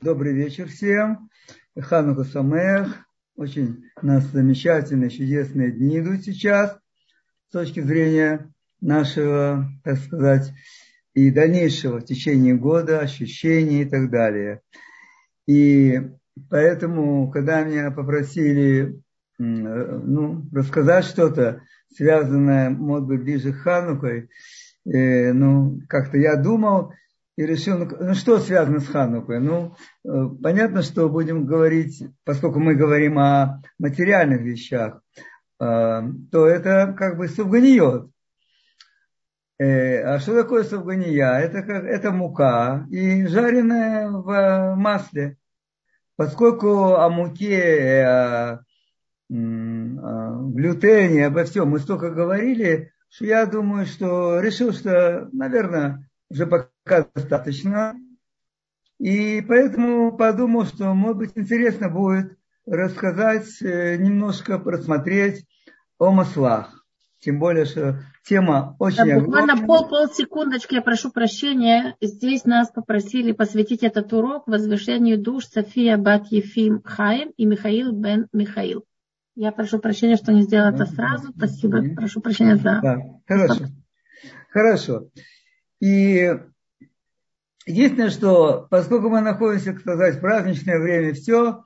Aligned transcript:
Добрый 0.00 0.32
вечер 0.32 0.68
всем. 0.68 1.28
Ханука 1.76 2.22
Самех. 2.22 3.04
Очень 3.34 3.82
у 4.00 4.06
нас 4.06 4.24
замечательные, 4.26 5.10
чудесные 5.10 5.72
дни 5.72 5.98
идут 5.98 6.22
сейчас 6.22 6.78
с 7.48 7.52
точки 7.52 7.80
зрения 7.80 8.54
нашего, 8.80 9.68
так 9.82 9.98
сказать, 9.98 10.52
и 11.14 11.32
дальнейшего 11.32 11.98
в 11.98 12.04
течение 12.04 12.54
года, 12.54 13.00
ощущений 13.00 13.82
и 13.82 13.84
так 13.86 14.08
далее. 14.08 14.60
И 15.48 16.00
поэтому, 16.48 17.28
когда 17.32 17.64
меня 17.64 17.90
попросили 17.90 19.02
ну, 19.38 20.48
рассказать 20.52 21.06
что-то, 21.06 21.62
связанное, 21.96 22.70
может 22.70 23.08
быть, 23.08 23.22
ближе 23.22 23.52
к 23.52 23.62
Ханукой, 23.62 24.30
э, 24.84 25.32
ну, 25.32 25.80
как-то 25.88 26.18
я 26.18 26.36
думал, 26.36 26.92
и 27.38 27.46
решил, 27.46 27.78
ну, 27.78 27.88
ну 28.00 28.14
что 28.14 28.40
связано 28.40 28.80
с 28.80 28.88
Ханукой? 28.88 29.38
Ну, 29.38 29.76
э, 30.04 30.08
понятно, 30.42 30.82
что 30.82 31.08
будем 31.08 31.46
говорить, 31.46 32.02
поскольку 32.24 32.58
мы 32.58 32.74
говорим 32.74 33.16
о 33.20 33.62
материальных 33.78 34.40
вещах, 34.40 35.00
э, 35.60 36.02
то 36.32 36.46
это 36.48 36.96
как 36.98 37.16
бы 37.16 37.28
сувганиот. 37.28 38.10
Э, 39.60 40.02
а 40.02 40.18
что 40.18 40.34
такое 40.34 40.64
сувгания? 40.64 41.38
Это, 41.38 41.62
как, 41.62 41.84
это 41.84 42.10
мука 42.10 42.88
и 42.90 43.24
жареная 43.26 44.10
в 44.10 44.74
масле. 44.74 45.36
Поскольку 46.16 46.94
о 46.96 47.08
муке, 47.08 48.04
о 48.04 48.64
глютене, 49.28 51.26
обо 51.26 51.44
всем 51.44 51.68
мы 51.68 51.78
столько 51.78 52.10
говорили, 52.10 52.90
что 53.10 53.26
я 53.26 53.46
думаю, 53.46 53.86
что 53.86 54.40
решил, 54.40 54.72
что, 54.72 55.28
наверное, 55.32 56.10
уже 56.30 56.48
пока 56.48 56.68
достаточно. 57.14 57.94
И 58.98 59.40
поэтому 59.42 60.16
подумал, 60.16 60.64
что, 60.64 60.92
может 60.94 61.18
быть, 61.18 61.30
интересно 61.36 61.88
будет 61.88 62.36
рассказать, 62.66 63.62
э, 63.62 63.96
немножко 63.96 64.58
просмотреть 64.58 65.46
о 65.98 66.10
маслах. 66.10 66.84
Тем 67.20 67.40
более, 67.40 67.64
что 67.64 68.00
тема 68.24 68.76
очень 68.78 69.04
да, 69.04 69.20
Буквально 69.20 69.66
пол, 69.66 69.88
полсекундочки, 69.88 70.74
я 70.74 70.82
прошу 70.82 71.10
прощения. 71.10 71.96
Здесь 72.00 72.44
нас 72.44 72.70
попросили 72.70 73.32
посвятить 73.32 73.82
этот 73.82 74.12
урок 74.12 74.46
возвышению 74.46 75.20
душ 75.20 75.46
София 75.46 75.96
Бат 75.96 76.26
Ефим 76.30 76.80
Хаим 76.84 77.30
и 77.36 77.44
Михаил 77.44 77.92
Бен 77.92 78.28
Михаил. 78.32 78.84
Я 79.34 79.50
прошу 79.52 79.78
прощения, 79.78 80.16
что 80.16 80.32
не 80.32 80.42
сделала 80.42 80.70
это 80.70 80.86
сразу. 80.86 81.32
Спасибо. 81.36 81.82
Прошу 81.94 82.20
прощения 82.20 82.56
за... 82.56 82.80
Да, 82.82 82.98
хорошо. 83.26 83.64
Хорошо. 84.50 85.08
И 85.80 86.38
единственное, 87.68 88.10
что 88.10 88.66
поскольку 88.70 89.10
мы 89.10 89.20
находимся, 89.20 89.72
так 89.72 89.80
сказать, 89.80 90.16
в 90.16 90.20
праздничное 90.20 90.78
время, 90.78 91.12
все, 91.12 91.64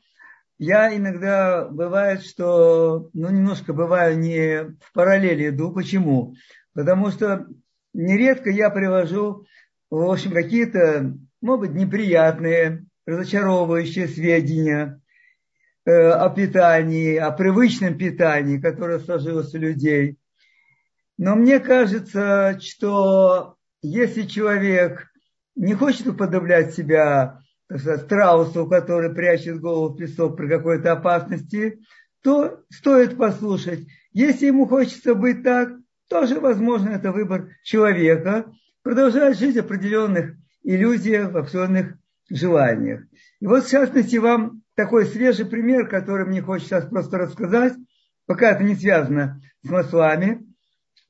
я 0.58 0.94
иногда 0.94 1.66
бывает, 1.68 2.24
что, 2.24 3.08
ну, 3.12 3.30
немножко 3.30 3.72
бываю 3.72 4.18
не 4.18 4.76
в 4.80 4.92
параллели 4.92 5.48
иду. 5.48 5.72
Почему? 5.72 6.34
Потому 6.74 7.10
что 7.10 7.46
нередко 7.94 8.50
я 8.50 8.70
привожу, 8.70 9.46
в 9.90 10.10
общем, 10.10 10.32
какие-то, 10.32 11.14
может 11.40 11.60
быть, 11.60 11.74
неприятные, 11.74 12.84
разочаровывающие 13.06 14.08
сведения 14.08 15.00
э, 15.84 15.90
о 15.90 16.28
питании, 16.30 17.16
о 17.16 17.30
привычном 17.32 17.96
питании, 17.96 18.60
которое 18.60 18.98
сложилось 18.98 19.54
у 19.54 19.58
людей. 19.58 20.18
Но 21.18 21.36
мне 21.36 21.60
кажется, 21.60 22.58
что 22.60 23.56
если 23.82 24.22
человек 24.22 25.11
не 25.54 25.74
хочет 25.74 26.06
уподоблять 26.06 26.74
себя 26.74 27.42
так 27.72 27.80
сказать, 27.80 28.02
страусу, 28.02 28.66
который 28.66 29.14
прячет 29.14 29.60
голову 29.60 29.94
в 29.94 29.96
песок 29.96 30.36
при 30.36 30.46
какой-то 30.46 30.92
опасности, 30.92 31.80
то 32.22 32.60
стоит 32.70 33.16
послушать. 33.16 33.86
Если 34.12 34.46
ему 34.46 34.66
хочется 34.66 35.14
быть 35.14 35.42
так, 35.42 35.70
тоже, 36.08 36.38
возможно, 36.38 36.90
это 36.90 37.12
выбор 37.12 37.48
человека, 37.64 38.52
продолжать 38.82 39.38
жить 39.38 39.56
в 39.56 39.60
определенных 39.60 40.34
иллюзиях, 40.62 41.32
в 41.32 41.36
определенных 41.38 41.96
желаниях. 42.28 43.04
И 43.40 43.46
вот, 43.46 43.64
в 43.64 43.70
частности, 43.70 44.16
вам 44.16 44.62
такой 44.74 45.06
свежий 45.06 45.46
пример, 45.46 45.88
который 45.88 46.26
мне 46.26 46.42
хочется 46.42 46.80
сейчас 46.80 46.90
просто 46.90 47.16
рассказать, 47.16 47.72
пока 48.26 48.50
это 48.50 48.64
не 48.64 48.74
связано 48.74 49.40
с 49.64 49.70
маслами. 49.70 50.46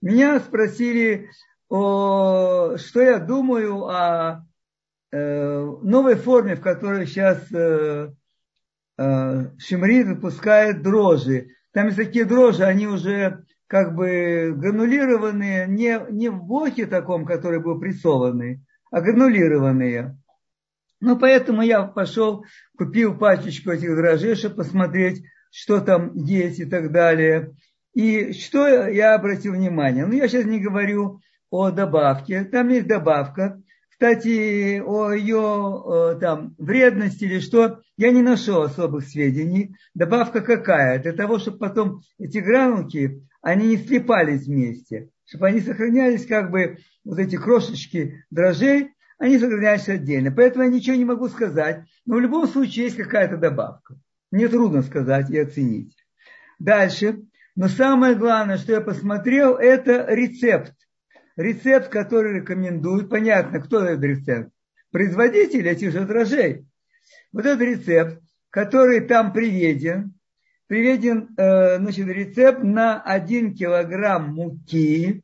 Меня 0.00 0.38
спросили 0.38 1.28
о, 1.72 2.76
что 2.76 3.00
я 3.00 3.18
думаю 3.18 3.86
о 3.86 4.44
э, 5.10 5.64
новой 5.82 6.16
форме, 6.16 6.54
в 6.54 6.60
которой 6.60 7.06
сейчас 7.06 7.50
э, 7.50 8.12
э, 8.98 9.44
Шимрит 9.58 10.06
выпускает 10.06 10.82
дрожжи. 10.82 11.48
Там 11.72 11.86
есть 11.86 11.96
такие 11.96 12.26
дрожжи, 12.26 12.64
они 12.64 12.86
уже 12.86 13.46
как 13.68 13.94
бы 13.94 14.52
гранулированные, 14.54 15.66
не, 15.66 15.98
не 16.10 16.28
в 16.28 16.44
блоке 16.44 16.84
таком, 16.84 17.24
который 17.24 17.60
был 17.60 17.80
прессованный, 17.80 18.60
а 18.90 19.00
гранулированные. 19.00 20.18
Ну, 21.00 21.18
поэтому 21.18 21.62
я 21.62 21.84
пошел, 21.84 22.44
купил 22.76 23.16
пачечку 23.16 23.70
этих 23.70 23.96
дрожжей, 23.96 24.34
чтобы 24.34 24.56
посмотреть, 24.56 25.24
что 25.50 25.80
там 25.80 26.14
есть 26.16 26.60
и 26.60 26.66
так 26.66 26.92
далее. 26.92 27.54
И 27.94 28.34
что 28.34 28.68
я 28.88 29.14
обратил 29.14 29.54
внимание? 29.54 30.04
Ну, 30.04 30.12
я 30.12 30.28
сейчас 30.28 30.44
не 30.44 30.60
говорю 30.60 31.22
о 31.52 31.70
добавке. 31.70 32.44
Там 32.44 32.70
есть 32.70 32.86
добавка. 32.86 33.62
Кстати, 33.90 34.80
о 34.80 35.12
ее 35.12 36.16
там, 36.18 36.56
вредности 36.58 37.24
или 37.24 37.38
что, 37.38 37.82
я 37.96 38.10
не 38.10 38.22
нашел 38.22 38.62
особых 38.62 39.04
сведений. 39.04 39.76
Добавка 39.94 40.40
какая? 40.40 41.00
Для 41.00 41.12
того, 41.12 41.38
чтобы 41.38 41.58
потом 41.58 42.00
эти 42.18 42.38
гранулки, 42.38 43.22
они 43.42 43.68
не 43.68 43.76
слипались 43.76 44.46
вместе. 44.46 45.10
Чтобы 45.26 45.48
они 45.48 45.60
сохранялись, 45.60 46.26
как 46.26 46.50
бы, 46.50 46.78
вот 47.04 47.18
эти 47.18 47.36
крошечки 47.36 48.24
дрожжей, 48.30 48.94
они 49.18 49.38
сохранялись 49.38 49.88
отдельно. 49.88 50.32
Поэтому 50.32 50.64
я 50.64 50.70
ничего 50.70 50.96
не 50.96 51.04
могу 51.04 51.28
сказать. 51.28 51.84
Но 52.06 52.16
в 52.16 52.20
любом 52.20 52.48
случае 52.48 52.86
есть 52.86 52.96
какая-то 52.96 53.36
добавка. 53.36 53.94
Мне 54.30 54.48
трудно 54.48 54.82
сказать 54.82 55.30
и 55.30 55.38
оценить. 55.38 55.94
Дальше. 56.58 57.20
Но 57.54 57.68
самое 57.68 58.14
главное, 58.14 58.56
что 58.56 58.72
я 58.72 58.80
посмотрел, 58.80 59.56
это 59.56 60.06
рецепт 60.08 60.72
рецепт, 61.36 61.88
который 61.88 62.40
рекомендуют, 62.40 63.08
понятно, 63.08 63.60
кто 63.60 63.84
этот 63.84 64.04
рецепт? 64.04 64.50
Производитель 64.90 65.66
этих 65.68 65.92
же 65.92 66.04
дрожжей. 66.04 66.66
Вот 67.32 67.46
этот 67.46 67.62
рецепт, 67.62 68.20
который 68.50 69.00
там 69.00 69.32
приведен, 69.32 70.14
приведен 70.66 71.34
э, 71.36 71.78
значит, 71.78 72.06
рецепт 72.06 72.62
на 72.62 73.00
1 73.00 73.54
килограмм 73.54 74.34
муки 74.34 75.22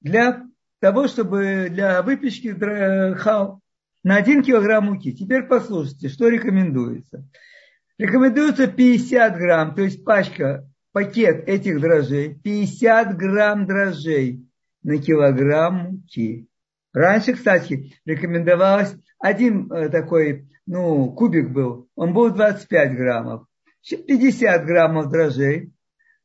для 0.00 0.44
того, 0.80 1.08
чтобы 1.08 1.68
для 1.70 2.02
выпечки 2.02 2.56
хал 3.14 3.60
на 4.02 4.16
1 4.16 4.42
килограмм 4.42 4.86
муки. 4.86 5.12
Теперь 5.12 5.44
послушайте, 5.44 6.08
что 6.08 6.28
рекомендуется. 6.28 7.24
Рекомендуется 7.98 8.68
50 8.68 9.36
грамм, 9.36 9.74
то 9.74 9.82
есть 9.82 10.04
пачка, 10.04 10.68
пакет 10.92 11.48
этих 11.48 11.80
дрожжей, 11.80 12.34
50 12.34 13.16
грамм 13.16 13.66
дрожжей 13.66 14.47
на 14.82 14.98
килограмм 14.98 15.92
муки. 15.92 16.48
Раньше, 16.92 17.34
кстати, 17.34 17.92
рекомендовалось 18.04 18.94
один 19.18 19.70
э, 19.72 19.88
такой, 19.88 20.48
ну, 20.66 21.12
кубик 21.12 21.50
был, 21.50 21.88
он 21.94 22.12
был 22.12 22.30
25 22.30 22.96
граммов, 22.96 23.46
50 23.82 24.64
граммов 24.64 25.10
дрожжей, 25.10 25.72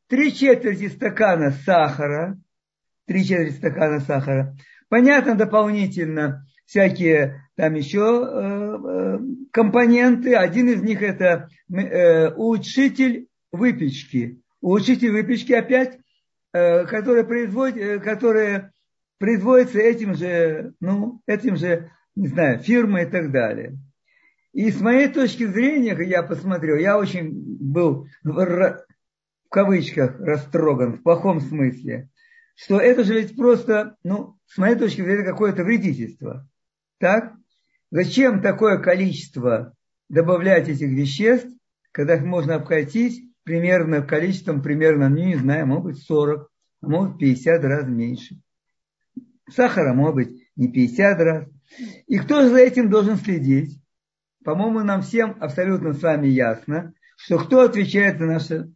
три 0.08 0.34
четверти 0.34 0.90
стакана 0.90 1.52
сахара, 1.52 2.38
три 3.06 3.24
четверти 3.24 3.56
стакана 3.56 4.00
сахара. 4.00 4.56
Понятно, 4.90 5.36
дополнительно 5.36 6.46
всякие 6.66 7.44
там 7.56 7.74
еще 7.76 8.00
э, 8.00 8.78
э, 8.88 9.20
компоненты. 9.52 10.36
Один 10.36 10.70
из 10.70 10.82
них 10.82 11.02
это 11.02 11.50
э, 11.72 12.30
улучшитель 12.30 13.28
выпечки. 13.52 14.42
Улучшитель 14.62 15.12
выпечки 15.12 15.54
опять 15.54 16.00
Э, 16.54 16.86
которые, 16.86 17.24
производят, 17.24 17.78
э, 17.78 18.00
которые 18.00 18.72
производятся 19.18 19.80
этим 19.80 20.14
же, 20.14 20.74
ну, 20.80 21.20
этим 21.26 21.56
же, 21.56 21.90
не 22.16 22.28
знаю, 22.28 22.60
фирмой 22.60 23.04
и 23.04 23.10
так 23.10 23.32
далее. 23.32 23.80
И 24.52 24.70
с 24.70 24.80
моей 24.80 25.08
точки 25.08 25.48
зрения, 25.48 25.98
я 26.06 26.22
посмотрел, 26.22 26.76
я 26.76 27.00
очень 27.00 27.32
был 27.60 28.08
в 28.24 28.86
кавычках 29.50 30.20
растроган, 30.20 30.94
в 30.94 31.02
плохом 31.02 31.42
смысле, 31.42 32.10
что 32.54 32.80
это 32.80 33.04
же 33.04 33.16
ведь 33.16 33.36
просто, 33.36 33.96
ну, 34.04 34.38
с 34.46 34.60
моей 34.60 34.76
точки 34.76 35.02
зрения, 35.02 35.24
какое-то 35.24 35.64
вредительство. 35.64 36.48
Так? 37.00 37.34
Зачем 37.90 38.44
такое 38.44 38.78
количество 38.78 39.74
добавлять 40.08 40.70
этих 40.70 40.90
веществ, 40.90 41.50
когда 41.92 42.16
их 42.16 42.24
можно 42.24 42.56
обходить 42.56 43.33
примерно 43.44 44.02
количеством, 44.02 44.62
примерно, 44.62 45.10
ну, 45.10 45.18
не 45.18 45.36
знаю, 45.36 45.68
может 45.68 45.84
быть 45.84 46.04
40, 46.04 46.50
а 46.82 46.88
может 46.88 47.18
50 47.18 47.64
раз 47.64 47.88
меньше. 47.88 48.40
Сахара 49.50 49.94
может 49.94 50.16
быть 50.16 50.48
не 50.56 50.72
50 50.72 51.20
раз. 51.20 51.48
И 52.08 52.18
кто 52.18 52.48
за 52.48 52.58
этим 52.58 52.90
должен 52.90 53.18
следить? 53.18 53.80
по-моему, 54.44 54.82
нам 54.82 55.02
всем 55.02 55.38
абсолютно 55.40 55.94
с 55.94 56.02
вами 56.02 56.28
ясно, 56.28 56.94
что 57.16 57.38
кто 57.38 57.62
отвечает 57.62 58.20
за 58.20 58.26
наше 58.26 58.72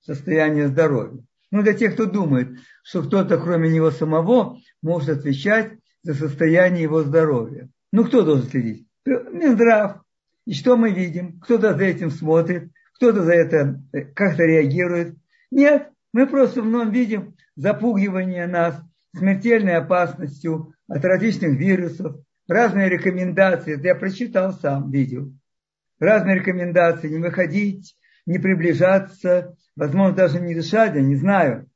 состояние 0.00 0.68
здоровья. 0.68 1.22
Ну, 1.50 1.62
для 1.62 1.74
тех, 1.74 1.94
кто 1.94 2.06
думает, 2.06 2.58
что 2.82 3.02
кто-то, 3.02 3.38
кроме 3.38 3.68
него 3.68 3.90
самого, 3.90 4.58
может 4.80 5.18
отвечать 5.18 5.74
за 6.02 6.14
состояние 6.14 6.84
его 6.84 7.02
здоровья. 7.02 7.68
Ну, 7.92 8.04
кто 8.04 8.22
должен 8.22 8.48
следить? 8.48 8.86
Минздрав. 9.04 10.00
И 10.46 10.54
что 10.54 10.76
мы 10.76 10.90
видим? 10.90 11.38
Кто-то 11.40 11.76
за 11.76 11.84
этим 11.84 12.10
смотрит, 12.10 12.72
кто-то 13.02 13.24
за 13.24 13.32
это 13.32 13.82
э, 13.92 14.02
как-то 14.14 14.44
реагирует. 14.44 15.16
Нет, 15.50 15.90
мы 16.12 16.28
просто 16.28 16.62
вновь 16.62 16.92
видим 16.92 17.34
запугивание 17.56 18.46
нас 18.46 18.80
смертельной 19.16 19.74
опасностью 19.74 20.72
от 20.86 21.04
различных 21.04 21.58
вирусов, 21.58 22.14
разные 22.46 22.88
рекомендации. 22.88 23.76
Я 23.84 23.96
прочитал 23.96 24.52
сам, 24.52 24.92
видел. 24.92 25.32
Разные 25.98 26.36
рекомендации, 26.36 27.08
не 27.08 27.18
выходить, 27.18 27.96
не 28.24 28.38
приближаться, 28.38 29.56
возможно, 29.74 30.14
даже 30.14 30.38
не 30.38 30.54
дышать, 30.54 30.94
я 30.94 31.02
не 31.02 31.16
знаю. 31.16 31.68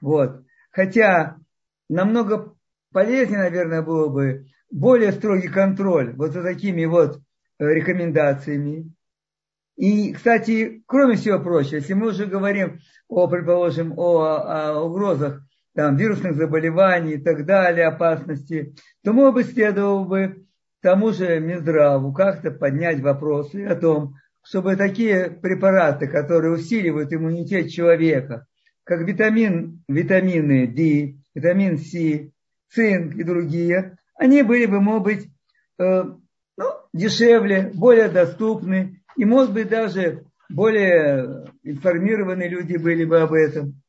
Вот. 0.00 0.42
Хотя 0.72 1.36
намного 1.88 2.54
полезнее, 2.92 3.38
наверное, 3.38 3.82
было 3.82 4.08
бы 4.08 4.46
более 4.72 5.12
строгий 5.12 5.48
контроль 5.48 6.12
вот 6.16 6.32
за 6.32 6.42
такими 6.42 6.86
вот 6.86 7.20
э, 7.60 7.64
рекомендациями. 7.64 8.95
И, 9.76 10.12
кстати, 10.12 10.82
кроме 10.86 11.16
всего 11.16 11.38
прочего, 11.38 11.76
если 11.76 11.94
мы 11.94 12.08
уже 12.08 12.26
говорим 12.26 12.78
о, 13.08 13.28
предположим, 13.28 13.92
о, 13.98 14.22
о 14.22 14.82
угрозах 14.82 15.42
там, 15.74 15.96
вирусных 15.96 16.34
заболеваний 16.34 17.14
и 17.14 17.22
так 17.22 17.44
далее, 17.44 17.86
опасности, 17.86 18.74
то, 19.04 19.12
может 19.12 19.34
быть, 19.34 19.52
следовало 19.52 20.04
бы 20.04 20.46
тому 20.86 21.12
же 21.12 21.40
Минздраву 21.40 22.12
как-то 22.12 22.52
поднять 22.52 23.00
вопросы 23.00 23.66
о 23.66 23.74
том, 23.74 24.14
чтобы 24.42 24.76
такие 24.76 25.30
препараты, 25.30 26.06
которые 26.06 26.54
усиливают 26.54 27.12
иммунитет 27.12 27.70
человека, 27.70 28.46
как 28.84 29.00
витамин, 29.00 29.82
витамины 29.88 30.68
D, 30.68 31.16
витамин 31.34 31.78
С, 31.78 32.30
цинк 32.72 33.16
и 33.16 33.24
другие, 33.24 33.98
они 34.14 34.42
были 34.42 34.66
бы, 34.66 34.80
может 34.80 35.02
быть, 35.02 35.28
э, 35.78 36.04
ну, 36.56 36.64
дешевле, 36.92 37.72
более 37.74 38.08
доступны, 38.08 39.02
и, 39.16 39.24
может 39.24 39.52
быть, 39.52 39.68
даже 39.68 40.24
более 40.48 41.46
информированные 41.62 42.48
люди 42.48 42.76
были 42.76 43.04
бы 43.04 43.20
об 43.20 43.32
этом. 43.32 43.80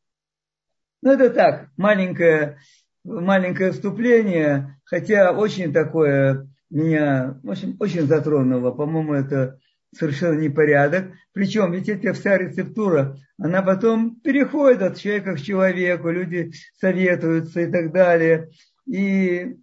Ну, 1.02 1.12
это 1.12 1.30
так, 1.30 1.70
маленькое, 1.78 2.58
маленькое 3.04 3.72
вступление, 3.72 4.80
хотя 4.86 5.32
очень 5.32 5.72
такое 5.72 6.48
меня 6.70 7.40
очень, 7.44 7.78
очень 7.80 8.08
затронуло. 8.08 8.72
По-моему, 8.72 9.14
это 9.14 9.60
совершенно 9.96 10.40
непорядок. 10.40 11.12
Причем 11.34 11.72
ведь 11.72 11.90
эта 11.90 12.14
вся 12.14 12.38
рецептура, 12.38 13.16
она 13.38 13.62
потом 13.62 14.20
переходит 14.22 14.82
от 14.82 14.98
человека 14.98 15.36
к 15.36 15.42
человеку, 15.42 16.10
люди 16.10 16.52
советуются 16.80 17.62
и 17.62 17.72
так 17.72 17.92
далее. 17.92 18.50
И 18.86 19.56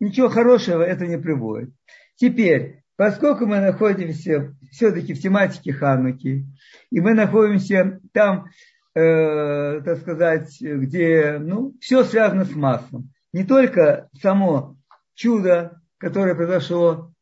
ничего 0.00 0.28
хорошего 0.28 0.82
это 0.82 1.06
не 1.06 1.18
приводит. 1.18 1.70
Теперь, 2.16 2.81
поскольку 2.96 3.46
мы 3.46 3.60
находимся 3.60 4.54
все-таки 4.70 5.14
в 5.14 5.20
тематике 5.20 5.72
Хануки, 5.72 6.46
и 6.90 7.00
мы 7.00 7.14
находимся 7.14 8.00
там, 8.12 8.46
э, 8.94 9.80
так 9.82 9.98
сказать, 9.98 10.56
где 10.60 11.38
ну, 11.38 11.74
все 11.80 12.04
связано 12.04 12.44
с 12.44 12.54
маслом. 12.54 13.10
Не 13.32 13.44
только 13.44 14.08
само 14.20 14.76
чудо, 15.14 15.80
которое 15.98 16.34
произошло 16.34 17.12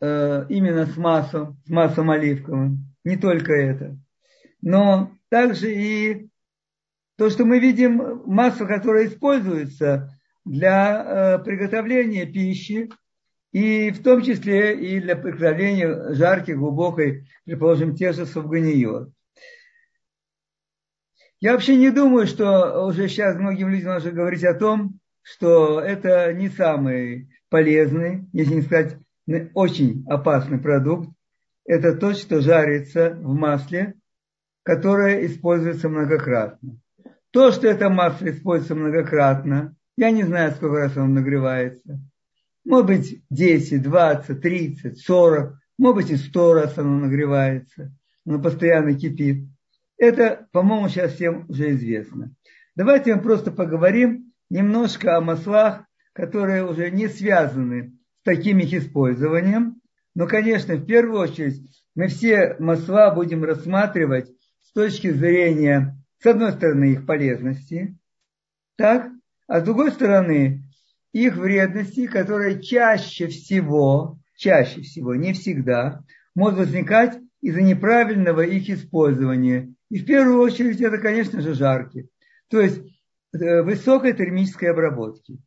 э, 0.00 0.46
именно 0.48 0.86
с 0.86 0.96
маслом, 0.96 1.60
с 1.66 1.70
маслом 1.70 2.10
оливковым, 2.10 2.86
не 3.04 3.16
только 3.16 3.52
это, 3.52 3.96
но 4.60 5.12
также 5.28 5.72
и 5.74 6.28
то, 7.16 7.30
что 7.30 7.44
мы 7.44 7.58
видим, 7.58 8.22
масло, 8.26 8.66
которое 8.66 9.06
используется 9.06 10.18
для 10.44 11.36
э, 11.38 11.38
приготовления 11.44 12.26
пищи, 12.26 12.90
и 13.52 13.90
в 13.90 14.02
том 14.02 14.22
числе 14.22 14.74
и 14.74 14.98
для 15.00 15.14
приготовления 15.14 16.14
жаркой, 16.14 16.56
глубокой, 16.56 17.28
предположим, 17.44 17.94
те 17.94 18.12
же 18.12 18.26
сафганиот. 18.26 19.10
Я 21.40 21.52
вообще 21.52 21.76
не 21.76 21.90
думаю, 21.90 22.26
что 22.26 22.86
уже 22.86 23.08
сейчас 23.08 23.36
многим 23.36 23.68
людям 23.68 23.94
нужно 23.94 24.10
говорить 24.10 24.44
о 24.44 24.54
том, 24.54 24.98
что 25.22 25.80
это 25.80 26.32
не 26.32 26.48
самый 26.48 27.28
полезный, 27.48 28.26
если 28.32 28.54
не 28.54 28.62
сказать, 28.62 28.96
очень 29.54 30.04
опасный 30.08 30.58
продукт. 30.58 31.10
Это 31.64 31.94
то, 31.94 32.14
что 32.14 32.40
жарится 32.40 33.10
в 33.10 33.34
масле, 33.34 33.94
которое 34.62 35.26
используется 35.26 35.88
многократно. 35.88 36.78
То, 37.32 37.50
что 37.50 37.66
это 37.66 37.88
масло 37.88 38.30
используется 38.30 38.74
многократно, 38.74 39.76
я 39.96 40.10
не 40.10 40.22
знаю, 40.22 40.52
сколько 40.52 40.76
раз 40.76 40.96
оно 40.96 41.06
нагревается. 41.06 42.00
Может 42.64 42.86
быть, 42.86 43.22
10, 43.30 43.82
20, 43.82 44.40
30, 44.40 44.98
40, 44.98 45.54
может 45.78 45.96
быть, 45.96 46.10
и 46.10 46.16
100 46.16 46.54
раз 46.54 46.78
оно 46.78 46.98
нагревается. 47.00 47.94
Оно 48.24 48.40
постоянно 48.40 48.94
кипит. 48.94 49.48
Это, 49.96 50.48
по-моему, 50.52 50.88
сейчас 50.88 51.14
всем 51.14 51.46
уже 51.48 51.72
известно. 51.72 52.34
Давайте 52.76 53.14
мы 53.14 53.22
просто 53.22 53.50
поговорим 53.50 54.32
немножко 54.48 55.16
о 55.16 55.20
маслах, 55.20 55.84
которые 56.12 56.64
уже 56.64 56.90
не 56.90 57.08
связаны 57.08 57.98
с 58.20 58.24
таким 58.24 58.58
их 58.58 58.72
использованием. 58.72 59.80
Но, 60.14 60.26
конечно, 60.26 60.76
в 60.76 60.84
первую 60.84 61.20
очередь 61.20 61.62
мы 61.94 62.08
все 62.08 62.56
масла 62.58 63.14
будем 63.14 63.44
рассматривать 63.44 64.30
с 64.62 64.72
точки 64.72 65.10
зрения, 65.10 65.96
с 66.18 66.26
одной 66.26 66.52
стороны, 66.52 66.92
их 66.92 67.06
полезности, 67.06 67.98
так, 68.76 69.10
а 69.46 69.60
с 69.60 69.64
другой 69.64 69.90
стороны, 69.90 70.64
их 71.12 71.36
вредности, 71.36 72.06
которые 72.06 72.62
чаще 72.62 73.28
всего, 73.28 74.18
чаще 74.36 74.80
всего, 74.82 75.14
не 75.14 75.32
всегда, 75.32 76.02
могут 76.34 76.58
возникать 76.58 77.18
из-за 77.40 77.62
неправильного 77.62 78.40
их 78.42 78.70
использования. 78.70 79.74
И 79.90 79.98
в 79.98 80.06
первую 80.06 80.40
очередь 80.40 80.80
это, 80.80 80.98
конечно 80.98 81.40
же, 81.40 81.54
жарки. 81.54 82.08
То 82.48 82.60
есть 82.60 82.80
э, 83.34 83.62
высокой 83.62 84.14
термической 84.14 84.70
обработки. 84.70 85.38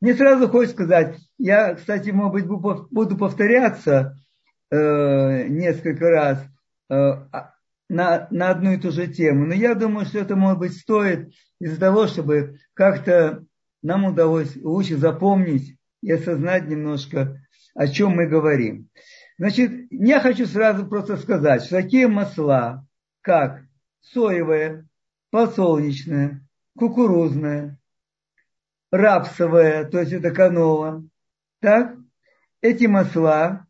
Мне 0.00 0.14
сразу 0.14 0.48
хочется 0.48 0.76
сказать, 0.76 1.18
я, 1.38 1.74
кстати, 1.74 2.10
может 2.10 2.32
быть, 2.32 2.46
буду 2.46 3.16
повторяться 3.16 4.16
э, 4.70 5.48
несколько 5.48 6.08
раз 6.10 6.44
э, 6.88 6.94
а, 6.94 7.54
на, 7.88 8.28
на 8.30 8.50
одну 8.50 8.72
и 8.72 8.76
ту 8.76 8.92
же 8.92 9.08
тему, 9.08 9.46
но 9.46 9.54
я 9.54 9.74
думаю, 9.74 10.06
что 10.06 10.20
это, 10.20 10.36
может 10.36 10.58
быть, 10.60 10.76
стоит 10.76 11.32
из-за 11.58 11.80
того, 11.80 12.06
чтобы 12.06 12.60
как-то 12.74 13.44
нам 13.82 14.04
удалось 14.04 14.56
лучше 14.56 14.96
запомнить 14.96 15.76
и 16.02 16.12
осознать 16.12 16.68
немножко, 16.68 17.40
о 17.74 17.86
чем 17.86 18.16
мы 18.16 18.26
говорим. 18.26 18.88
Значит, 19.38 19.86
я 19.90 20.20
хочу 20.20 20.46
сразу 20.46 20.86
просто 20.86 21.16
сказать, 21.16 21.62
что 21.62 21.76
такие 21.76 22.08
масла, 22.08 22.84
как 23.20 23.62
соевое, 24.00 24.88
подсолнечное, 25.30 26.46
кукурузное, 26.76 27.78
рапсовое, 28.90 29.84
то 29.84 30.00
есть 30.00 30.12
это 30.12 30.30
канола, 30.30 31.04
так, 31.60 31.96
эти 32.60 32.86
масла 32.86 33.66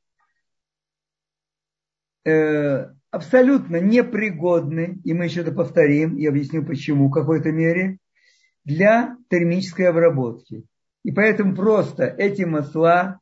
э, 2.24 2.86
абсолютно 3.10 3.76
непригодны, 3.80 5.00
и 5.04 5.12
мы 5.12 5.24
еще 5.24 5.40
это 5.40 5.52
повторим, 5.52 6.16
и 6.16 6.26
объясню 6.26 6.64
почему 6.64 7.08
в 7.08 7.12
какой-то 7.12 7.50
мере, 7.50 7.98
для 8.68 9.16
термической 9.30 9.88
обработки. 9.88 10.66
И 11.02 11.10
поэтому 11.10 11.56
просто 11.56 12.04
эти 12.04 12.42
масла 12.42 13.18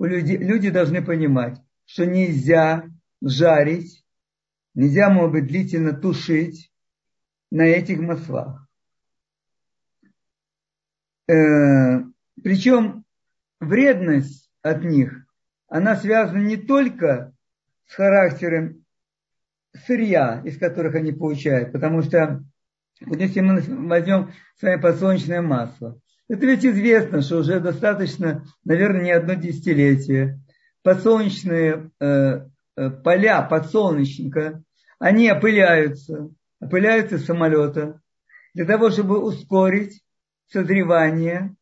у 0.00 0.04
людей, 0.04 0.36
люди 0.36 0.70
должны 0.70 1.04
понимать, 1.04 1.56
что 1.84 2.04
нельзя 2.04 2.84
жарить, 3.22 4.04
нельзя, 4.74 5.08
может 5.08 5.32
быть, 5.32 5.46
длительно 5.46 5.92
тушить 5.92 6.72
на 7.52 7.62
этих 7.62 8.00
маслах. 8.00 8.66
Э, 11.28 12.02
причем 12.42 13.04
вредность 13.60 14.50
от 14.62 14.82
них, 14.82 15.24
она 15.68 15.94
связана 15.94 16.42
не 16.42 16.56
только 16.56 17.32
с 17.86 17.94
характером 17.94 18.84
сырья, 19.86 20.42
из 20.44 20.58
которых 20.58 20.96
они 20.96 21.12
получают, 21.12 21.70
потому 21.70 22.02
что 22.02 22.42
вот 23.06 23.18
если 23.18 23.40
мы 23.40 23.60
возьмем 23.88 24.32
с 24.56 24.62
вами 24.62 24.80
подсолнечное 24.80 25.42
масло, 25.42 26.00
это 26.28 26.46
ведь 26.46 26.64
известно, 26.64 27.22
что 27.22 27.38
уже 27.38 27.58
достаточно, 27.60 28.44
наверное, 28.64 29.02
не 29.02 29.10
одно 29.12 29.34
десятилетие. 29.34 30.40
Подсолнечные 30.82 31.90
э, 32.00 32.46
э, 32.76 32.90
поля 32.90 33.42
подсолнечника, 33.42 34.62
они 34.98 35.30
опыляются, 35.30 36.30
опыляются 36.60 37.18
самолета 37.18 38.00
для 38.54 38.66
того, 38.66 38.90
чтобы 38.90 39.22
ускорить 39.24 40.02
созревание 40.48 41.56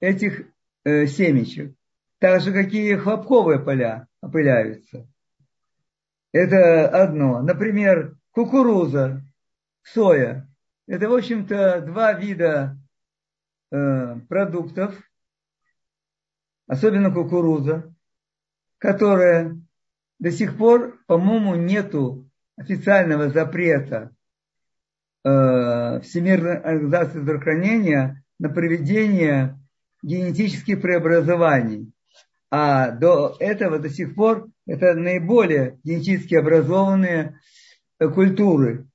этих 0.00 0.46
э, 0.84 1.06
семечек. 1.06 1.74
Так 2.18 2.42
же, 2.42 2.52
какие 2.52 2.96
хлопковые 2.96 3.58
поля 3.58 4.06
опыляются. 4.20 5.08
Это 6.32 6.88
одно. 6.88 7.42
Например, 7.42 8.16
кукуруза, 8.30 9.22
соя. 9.84 10.48
Это, 10.86 11.08
в 11.08 11.14
общем-то, 11.14 11.82
два 11.82 12.12
вида 12.12 12.76
э, 13.70 14.16
продуктов, 14.28 14.94
особенно 16.66 17.12
кукуруза, 17.12 17.94
которая 18.78 19.58
до 20.18 20.30
сих 20.30 20.56
пор, 20.56 20.98
по-моему, 21.06 21.54
нету 21.54 22.28
официального 22.56 23.30
запрета 23.30 24.14
э, 25.24 26.00
Всемирной 26.00 26.58
организации 26.58 27.20
здравоохранения 27.20 28.22
на 28.38 28.48
проведение 28.48 29.58
генетических 30.02 30.80
преобразований. 30.82 31.92
А 32.50 32.90
до 32.90 33.36
этого, 33.40 33.78
до 33.78 33.88
сих 33.88 34.14
пор, 34.14 34.48
это 34.66 34.94
наиболее 34.94 35.80
генетически 35.82 36.34
образованные 36.34 37.40
э, 37.98 38.08
культуры 38.08 38.86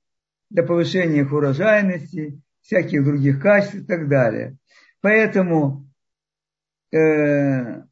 для 0.50 0.62
повышения 0.62 1.20
их 1.20 1.32
урожайности, 1.32 2.40
всяких 2.60 3.04
других 3.04 3.40
качеств 3.40 3.76
и 3.76 3.84
так 3.84 4.08
далее. 4.08 4.56
Поэтому 5.00 5.88
э, 6.92 7.82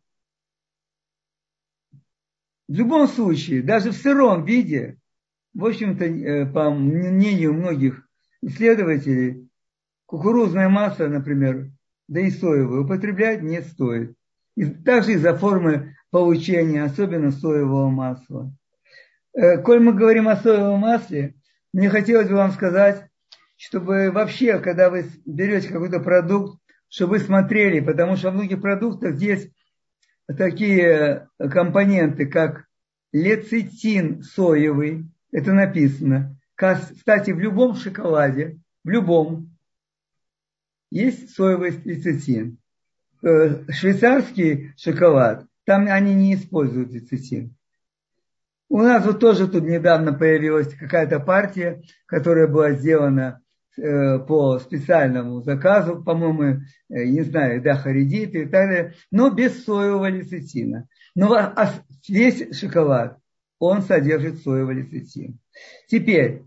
в 2.69 2.75
любом 2.75 3.09
случае, 3.09 3.63
даже 3.63 3.91
в 3.91 3.97
сыром 3.97 4.45
виде, 4.45 4.99
в 5.55 5.65
общем-то, 5.65 6.05
э, 6.05 6.47
по 6.47 6.71
мнению 6.71 7.55
многих 7.55 8.07
исследователей, 8.43 9.49
кукурузное 10.07 10.69
масло, 10.69 11.07
например, 11.07 11.71
да 12.09 12.21
и 12.21 12.31
соевое, 12.31 12.81
употреблять 12.81 13.43
не 13.43 13.63
стоит. 13.63 14.15
И 14.57 14.65
также 14.65 15.13
из-за 15.13 15.37
формы 15.37 15.97
получения, 16.11 16.83
особенно 16.83 17.31
соевого 17.31 17.89
масла. 17.89 18.53
Э, 19.35 19.59
коль 19.59 19.81
мы 19.81 19.93
говорим 19.93 20.29
о 20.29 20.37
соевом 20.37 20.81
масле, 20.81 21.35
мне 21.73 21.91
хотелось 21.91 22.29
бы 22.29 22.37
вам 22.37 22.53
сказать, 22.53 23.09
чтобы 23.57 24.11
вообще, 24.11 24.59
когда 24.59 24.89
вы 24.91 25.07
берете 25.27 25.69
какой-то 25.69 26.01
продукт, 26.01 26.61
чтобы 26.89 27.13
вы 27.13 27.19
смотрели, 27.19 27.81
потому 27.81 28.17
что 28.17 28.31
в 28.31 28.35
многих 28.35 28.61
продуктах 28.61 29.17
есть 29.17 29.51
такие 30.27 31.29
компоненты, 31.39 32.27
как 32.27 32.65
лецитин 33.13 34.23
соевый, 34.23 35.07
это 35.33 35.53
написано. 35.53 36.37
Кстати, 36.55 37.31
в 37.31 37.39
любом 37.39 37.75
шоколаде, 37.75 38.59
в 38.85 38.89
любом, 38.89 39.57
есть 40.91 41.35
соевый 41.35 41.71
лецитин. 41.85 42.59
Э, 43.23 43.71
швейцарский 43.71 44.73
шоколад, 44.77 45.47
там 45.65 45.87
они 45.89 46.15
не 46.15 46.35
используют 46.35 46.93
лецитин. 46.93 47.55
У 48.69 48.83
нас 48.83 49.05
вот 49.05 49.21
тоже 49.21 49.49
тут 49.49 49.65
недавно 49.65 50.13
появилась 50.13 50.75
какая-то 50.75 51.21
партия, 51.21 51.83
которая 52.07 52.47
была 52.47 52.73
сделана 52.73 53.41
Э, 53.81 54.19
по 54.19 54.59
специальному 54.59 55.41
заказу, 55.41 56.03
по-моему, 56.03 56.63
э, 56.89 57.05
не 57.05 57.23
знаю, 57.23 57.63
да, 57.63 57.77
харидиты 57.77 58.41
и 58.41 58.43
так 58.43 58.51
далее, 58.51 58.95
но 59.13 59.31
без 59.31 59.65
соевого 59.65 60.09
лецитина. 60.09 60.89
Но 61.15 61.33
а 61.35 61.75
весь 62.09 62.59
шоколад, 62.59 63.19
он 63.61 63.83
содержит 63.83 64.43
соевый 64.43 64.77
лецитин. 64.77 65.39
Теперь, 65.89 66.43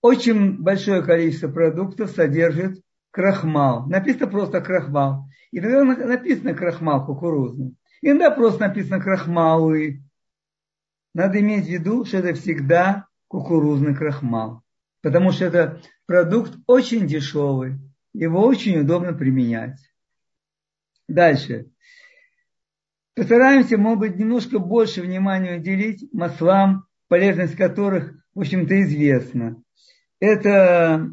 очень 0.00 0.56
большое 0.62 1.02
количество 1.02 1.48
продуктов 1.48 2.10
содержит 2.10 2.80
крахмал. 3.10 3.86
Написано 3.86 4.26
просто 4.28 4.62
крахмал. 4.62 5.26
И 5.50 5.60
тогда 5.60 5.84
написано 5.84 6.54
крахмал 6.54 7.04
кукурузный. 7.04 7.74
Иногда 8.00 8.30
просто 8.30 8.68
написано 8.68 9.00
крахмалы. 9.00 10.02
Надо 11.16 11.40
иметь 11.40 11.64
в 11.64 11.70
виду, 11.70 12.04
что 12.04 12.18
это 12.18 12.34
всегда 12.34 13.06
кукурузный 13.28 13.94
крахмал. 13.94 14.60
Потому 15.00 15.32
что 15.32 15.46
это 15.46 15.80
продукт 16.04 16.58
очень 16.66 17.06
дешевый, 17.06 17.78
его 18.12 18.44
очень 18.44 18.80
удобно 18.80 19.14
применять. 19.14 19.78
Дальше. 21.08 21.70
Постараемся, 23.14 23.78
может 23.78 24.00
быть, 24.00 24.16
немножко 24.16 24.58
больше 24.58 25.00
внимания 25.00 25.56
уделить 25.56 26.06
маслам, 26.12 26.84
полезность 27.08 27.56
которых, 27.56 28.12
в 28.34 28.40
общем-то, 28.40 28.78
известна. 28.82 29.62
Это 30.20 31.10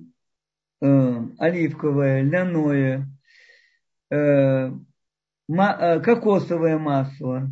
э, 0.82 1.14
оливковое, 1.38 2.24
льняное, 2.24 3.08
э, 4.12 4.70
э, 5.48 6.00
кокосовое 6.02 6.78
масло. 6.78 7.50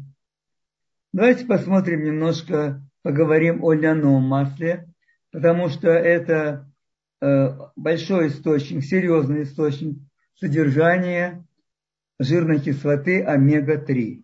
Давайте 1.13 1.46
посмотрим 1.46 2.03
немножко, 2.03 2.82
поговорим 3.01 3.63
о 3.63 3.74
льняном 3.74 4.24
масле, 4.24 4.88
потому 5.32 5.70
что 5.70 5.89
это 5.89 6.72
Э, 7.22 7.51
большой 7.75 8.30
источник, 8.30 8.84
серьезный 8.84 9.44
источник 9.44 10.00
содержания 10.34 11.46
жирной 12.18 12.60
кислоты 12.60 13.24
омега-3. 13.24 14.24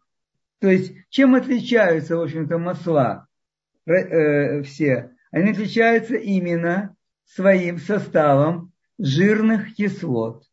То 0.59 0.67
есть, 0.67 0.93
чем 1.09 1.35
отличаются, 1.35 2.17
в 2.17 2.21
общем-то, 2.21 2.57
масла 2.57 3.27
э, 3.85 4.63
все? 4.63 5.11
Они 5.29 5.51
отличаются 5.51 6.15
именно 6.15 6.95
своим 7.25 7.77
составом 7.77 8.73
жирных 8.97 9.75
кислот. 9.75 10.43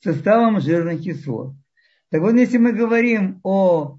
Составом 0.00 0.58
жирных 0.58 1.02
кислот. 1.02 1.54
Так 2.08 2.22
вот, 2.22 2.32
если 2.32 2.56
мы 2.56 2.72
говорим 2.72 3.40
о 3.42 3.98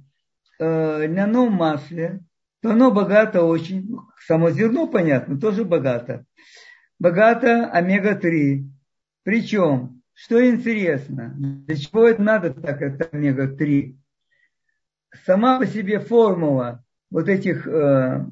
э, 0.59 1.05
льняном 1.07 1.53
масле, 1.53 2.21
то 2.61 2.71
оно 2.71 2.91
богато 2.91 3.43
очень, 3.43 3.87
ну, 3.89 4.01
само 4.25 4.51
зерно, 4.51 4.87
понятно, 4.87 5.39
тоже 5.39 5.65
богато 5.65 6.25
богата 7.03 7.69
омега-3. 7.69 8.63
Причем, 9.23 10.01
что 10.13 10.45
интересно, 10.45 11.33
для 11.35 11.75
чего 11.75 12.07
это 12.07 12.21
надо 12.21 12.53
так, 12.53 12.81
это 12.81 13.09
омега-3? 13.11 13.97
Сама 15.25 15.59
по 15.59 15.65
себе 15.65 15.99
формула 15.99 16.83
вот 17.11 17.27
этих 17.27 17.67
э, 17.67 18.25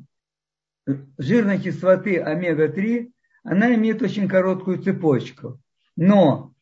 жирной 1.17 1.59
кислоты 1.59 2.21
омега-3, 2.21 3.11
она 3.43 3.75
имеет 3.75 4.01
очень 4.01 4.29
короткую 4.29 4.81
цепочку. 4.81 5.59
Но 5.97 6.53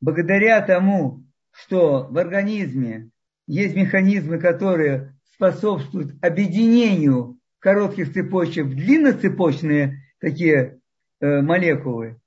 благодаря 0.00 0.60
тому, 0.60 1.24
что 1.52 2.08
в 2.08 2.18
организме 2.18 3.10
есть 3.46 3.74
механизмы, 3.74 4.38
которые 4.38 5.16
способствуют 5.34 6.14
объединению 6.22 7.38
коротких 7.58 8.12
цепочек 8.12 8.66
в 8.66 8.74
длинноцепочные 8.74 10.02
такие 10.20 10.80
э, 11.20 11.40
молекулы, 11.40 12.20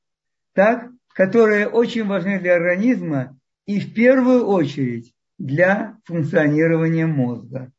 так, 0.53 0.89
которые 1.13 1.67
очень 1.67 2.05
важны 2.05 2.39
для 2.39 2.55
организма 2.55 3.39
и 3.65 3.79
в 3.79 3.93
первую 3.93 4.45
очередь 4.45 5.13
для 5.37 5.97
функционирования 6.05 7.05
мозга. 7.05 7.71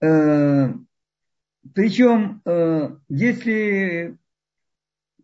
Э, 0.00 0.72
причем, 1.74 2.42
э, 2.44 2.96
если 3.08 4.16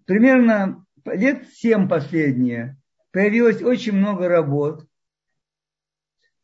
примерно 0.05 0.85
лет 1.05 1.49
семь 1.53 1.89
последние 1.89 2.77
появилось 3.13 3.63
очень 3.63 3.93
много 3.93 4.29
работ. 4.29 4.88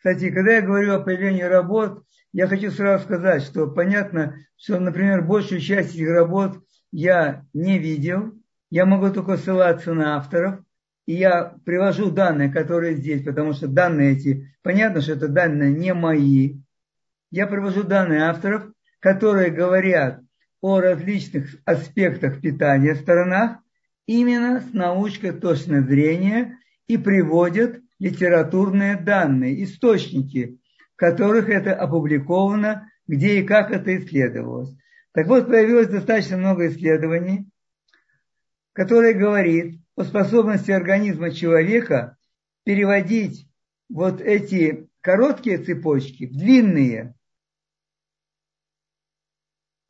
Кстати, 0.05 0.31
когда 0.31 0.57
я 0.57 0.61
говорю 0.61 0.93
о 0.93 1.01
появлении 1.01 1.45
работ, 1.45 2.05
я 2.35 2.47
хочу 2.47 2.71
сразу 2.71 3.05
сказать, 3.05 3.43
что 3.43 3.69
понятно, 3.69 4.37
что, 4.55 4.79
например, 4.79 5.23
большую 5.23 5.63
часть 5.63 5.95
этих 5.95 6.11
работ 6.11 6.63
я 6.93 7.47
не 7.55 7.79
видел, 7.79 8.35
я 8.69 8.85
могу 8.85 9.09
только 9.09 9.39
ссылаться 9.39 9.95
на 9.95 10.17
авторов, 10.17 10.61
и 11.07 11.15
я 11.15 11.57
привожу 11.65 12.11
данные, 12.11 12.53
которые 12.53 12.97
здесь, 12.97 13.25
потому 13.25 13.55
что 13.55 13.67
данные 13.67 14.13
эти, 14.13 14.55
понятно, 14.61 15.01
что 15.01 15.13
это 15.13 15.29
данные 15.29 15.73
не 15.73 15.95
мои. 15.95 16.59
Я 17.31 17.47
привожу 17.47 17.83
данные 17.83 18.25
авторов, 18.25 18.65
которые 19.01 19.51
говорят 19.51 20.21
о 20.61 20.81
различных 20.81 21.57
аспектах 21.65 22.43
питания, 22.43 22.95
сторонах, 22.95 23.57
именно 24.05 24.61
с 24.61 24.75
научной 24.75 25.33
точки 25.33 25.79
зрения 25.81 26.59
и 26.89 26.99
приводят 26.99 27.81
литературные 28.05 28.97
данные, 28.97 29.65
источники, 29.65 30.61
в 30.93 30.97
которых 30.97 31.49
это 31.49 31.75
опубликовано, 31.75 32.91
где 33.07 33.41
и 33.41 33.47
как 33.47 33.71
это 33.71 33.97
исследовалось. 33.97 34.77
Так 35.13 35.27
вот, 35.27 35.47
появилось 35.47 35.89
достаточно 35.89 36.37
много 36.37 36.69
исследований, 36.69 37.49
которые 38.75 39.15
говорит 39.15 39.81
о 39.97 40.05
способности 40.05 40.71
организма 40.71 41.31
человека 41.31 42.19
переводить 42.65 43.49
вот 43.89 44.21
эти 44.21 44.87
короткие 45.01 45.57
цепочки 45.57 46.27
в 46.27 46.33
длинные, 46.33 47.15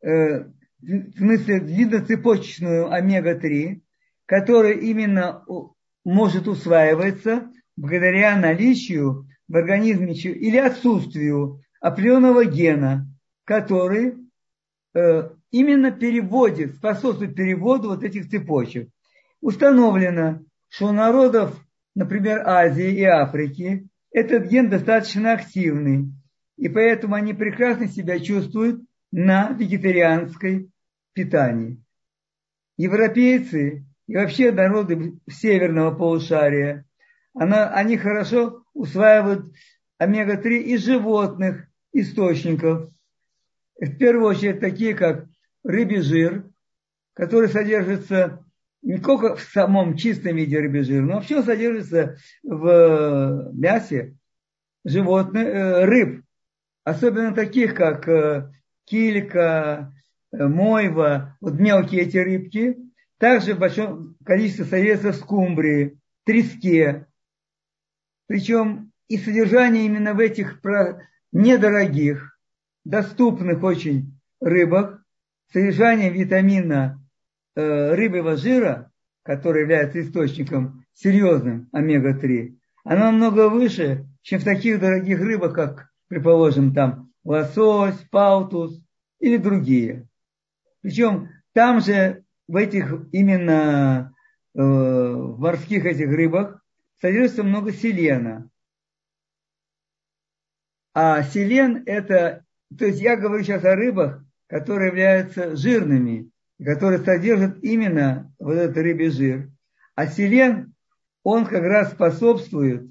э, 0.03 0.45
в 0.83 1.17
смысле 1.17 1.61
длинноцепочечную 1.61 2.93
омега-3, 2.93 3.83
которая 4.27 4.75
именно 4.75 5.45
может 6.05 6.47
усваиваться 6.47 7.51
благодаря 7.77 8.37
наличию 8.37 9.27
в 9.49 9.57
организме 9.57 10.13
или 10.15 10.57
отсутствию 10.57 11.63
определенного 11.81 12.45
гена, 12.45 13.07
который 13.45 14.15
э, 14.95 15.31
именно 15.51 15.91
переводит, 15.91 16.77
способствует 16.77 17.35
переводу 17.35 17.89
вот 17.89 18.03
этих 18.03 18.29
цепочек. 18.29 18.89
Установлено, 19.41 20.41
что 20.69 20.87
у 20.87 20.93
народов, 20.93 21.55
например, 21.95 22.43
Азии 22.47 22.95
и 22.95 23.05
Африки, 23.05 23.89
этот 24.11 24.49
ген 24.49 24.71
достаточно 24.71 25.33
активный, 25.33 26.13
и 26.57 26.69
поэтому 26.69 27.15
они 27.15 27.35
прекрасно 27.35 27.89
себя 27.89 28.19
чувствуют 28.21 28.83
на 29.13 29.51
вегетарианской 29.51 30.71
питании. 31.13 31.83
Европейцы 32.77 33.85
и 34.07 34.17
вообще 34.17 34.51
народы 34.51 35.19
северного 35.29 35.95
полушария, 35.95 36.85
она, 37.35 37.69
они 37.71 37.97
хорошо 37.97 38.65
усваивают 38.73 39.53
омега-3 39.99 40.59
из 40.59 40.85
животных 40.85 41.67
источников. 41.93 42.91
В 43.79 43.97
первую 43.97 44.31
очередь 44.31 44.61
такие, 44.61 44.95
как 44.95 45.27
рыбий 45.65 46.01
жир, 46.01 46.49
который 47.15 47.49
содержится 47.49 48.45
не 48.83 48.99
только 48.99 49.37
в 49.37 49.41
самом 49.41 49.97
чистом 49.97 50.37
виде 50.37 50.59
рыбий 50.59 50.83
жир, 50.83 51.03
но 51.03 51.15
вообще 51.15 51.43
содержится 51.43 52.17
в 52.43 53.51
мясе 53.53 54.17
животных, 54.85 55.47
э, 55.47 55.85
рыб, 55.85 56.23
особенно 56.85 57.35
таких, 57.35 57.75
как 57.75 58.07
э, 58.09 58.53
килька, 58.85 59.93
э, 60.33 60.47
мойва, 60.47 61.37
вот 61.41 61.55
мелкие 61.55 62.03
эти 62.03 62.19
рыбки, 62.19 62.77
также 63.19 63.55
в 63.55 63.59
большом 63.59 64.17
количестве 64.25 64.67
содержится 64.67 65.13
в 65.13 65.17
скумбрии, 65.17 65.99
треске. 66.25 67.07
Причем 68.27 68.93
и 69.09 69.19
содержание 69.19 69.87
именно 69.87 70.15
в 70.15 70.19
этих 70.19 70.61
недорогих, 71.33 72.39
доступных 72.85 73.63
очень 73.63 74.19
рыбах, 74.41 75.03
содержание 75.53 76.11
витамина 76.11 77.03
э, 77.55 77.95
рыбьего 77.95 78.37
жира, 78.37 78.91
который 79.23 79.63
является 79.63 80.01
источником 80.01 80.85
серьезным 80.93 81.69
омега-3, 81.73 82.57
оно 82.85 83.11
намного 83.11 83.49
выше, 83.49 84.07
чем 84.23 84.41
в 84.41 84.45
таких 84.45 84.81
дорогих 84.81 85.21
рыбах, 85.21 85.55
как, 85.55 85.91
предположим, 86.09 86.75
там 86.75 87.11
лосось, 87.25 87.97
паутус 88.11 88.81
или 89.21 89.37
другие. 89.37 90.09
Причем 90.83 91.31
там 91.53 91.81
же 91.81 92.25
в 92.47 92.57
этих 92.57 93.07
именно 93.13 94.15
э, 94.55 94.61
в 94.61 95.39
морских 95.39 95.87
этих 95.87 96.09
рыбах 96.11 96.64
содержится 97.01 97.43
много 97.43 97.73
селена. 97.73 98.51
А 100.95 101.23
селен 101.25 101.83
это, 101.87 102.45
то 102.77 102.87
есть 102.87 103.01
я 103.01 103.17
говорю 103.17 103.43
сейчас 103.43 103.65
о 103.65 103.75
рыбах, 103.75 104.25
которые 104.47 104.89
являются 104.89 105.57
жирными, 105.57 106.31
которые 106.63 107.03
содержат 107.03 107.63
именно 107.63 108.33
вот 108.39 108.55
этот 108.55 108.77
рыбий 108.77 109.11
жир. 109.11 109.51
А 109.97 110.07
селен, 110.07 110.75
он 111.23 111.47
как 111.47 111.63
раз 111.63 111.93
способствует, 111.93 112.89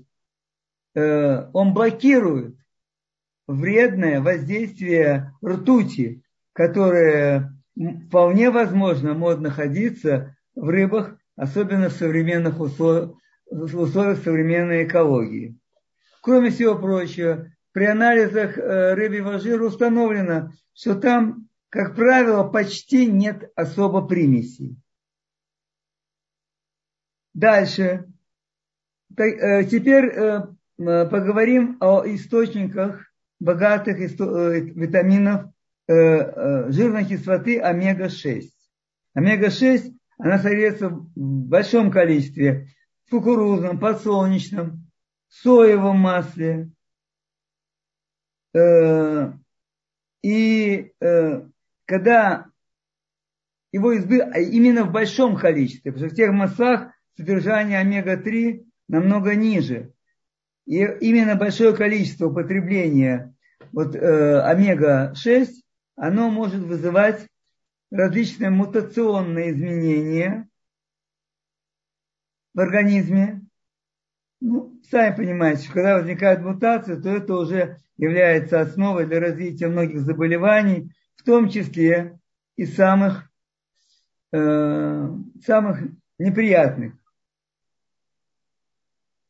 э, 0.95 1.50
он 1.53 1.74
блокирует 1.74 2.57
вредное 3.48 4.22
воздействие 4.22 5.33
ртути, 5.45 6.24
которое 6.53 7.53
вполне 8.07 8.50
возможно 8.50 9.13
может 9.13 9.41
находиться 9.41 10.36
в 10.55 10.67
рыбах, 10.69 11.17
особенно 11.36 11.89
в 11.89 11.93
современных 11.93 12.60
условиях, 12.60 13.12
в 13.50 13.80
условиях 13.80 14.24
современной 14.24 14.86
экологии. 14.86 15.58
Кроме 16.22 16.52
всего 16.52 16.78
прочего, 16.78 17.52
при 17.74 17.86
анализах 17.86 18.58
э, 18.58 18.94
рыбьего 18.94 19.40
жира 19.40 19.66
установлено, 19.66 20.52
что 20.74 20.96
там, 20.96 21.50
как 21.70 21.96
правило, 21.96 22.44
почти 22.44 23.08
нет 23.08 23.51
особо 23.56 24.08
примесей. 24.08 24.77
Дальше. 27.34 28.06
Э, 29.18 29.64
теперь 29.66 30.06
э, 30.06 30.42
поговорим 30.77 31.77
о 31.82 32.03
источниках 32.06 33.12
богатых 33.40 33.98
витаминов 33.98 35.51
жирной 35.86 37.03
кислоты 37.03 37.60
омега-6. 37.60 38.44
Омега-6, 39.16 39.94
она 40.18 40.40
содержится 40.40 40.90
в 40.90 41.06
большом 41.14 41.92
количестве 41.92 42.70
кукурузном, 43.09 43.79
подсолнечном, 43.79 44.89
соевом 45.29 45.98
масле, 45.98 46.72
Э, 48.53 49.31
и 50.22 50.92
э, 51.01 51.42
когда 51.85 52.46
его 53.72 53.92
избы, 53.94 54.22
а 54.22 54.39
именно 54.39 54.83
в 54.83 54.92
большом 54.92 55.35
количестве, 55.35 55.92
потому 55.92 56.07
что 56.07 56.13
в 56.13 56.18
тех 56.18 56.31
маслах 56.31 56.92
содержание 57.18 57.79
омега-3 57.79 58.66
намного 58.87 59.35
ниже. 59.35 59.92
И 60.66 60.77
именно 60.77 61.35
большое 61.35 61.75
количество 61.75 62.27
употребления 62.27 63.33
вот, 63.72 63.96
э, 63.96 64.39
омега-6, 64.42 65.50
оно 65.96 66.29
может 66.29 66.61
вызывать 66.61 67.27
различные 67.92 68.51
мутационные 68.51 69.51
изменения 69.51 70.48
в 72.53 72.59
организме. 72.59 73.42
Ну, 74.39 74.79
сами 74.89 75.16
понимаете, 75.16 75.72
когда 75.72 75.96
возникает 75.96 76.42
мутация, 76.42 77.01
то 77.01 77.09
это 77.09 77.35
уже 77.35 77.77
является 77.98 78.61
основой 78.61 79.05
для 79.05 79.20
развития 79.20 79.68
многих 79.68 80.01
заболеваний, 80.01 80.92
в 81.16 81.24
том 81.24 81.50
числе 81.50 82.20
и 82.55 82.66
самых, 82.66 83.29
э, 84.31 85.09
самых 85.46 85.79
неприятных. 86.20 86.94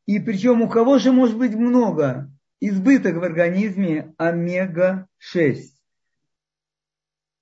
И 0.06 0.20
причем 0.20 0.62
у 0.62 0.70
кого 0.70 0.98
же 0.98 1.12
может 1.12 1.38
быть 1.38 1.56
много 1.56 2.30
избыток 2.60 3.16
в 3.16 3.24
организме 3.24 4.14
омега-6. 4.18 5.62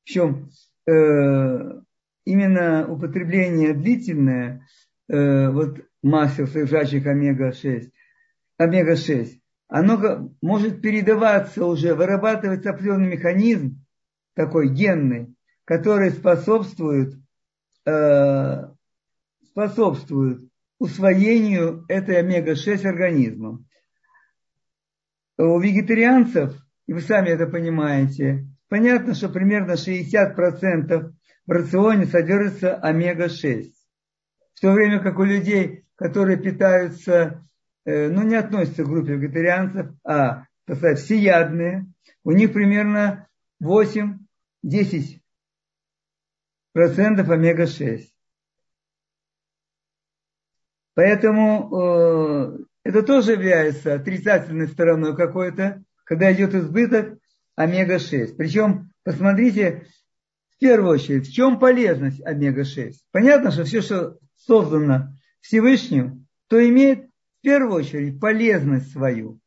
Причем 0.04 0.50
э, 0.88 1.82
именно 2.26 2.88
употребление 2.88 3.74
длительное 3.74 4.68
э, 5.12 5.50
вот 5.50 5.80
масел, 6.02 6.48
содержащих 6.48 7.06
омега-6, 7.06 7.92
омега-6, 8.58 9.40
оно 9.68 10.32
может 10.42 10.82
передаваться 10.82 11.66
уже, 11.66 11.94
вырабатывается 11.96 12.72
определенный 12.72 13.10
механизм, 13.10 13.84
такой 14.36 14.70
генный, 14.70 15.36
который 15.66 16.12
способствует, 16.12 17.16
э, 17.86 18.68
способствует 19.44 20.50
усвоению 20.80 21.86
этой 21.90 22.18
омега-6 22.20 22.86
организмом. 22.86 23.68
У 25.38 25.60
вегетарианцев, 25.60 26.56
и 26.88 26.94
вы 26.94 27.02
сами 27.02 27.30
это 27.30 27.48
понимаете, 27.48 28.48
понятно, 28.70 29.14
что 29.14 29.30
примерно 29.30 29.74
60% 29.74 31.12
в 31.46 31.52
рационе 31.52 32.06
содержится 32.06 32.76
омега-6. 32.76 33.72
В 34.56 34.62
то 34.62 34.72
время 34.72 35.00
как 35.00 35.18
у 35.20 35.24
людей, 35.24 35.86
которые 35.96 36.38
питаются 36.38 37.44
Э, 37.86 38.10
ну, 38.10 38.24
не 38.24 38.36
относятся 38.36 38.84
к 38.84 38.88
группе 38.88 39.16
вегетарианцев, 39.16 39.88
а, 40.04 40.46
так 40.66 40.78
сказать, 40.78 41.00
всеядные, 41.00 41.88
у 42.24 42.32
них 42.32 42.54
примерно 42.54 43.28
8-10% 43.64 45.20
омега-6. 46.76 48.04
Поэтому 50.94 51.72
э, 51.74 52.58
это 52.84 53.02
тоже 53.02 53.32
является 53.32 53.96
отрицательной 53.96 54.68
стороной 54.68 55.16
какой-то, 55.16 55.84
когда 56.04 56.32
идет 56.32 56.54
избыток 56.54 57.18
омега-6. 57.56 58.36
Причем, 58.36 58.92
посмотрите, 59.04 59.88
в 60.62 60.64
первую 60.64 60.94
очередь, 60.94 61.28
в 61.28 61.34
чем 61.34 61.58
полезность 61.58 62.24
омега-6? 62.24 62.94
Понятно, 63.12 63.50
что 63.50 63.64
все, 63.64 63.82
что 63.82 64.20
создано 64.36 65.12
Всевышним, 65.42 66.28
то 66.50 66.64
имеет 66.70 67.08
в 67.08 67.42
первую 67.42 67.78
очередь 67.78 68.20
полезность 68.20 68.92
свою. 68.92 69.40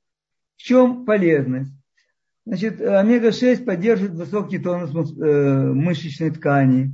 В 0.56 0.62
чем 0.62 1.04
полезность? 1.04 1.72
Значит, 2.44 2.80
омега-6 2.80 3.64
поддерживает 3.64 4.14
высокий 4.14 4.58
тонус 4.58 4.90
э, 5.16 5.72
мышечной 5.72 6.32
ткани, 6.32 6.92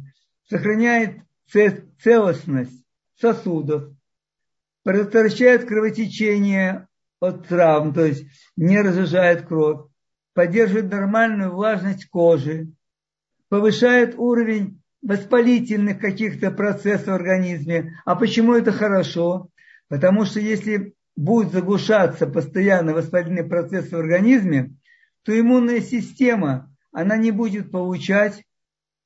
сохраняет 0.51 1.23
целостность 1.99 2.85
сосудов, 3.19 3.85
предотвращает 4.83 5.65
кровотечение 5.65 6.89
от 7.21 7.49
травм, 7.49 7.95
то 7.95 8.05
есть 8.05 8.27
не 8.55 8.83
разжижает 8.83 9.47
кровь, 9.47 9.89
поддерживает 10.35 10.91
нормальную 10.91 11.53
влажность 11.53 12.07
кожи, 12.11 12.75
повышает 13.51 14.15
уровень 14.17 14.81
воспалительных 15.03 15.99
каких-то 15.99 16.51
процессов 16.51 17.09
в 17.09 17.15
организме. 17.15 18.01
А 18.07 18.17
почему 18.17 18.55
это 18.55 18.73
хорошо? 18.73 19.49
Потому 19.89 20.25
что 20.25 20.41
если 20.41 20.95
будет 21.17 21.53
заглушаться 21.53 22.27
постоянно 22.27 22.95
воспалительный 22.95 23.45
процесс 23.45 23.91
в 23.91 23.97
организме, 23.97 24.75
то 25.25 25.39
иммунная 25.39 25.81
система, 25.81 26.75
она 26.93 27.17
не 27.17 27.31
будет 27.31 27.71
получать 27.71 28.45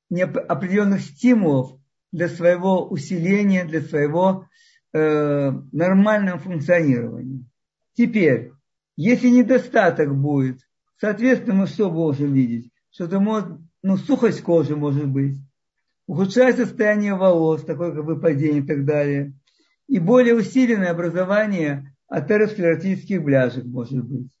определенных 0.09 1.01
стимулов 1.01 1.77
для 2.11 2.29
своего 2.29 2.87
усиления, 2.87 3.65
для 3.65 3.81
своего 3.81 4.47
э, 4.93 5.51
нормального 5.71 6.37
функционирования. 6.37 7.43
Теперь, 7.93 8.51
если 8.95 9.27
недостаток 9.29 10.15
будет, 10.15 10.59
соответственно, 10.97 11.55
мы 11.55 11.67
что 11.67 11.89
можем 11.89 12.33
видеть? 12.33 12.71
Что-то 12.91 13.19
может, 13.19 13.57
ну, 13.85 13.97
сухость 13.97 14.41
кожи 14.41 14.75
может 14.75 15.07
быть, 15.07 15.37
ухудшается 16.07 16.65
состояние 16.65 17.13
волос, 17.13 17.63
такое 17.63 17.93
как 17.93 18.03
выпадение 18.03 18.63
и 18.63 18.65
так 18.65 18.83
далее, 18.83 19.33
и 19.87 19.99
более 19.99 20.33
усиленное 20.33 20.89
образование 20.89 21.95
атеросклеротических 22.07 23.23
бляшек 23.23 23.63
может 23.63 24.03
быть. 24.03 24.31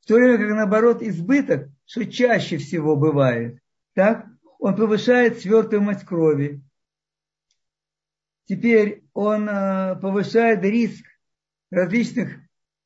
В 0.00 0.06
то 0.06 0.16
время 0.16 0.38
как 0.38 0.56
наоборот 0.56 1.02
избыток, 1.02 1.68
что 1.86 2.04
чаще 2.04 2.56
всего 2.56 2.96
бывает, 2.96 3.60
так, 3.94 4.26
он 4.58 4.74
повышает 4.74 5.38
свертываемость 5.38 6.04
крови. 6.04 6.60
Теперь 8.46 9.04
он 9.12 9.48
э, 9.48 9.94
повышает 10.02 10.64
риск 10.64 11.04
различных 11.70 12.40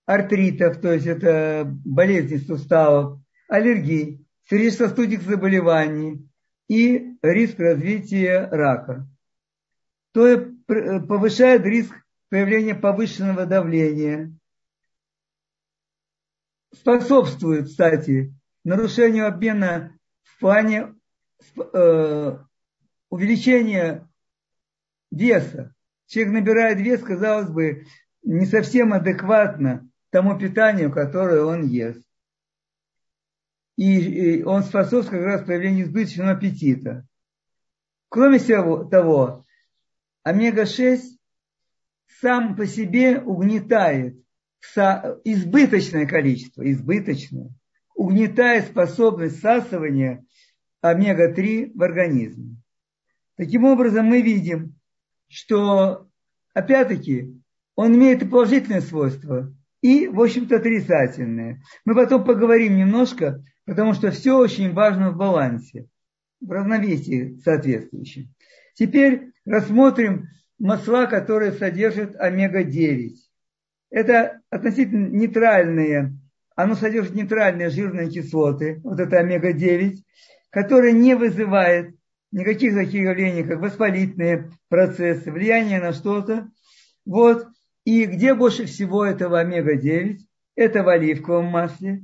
артритов, 0.05 0.83
то 0.83 0.93
есть 0.93 1.07
это 1.07 1.65
болезни 1.67 2.37
суставов, 2.37 3.21
аллергий, 3.49 4.28
сердечно-сосудистых 4.49 5.29
заболеваний 5.29 6.29
и 6.69 7.17
риск 7.23 7.59
развития 7.59 8.49
рака. 8.51 9.07
То 10.13 10.27
э, 10.27 11.01
повышает 11.01 11.65
риск 11.65 11.95
появления 12.29 12.75
повышенного 12.75 13.47
давления, 13.47 14.33
способствует, 16.73 17.67
кстати, 17.67 18.35
нарушению 18.65 19.27
обмена 19.27 19.97
в 20.23 20.41
плане 20.41 20.95
э, 21.57 22.39
увеличения 23.11 24.09
веса. 25.11 25.75
Человек 26.07 26.35
набирает 26.35 26.79
вес, 26.79 27.03
казалось 27.03 27.51
бы, 27.51 27.87
не 28.23 28.47
совсем 28.47 28.93
адекватно 28.93 29.89
тому 30.11 30.39
питанию, 30.39 30.91
которое 30.91 31.43
он 31.43 31.67
ест. 31.67 32.08
И, 33.79 34.43
он 34.43 34.65
способствует 34.65 35.23
как 35.23 35.23
раз 35.23 35.45
появлению 35.45 35.87
избыточного 35.87 36.33
аппетита. 36.33 37.07
Кроме 38.09 38.39
всего 38.39 38.83
того, 38.83 39.45
омега-6 40.25 41.01
сам 42.21 42.57
по 42.57 42.67
себе 42.67 43.21
угнетает 43.21 44.19
избыточное 45.25 46.07
количество, 46.07 46.69
избыточное, 46.69 47.51
угнетает 47.95 48.67
способность 48.67 49.39
всасывания 49.39 50.25
омега-3 50.81 51.71
в 51.73 51.81
организме. 51.81 52.57
Таким 53.37 53.65
образом, 53.65 54.07
мы 54.07 54.23
видим, 54.23 54.75
что, 55.29 56.09
опять-таки, 56.53 57.41
он 57.77 57.95
имеет 57.95 58.25
и 58.25 58.27
положительные 58.27 58.81
свойства, 58.81 59.55
и, 59.83 60.09
в 60.09 60.21
общем-то, 60.21 60.57
отрицательные. 60.57 61.63
Мы 61.85 61.95
потом 61.95 62.25
поговорим 62.25 62.77
немножко, 62.77 63.45
потому 63.69 63.93
что 63.93 64.11
все 64.11 64.35
очень 64.39 64.73
важно 64.73 65.11
в 65.11 65.19
балансе, 65.19 65.89
в 66.41 66.51
равновесии 66.51 67.39
соответствующем. 67.45 68.35
Теперь 68.73 69.33
рассмотрим 69.45 70.29
масла, 70.59 71.05
которые 71.05 71.53
содержат 71.53 72.17
омега-9. 72.17 73.11
Это 73.91 74.41
относительно 74.49 75.09
нейтральные, 75.09 76.17
оно 76.57 76.77
содержит 76.77 77.15
нейтральные 77.15 77.69
жирные 77.69 78.09
кислоты, 78.09 78.81
вот 78.83 79.01
это 79.01 79.19
омега-9, 79.19 79.97
которые 80.49 80.95
не 80.95 81.15
вызывают 81.15 81.95
никаких 82.33 82.75
таких 82.75 83.03
явлений, 83.03 83.45
как 83.45 83.61
воспалительные 83.61 84.51
процессы, 84.71 85.31
влияние 85.31 85.79
на 85.79 85.93
что-то. 85.93 86.51
Вот. 87.05 87.47
И 87.85 88.07
где 88.07 88.35
больше 88.35 88.65
всего 88.65 89.05
этого 89.05 89.41
омега-9? 89.41 90.21
Это 90.57 90.83
в 90.83 90.89
оливковом 90.89 91.47
масле, 91.47 92.03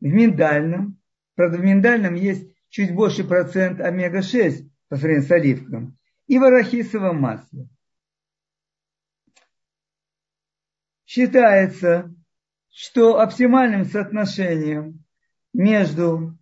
в 0.00 0.06
миндальном. 0.06 1.01
Правда, 1.42 1.58
в 1.58 1.64
миндальном 1.64 2.14
есть 2.14 2.54
чуть 2.68 2.94
больше 2.94 3.24
процент 3.24 3.80
омега-6 3.80 4.70
по 4.88 4.94
сравнению 4.94 5.26
с 5.26 5.30
оливковым. 5.32 5.98
И 6.28 6.38
в 6.38 6.44
арахисовом 6.44 7.20
масле. 7.20 7.68
Считается, 11.04 12.14
что 12.70 13.18
оптимальным 13.18 13.86
соотношением 13.86 15.04
между 15.52 16.38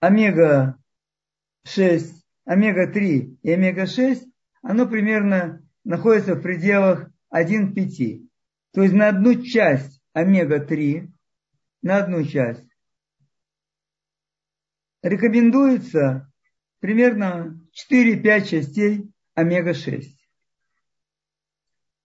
омега-6 0.00 0.74
омега-3 2.46 3.38
и 3.42 3.52
омега-6, 3.52 4.24
оно 4.62 4.88
примерно 4.88 5.64
находится 5.84 6.34
в 6.34 6.42
пределах 6.42 7.08
1 7.28 7.70
к 7.70 7.74
5. 7.76 8.22
То 8.72 8.82
есть 8.82 8.92
на 8.92 9.10
одну 9.10 9.40
часть 9.40 10.02
омега-3, 10.14 11.06
на 11.82 11.98
одну 11.98 12.24
часть, 12.24 12.69
рекомендуется 15.02 16.30
примерно 16.80 17.60
4-5 17.90 18.44
частей 18.44 19.12
омега-6. 19.34 20.04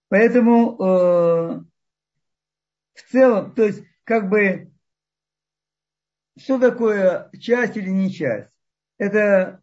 Поэтому 0.08 0.76
э, 0.76 1.64
в 2.94 3.10
целом, 3.10 3.54
то 3.54 3.64
есть 3.64 3.82
как 4.04 4.28
бы, 4.28 4.72
что 6.38 6.60
такое 6.60 7.30
часть 7.40 7.76
или 7.76 7.90
не 7.90 8.10
часть? 8.12 8.50
Это 8.98 9.62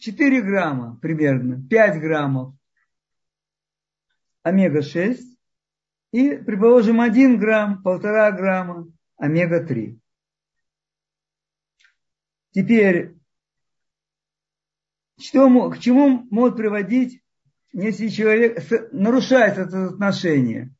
4 0.00 0.42
грамма 0.42 0.98
примерно, 1.00 1.62
5 1.68 2.00
граммов 2.00 2.54
омега-6 4.42 5.20
и, 6.12 6.36
предположим, 6.36 7.00
1 7.00 7.38
грамм, 7.38 7.82
полтора 7.82 8.32
грамма 8.32 8.88
омега-3. 9.18 9.99
Теперь, 12.52 13.14
что, 15.20 15.70
к 15.70 15.78
чему 15.78 16.26
может 16.30 16.56
приводить, 16.56 17.22
если 17.72 18.08
человек 18.08 18.62
нарушает 18.92 19.58
это 19.58 19.86
отношение? 19.86 20.74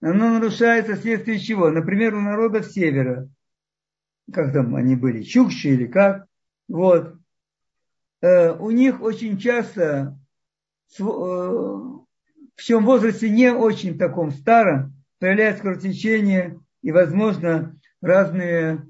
Оно 0.00 0.30
нарушается 0.30 0.96
вследствие 0.96 1.38
чего? 1.38 1.70
Например, 1.70 2.14
у 2.14 2.20
народов 2.20 2.66
севера, 2.66 3.28
как 4.32 4.52
там 4.52 4.74
они 4.76 4.96
были, 4.96 5.22
чукчи 5.22 5.68
или 5.68 5.86
как, 5.86 6.26
вот, 6.68 7.20
Э, 8.20 8.52
у 8.52 8.70
них 8.70 9.00
очень 9.00 9.38
часто 9.38 10.18
э, 10.98 11.02
в 11.02 12.04
всем 12.56 12.84
возрасте 12.84 13.30
не 13.30 13.52
очень 13.52 13.98
таком 13.98 14.30
старом 14.30 14.94
появляется 15.18 15.62
кровотечение 15.62 16.60
и, 16.82 16.92
возможно, 16.92 17.78
разные 18.02 18.86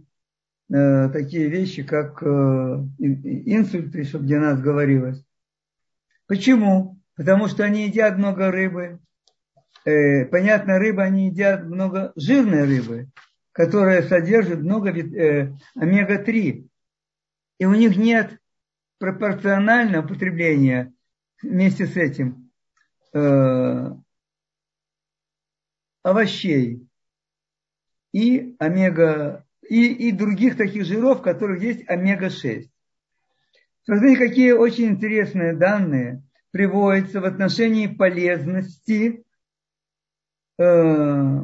такие 0.71 1.49
вещи, 1.49 1.83
как 1.83 2.23
инсульты, 2.23 4.05
чтобы 4.05 4.27
для 4.27 4.41
нас 4.41 4.61
говорилось. 4.61 5.23
Почему? 6.27 6.99
Потому 7.17 7.49
что 7.49 7.65
они 7.65 7.87
едят 7.87 8.17
много 8.17 8.51
рыбы. 8.51 9.01
понятно, 9.85 10.79
рыба 10.79 11.03
они 11.03 11.27
едят 11.29 11.65
много 11.65 12.13
жирной 12.15 12.65
рыбы, 12.65 13.09
которая 13.53 14.03
содержит 14.03 14.61
много 14.61 14.91
омега-3. 14.91 16.69
И 17.59 17.65
у 17.67 17.75
них 17.75 17.97
нет 17.97 18.39
пропорционально 18.99 20.01
употребление 20.01 20.93
вместе 21.43 21.87
с 21.87 21.97
этим 21.97 22.51
э, 23.13 23.91
овощей 26.03 26.87
и 28.13 28.57
омега 28.59 29.47
и, 29.71 30.09
и 30.09 30.11
других 30.11 30.57
таких 30.57 30.85
жиров, 30.85 31.21
в 31.21 31.23
которых 31.23 31.63
есть 31.63 31.89
омега-6. 31.89 32.65
Смотрите, 33.85 34.19
какие 34.19 34.51
очень 34.51 34.87
интересные 34.87 35.55
данные 35.55 36.25
приводятся 36.51 37.21
в 37.21 37.25
отношении 37.25 37.87
полезности, 37.87 39.25
э, 40.59 41.39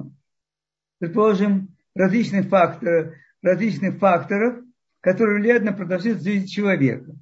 предположим, 0.98 1.76
различных 1.94 2.48
факторов, 2.48 3.14
различных 3.42 3.98
факторов, 3.98 4.56
которые 5.00 5.38
влияют 5.38 5.62
на 5.62 5.72
продолжительность 5.72 6.26
жизни 6.26 6.46
человека. 6.46 7.12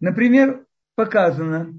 Например, 0.00 0.64
показано, 0.94 1.74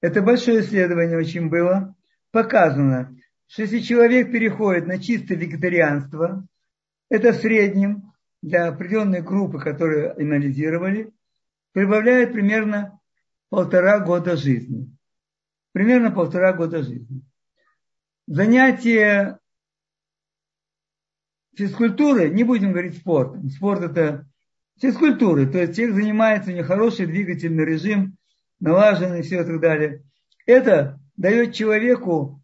это 0.00 0.22
большое 0.22 0.62
исследование 0.62 1.18
очень 1.18 1.50
было, 1.50 1.94
показано, 2.30 3.14
что 3.46 3.60
если 3.60 3.80
человек 3.80 4.32
переходит 4.32 4.86
на 4.86 4.98
чистое 4.98 5.36
вегетарианство, 5.36 6.46
это 7.10 7.32
в 7.32 7.36
среднем 7.36 8.11
для 8.42 8.68
определенной 8.68 9.22
группы, 9.22 9.58
которые 9.58 10.10
анализировали, 10.10 11.12
прибавляет 11.72 12.32
примерно 12.32 13.00
полтора 13.48 14.00
года 14.00 14.36
жизни. 14.36 14.94
Примерно 15.72 16.10
полтора 16.10 16.52
года 16.52 16.82
жизни. 16.82 17.22
занятие 18.26 19.38
физкультуры, 21.56 22.30
не 22.30 22.44
будем 22.44 22.72
говорить 22.72 22.98
спорт, 22.98 23.38
спорт 23.52 23.82
это 23.82 24.26
физкультуры, 24.80 25.46
то 25.46 25.58
есть 25.58 25.76
человек 25.76 25.96
занимается, 25.96 26.50
у 26.50 26.54
него 26.54 26.66
хороший 26.66 27.06
двигательный 27.06 27.64
режим, 27.64 28.16
налаженный 28.60 29.22
все 29.22 29.42
и 29.42 29.44
так 29.44 29.60
далее. 29.60 30.02
Это 30.46 31.00
дает 31.16 31.54
человеку 31.54 32.42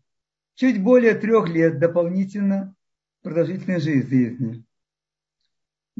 чуть 0.55 0.83
более 0.83 1.15
трех 1.15 1.49
лет 1.49 1.79
дополнительно 1.79 2.75
продолжительной 3.23 3.81
жизни. 3.81 4.65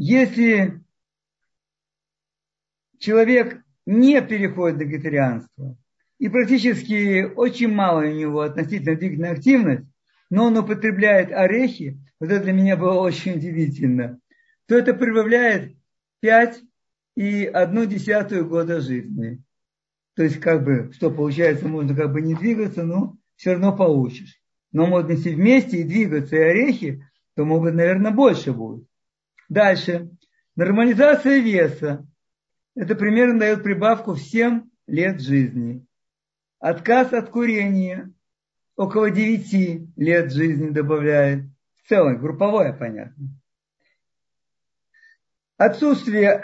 Если 0.01 0.81
человек 3.01 3.65
не 3.85 4.23
переходит 4.23 4.79
до 4.79 4.85
вегетарианства, 4.85 5.77
и 6.21 6.29
практически 6.29 7.25
очень 7.25 7.75
мало 7.75 8.03
у 8.03 8.13
него 8.13 8.43
относительно 8.43 8.95
двигательная 8.95 9.33
активность, 9.33 9.89
но 10.31 10.45
он 10.45 10.57
употребляет 10.57 11.33
орехи, 11.33 11.99
вот 12.21 12.31
это 12.31 12.45
для 12.45 12.53
меня 12.53 12.77
было 12.77 13.01
очень 13.01 13.39
удивительно, 13.39 14.21
то 14.69 14.79
это 14.79 14.95
прибавляет 14.95 15.77
5 16.21 16.63
и 17.17 17.45
одну 17.47 17.85
десятую 17.85 18.49
года 18.49 18.81
жизни. 18.81 19.43
То 20.15 20.23
есть, 20.23 20.39
как 20.39 20.63
бы, 20.63 20.93
что 20.93 21.11
получается, 21.11 21.67
можно 21.67 21.97
как 21.97 22.13
бы 22.13 22.21
не 22.21 22.37
двигаться, 22.37 22.85
но 22.85 23.17
все 23.35 23.55
равно 23.55 23.77
получишь. 23.77 24.41
Но 24.71 24.87
можно 24.87 25.11
если 25.11 25.35
вместе 25.35 25.79
и 25.79 25.83
двигаться, 25.83 26.37
и 26.37 26.39
орехи, 26.39 27.05
то 27.35 27.45
могут, 27.45 27.75
наверное, 27.75 28.13
больше 28.13 28.53
будет. 28.53 28.88
Дальше. 29.49 30.11
Нормализация 30.57 31.39
веса. 31.39 32.07
Это 32.75 32.95
примерно 32.95 33.41
дает 33.41 33.63
прибавку 33.63 34.13
в 34.13 34.21
7 34.21 34.63
лет 34.87 35.21
жизни. 35.21 35.87
Отказ 36.59 37.13
от 37.13 37.31
курения 37.31 38.13
около 38.77 39.11
9 39.11 39.97
лет 39.97 40.33
жизни 40.33 40.71
добавляет. 40.71 41.45
В 41.83 41.89
целом, 41.89 42.19
групповое, 42.19 42.73
понятно. 42.73 43.29
Отсутствие 45.57 46.43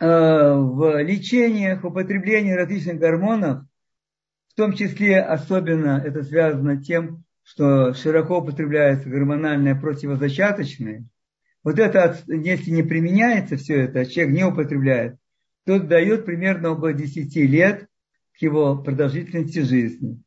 э, 0.00 0.06
в 0.06 1.02
лечениях, 1.02 1.84
употреблении 1.84 2.52
различных 2.52 2.98
гормонов, 2.98 3.64
в 4.48 4.54
том 4.54 4.72
числе 4.72 5.20
особенно 5.20 6.02
это 6.04 6.24
связано 6.24 6.82
тем, 6.82 7.24
что 7.42 7.94
широко 7.94 8.38
употребляется 8.38 9.08
гормональное 9.08 9.74
противозачаточное, 9.74 11.04
вот 11.62 11.78
это, 11.78 12.18
если 12.26 12.70
не 12.70 12.82
применяется 12.82 13.56
все 13.56 13.82
это, 13.82 14.00
а 14.00 14.06
человек 14.06 14.34
не 14.34 14.44
употребляет, 14.44 15.16
то 15.66 15.78
дает 15.78 16.24
примерно 16.24 16.70
около 16.70 16.92
10 16.92 17.36
лет 17.36 17.86
к 18.32 18.42
его 18.42 18.76
продолжительности 18.82 19.60
жизни. 19.60 20.22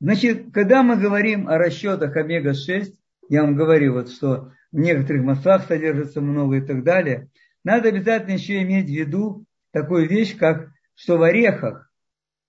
Значит, 0.00 0.52
когда 0.52 0.82
мы 0.82 0.96
говорим 0.96 1.48
о 1.48 1.56
расчетах 1.56 2.14
омега-6, 2.16 2.92
я 3.30 3.42
вам 3.42 3.54
говорю, 3.54 3.94
вот, 3.94 4.10
что 4.10 4.52
в 4.70 4.78
некоторых 4.78 5.22
маслах 5.22 5.66
содержится 5.66 6.20
много 6.20 6.56
и 6.56 6.60
так 6.60 6.84
далее, 6.84 7.30
надо 7.64 7.88
обязательно 7.88 8.32
еще 8.32 8.60
иметь 8.62 8.86
в 8.86 8.92
виду 8.92 9.46
такую 9.70 10.06
вещь, 10.08 10.36
как 10.36 10.70
что 10.94 11.16
в 11.16 11.22
орехах 11.22 11.90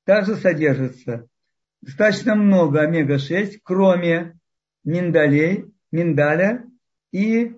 также 0.03 0.35
содержится 0.35 1.27
достаточно 1.81 2.35
много 2.35 2.81
омега-6, 2.81 3.59
кроме 3.63 4.37
миндалей, 4.83 5.65
миндаля 5.95 6.65
и 7.11 7.55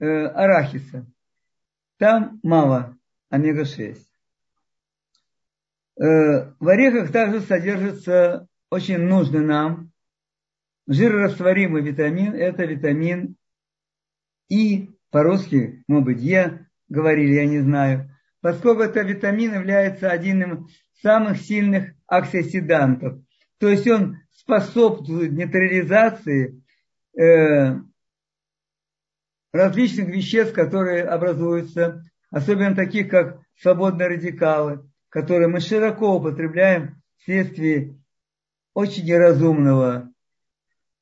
э, 0.00 0.04
арахиса. 0.04 1.06
Там 1.98 2.40
мало 2.42 2.96
омега-6. 3.30 3.98
Э, 6.00 6.52
в 6.58 6.68
орехах 6.68 7.12
также 7.12 7.40
содержится 7.40 8.48
очень 8.70 8.98
нужный 8.98 9.40
нам 9.40 9.90
жирорастворимый 10.86 11.82
витамин. 11.82 12.34
Это 12.34 12.64
витамин 12.64 13.36
И, 14.48 14.90
по-русски, 15.10 15.84
может 15.86 16.04
быть, 16.06 16.20
Е, 16.20 16.66
говорили, 16.88 17.34
я 17.34 17.46
не 17.46 17.60
знаю. 17.60 18.10
Поскольку 18.40 18.82
этот 18.82 19.06
витамин 19.06 19.54
является 19.54 20.10
одним 20.10 20.66
из 20.66 21.00
самых 21.02 21.38
сильных 21.38 21.94
оксидантов. 22.06 23.20
То 23.58 23.68
есть 23.68 23.86
он 23.86 24.18
способствует 24.32 25.32
нейтрализации 25.32 26.62
э, 27.18 27.76
различных 29.52 30.08
веществ, 30.08 30.54
которые 30.54 31.04
образуются, 31.04 32.04
особенно 32.30 32.74
таких, 32.74 33.08
как 33.08 33.40
свободные 33.60 34.08
радикалы, 34.08 34.88
которые 35.08 35.48
мы 35.48 35.60
широко 35.60 36.16
употребляем 36.16 37.02
вследствие 37.18 37.96
очень 38.74 39.04
неразумного 39.04 40.10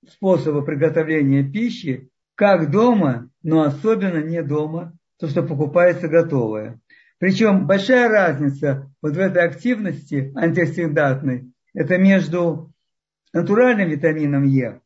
способа 0.08 0.62
приготовления 0.62 1.42
пищи, 1.42 2.08
как 2.34 2.70
дома, 2.70 3.30
но 3.42 3.62
особенно 3.62 4.22
не 4.22 4.42
дома, 4.42 4.96
то, 5.18 5.28
что 5.28 5.42
покупается 5.42 6.08
готовое. 6.08 6.80
Причем 7.18 7.66
большая 7.66 8.08
разница 8.08 8.90
вот 9.00 9.14
в 9.14 9.18
этой 9.18 9.42
активности 9.42 10.32
антиоксидантной, 10.36 11.50
это 11.74 11.98
между 11.98 12.72
натуральным 13.32 13.88
витамином 13.88 14.44
Е, 14.44 14.80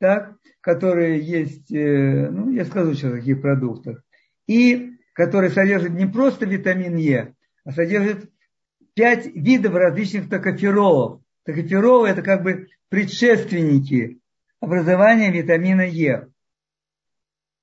так, 0.00 0.34
которые 0.60 1.20
есть, 1.20 1.70
э, 1.72 2.28
ну, 2.30 2.50
я 2.50 2.64
скажу 2.64 2.94
сейчас 2.94 3.12
о 3.12 3.16
каких 3.18 3.40
продуктах, 3.40 4.02
и 4.46 4.96
который 5.12 5.50
содержит 5.50 5.92
не 5.92 6.06
просто 6.06 6.46
витамин 6.46 6.96
Е, 6.96 7.34
а 7.64 7.72
содержит 7.72 8.30
пять 8.94 9.26
видов 9.26 9.74
различных 9.74 10.28
токоферолов. 10.28 11.20
Токоферолы– 11.44 12.08
это 12.10 12.22
как 12.22 12.42
бы 12.42 12.68
предшественники 12.88 14.18
образования 14.58 15.30
витамина 15.30 15.82
Е. 15.82 16.28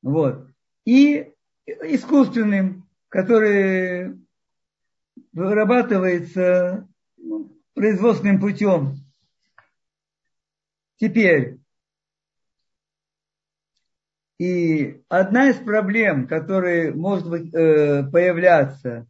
Вот. 0.03 0.47
И 0.85 1.31
искусственным, 1.65 2.87
который 3.09 4.15
вырабатывается 5.33 6.87
ну, 7.17 7.51
производственным 7.73 8.39
путем. 8.39 8.97
Теперь, 10.97 11.57
и 14.39 15.01
одна 15.09 15.49
из 15.49 15.55
проблем, 15.55 16.27
которые 16.27 16.93
может 16.93 17.53
э, 17.53 18.03
появляться 18.11 19.07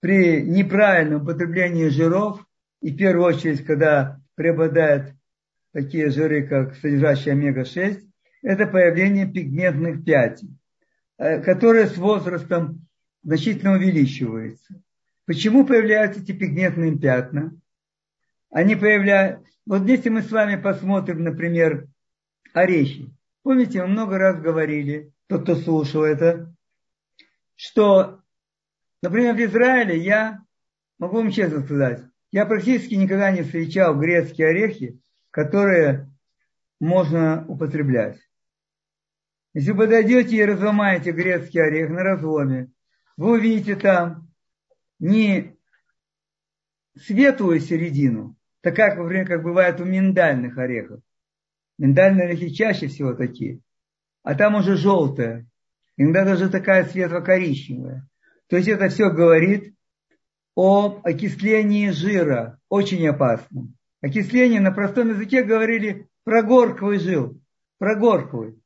при 0.00 0.42
неправильном 0.42 1.22
употреблении 1.22 1.88
жиров, 1.88 2.46
и 2.80 2.92
в 2.92 2.96
первую 2.96 3.26
очередь, 3.26 3.64
когда 3.64 4.20
преобладают 4.36 5.14
такие 5.72 6.10
жиры, 6.10 6.46
как 6.46 6.76
содержащие 6.76 7.32
омега-6, 7.32 8.02
это 8.42 8.66
появление 8.66 9.26
пигментных 9.26 10.04
пятен, 10.04 10.58
э, 11.18 11.40
которые 11.40 11.86
с 11.86 11.96
возрастом 11.96 12.86
значительно 13.24 13.72
увеличиваются. 13.72 14.80
Почему 15.24 15.66
появляются 15.66 16.22
эти 16.22 16.30
пигментные 16.30 16.96
пятна? 16.96 17.52
Они 18.50 18.76
появляются... 18.76 19.44
Вот 19.66 19.84
если 19.88 20.08
мы 20.08 20.22
с 20.22 20.30
вами 20.30 20.54
посмотрим, 20.54 21.24
например, 21.24 21.88
орехи. 22.52 23.15
Помните, 23.46 23.80
мы 23.82 23.86
много 23.86 24.18
раз 24.18 24.40
говорили, 24.40 25.12
тот, 25.28 25.44
кто 25.44 25.54
слушал 25.54 26.02
это, 26.02 26.52
что 27.54 28.24
Например, 29.02 29.36
в 29.36 29.38
Израиле 29.38 29.98
я, 29.98 30.40
могу 30.98 31.18
вам 31.18 31.30
честно 31.30 31.62
сказать, 31.62 32.02
я 32.32 32.44
практически 32.44 32.94
никогда 32.94 33.30
не 33.30 33.42
встречал 33.42 33.96
грецкие 33.96 34.48
орехи, 34.48 35.00
которые 35.30 36.10
можно 36.80 37.46
употреблять. 37.46 38.18
Если 39.54 39.70
вы 39.70 39.84
подойдете 39.84 40.34
и 40.34 40.44
разломаете 40.44 41.12
грецкий 41.12 41.62
орех 41.62 41.90
на 41.90 42.02
разломе, 42.02 42.72
вы 43.16 43.34
увидите 43.34 43.76
там 43.76 44.28
не 44.98 45.56
светлую 46.96 47.60
середину, 47.60 48.34
такая, 48.60 48.90
как, 48.90 48.98
например, 48.98 49.28
как 49.28 49.44
бывает 49.44 49.80
у 49.80 49.84
миндальных 49.84 50.58
орехов. 50.58 51.00
Миндальные 51.78 52.28
орехи 52.28 52.50
чаще 52.50 52.86
всего 52.88 53.14
такие. 53.14 53.60
А 54.22 54.34
там 54.34 54.54
уже 54.54 54.76
желтая, 54.76 55.46
иногда 55.96 56.24
даже 56.24 56.48
такая 56.48 56.84
светло-коричневая. 56.84 58.08
То 58.48 58.56
есть 58.56 58.68
это 58.68 58.88
все 58.88 59.10
говорит 59.10 59.74
об 60.56 61.00
окислении 61.04 61.90
жира, 61.90 62.58
очень 62.68 63.06
опасном. 63.06 63.74
Окисление 64.00 64.60
на 64.60 64.72
простом 64.72 65.10
языке 65.10 65.42
говорили 65.42 66.08
про 66.24 66.42
горковый 66.42 66.98
жил, 66.98 67.40
про 67.78 67.94
горковый. 67.94 68.58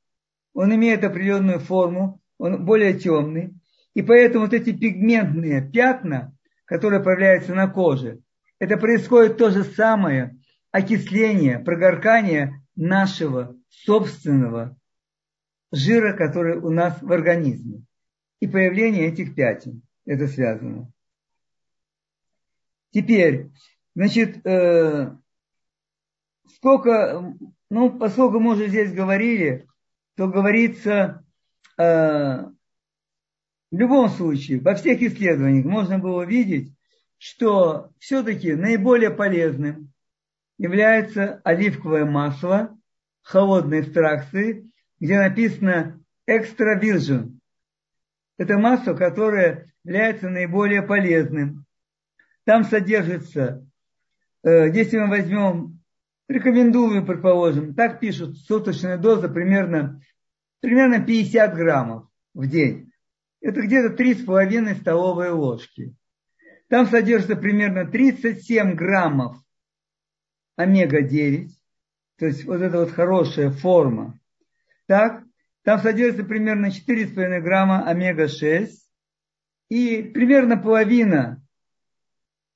Он 0.54 0.74
имеет 0.74 1.04
определенную 1.04 1.58
форму, 1.58 2.20
он 2.38 2.64
более 2.64 2.94
темный. 2.94 3.54
И 3.94 4.02
поэтому 4.02 4.44
вот 4.44 4.54
эти 4.54 4.72
пигментные 4.72 5.68
пятна, 5.68 6.32
которые 6.64 7.02
появляются 7.02 7.54
на 7.54 7.68
коже, 7.68 8.20
это 8.58 8.76
происходит 8.76 9.36
то 9.36 9.50
же 9.50 9.64
самое 9.64 10.38
окисление, 10.70 11.58
прогоркание 11.58 12.59
нашего 12.80 13.56
собственного 13.68 14.76
жира, 15.70 16.16
который 16.16 16.58
у 16.58 16.70
нас 16.70 17.00
в 17.00 17.12
организме 17.12 17.82
и 18.40 18.46
появление 18.46 19.06
этих 19.06 19.34
пятен. 19.34 19.82
Это 20.04 20.26
связано. 20.26 20.90
Теперь, 22.90 23.50
Значит, 23.94 24.46
э, 24.46 25.10
сколько, 26.54 27.36
ну, 27.70 27.98
поскольку 27.98 28.38
мы 28.38 28.52
уже 28.52 28.68
здесь 28.68 28.92
говорили, 28.92 29.66
то 30.16 30.28
говорится, 30.28 31.24
э, 31.76 31.82
в 31.82 32.52
любом 33.76 34.08
случае, 34.08 34.60
во 34.60 34.74
всех 34.74 35.02
исследованиях 35.02 35.64
можно 35.64 35.98
было 35.98 36.22
видеть, 36.22 36.72
что 37.18 37.90
все-таки 37.98 38.54
наиболее 38.54 39.10
полезным 39.10 39.89
является 40.60 41.40
оливковое 41.42 42.04
масло 42.04 42.78
холодной 43.22 43.80
экстракции, 43.80 44.70
где 45.00 45.18
написано 45.18 46.04
extra 46.28 46.78
virgin. 46.78 47.38
Это 48.36 48.58
масло, 48.58 48.92
которое 48.92 49.72
является 49.84 50.28
наиболее 50.28 50.82
полезным. 50.82 51.64
Там 52.44 52.64
содержится, 52.64 53.66
э, 54.42 54.68
если 54.74 54.98
мы 54.98 55.08
возьмем, 55.08 55.80
рекомендую, 56.28 57.06
предположим, 57.06 57.74
так 57.74 57.98
пишут, 57.98 58.36
суточная 58.36 58.98
доза 58.98 59.30
примерно, 59.30 60.02
примерно 60.60 61.02
50 61.02 61.56
граммов 61.56 62.06
в 62.34 62.46
день. 62.46 62.92
Это 63.40 63.62
где-то 63.62 63.94
3,5 63.94 64.74
столовые 64.74 65.30
ложки. 65.30 65.94
Там 66.68 66.86
содержится 66.86 67.34
примерно 67.34 67.86
37 67.86 68.74
граммов 68.74 69.39
омега-9, 70.60 71.48
то 72.18 72.26
есть 72.26 72.44
вот 72.44 72.60
эта 72.60 72.78
вот 72.78 72.92
хорошая 72.92 73.50
форма. 73.50 74.20
Так, 74.86 75.24
там 75.62 75.80
содержится 75.80 76.24
примерно 76.24 76.66
4,5 76.66 77.40
грамма 77.40 77.88
омега-6 77.88 78.68
и 79.68 80.02
примерно 80.02 80.56
половина, 80.56 81.40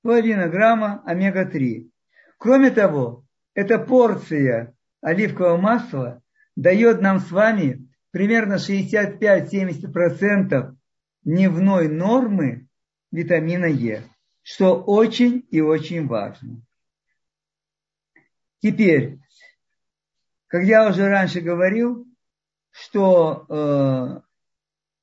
половина 0.01 0.49
грамма 0.49 1.01
омега-3. 1.05 1.89
Кроме 2.37 2.71
того, 2.71 3.23
эта 3.53 3.79
порция 3.79 4.73
оливкового 5.01 5.55
масла 5.57 6.21
дает 6.55 7.01
нам 7.01 7.19
с 7.19 7.29
вами 7.31 7.89
примерно 8.11 8.55
65-70% 8.55 10.73
дневной 11.23 11.89
нормы 11.89 12.67
витамина 13.11 13.65
Е, 13.65 14.03
что 14.41 14.81
очень 14.81 15.45
и 15.49 15.59
очень 15.61 16.07
важно. 16.07 16.61
Теперь, 18.65 19.19
как 20.47 20.63
я 20.63 20.89
уже 20.89 21.07
раньше 21.07 21.39
говорил, 21.39 22.07
что 22.71 23.45
э, 23.47 24.21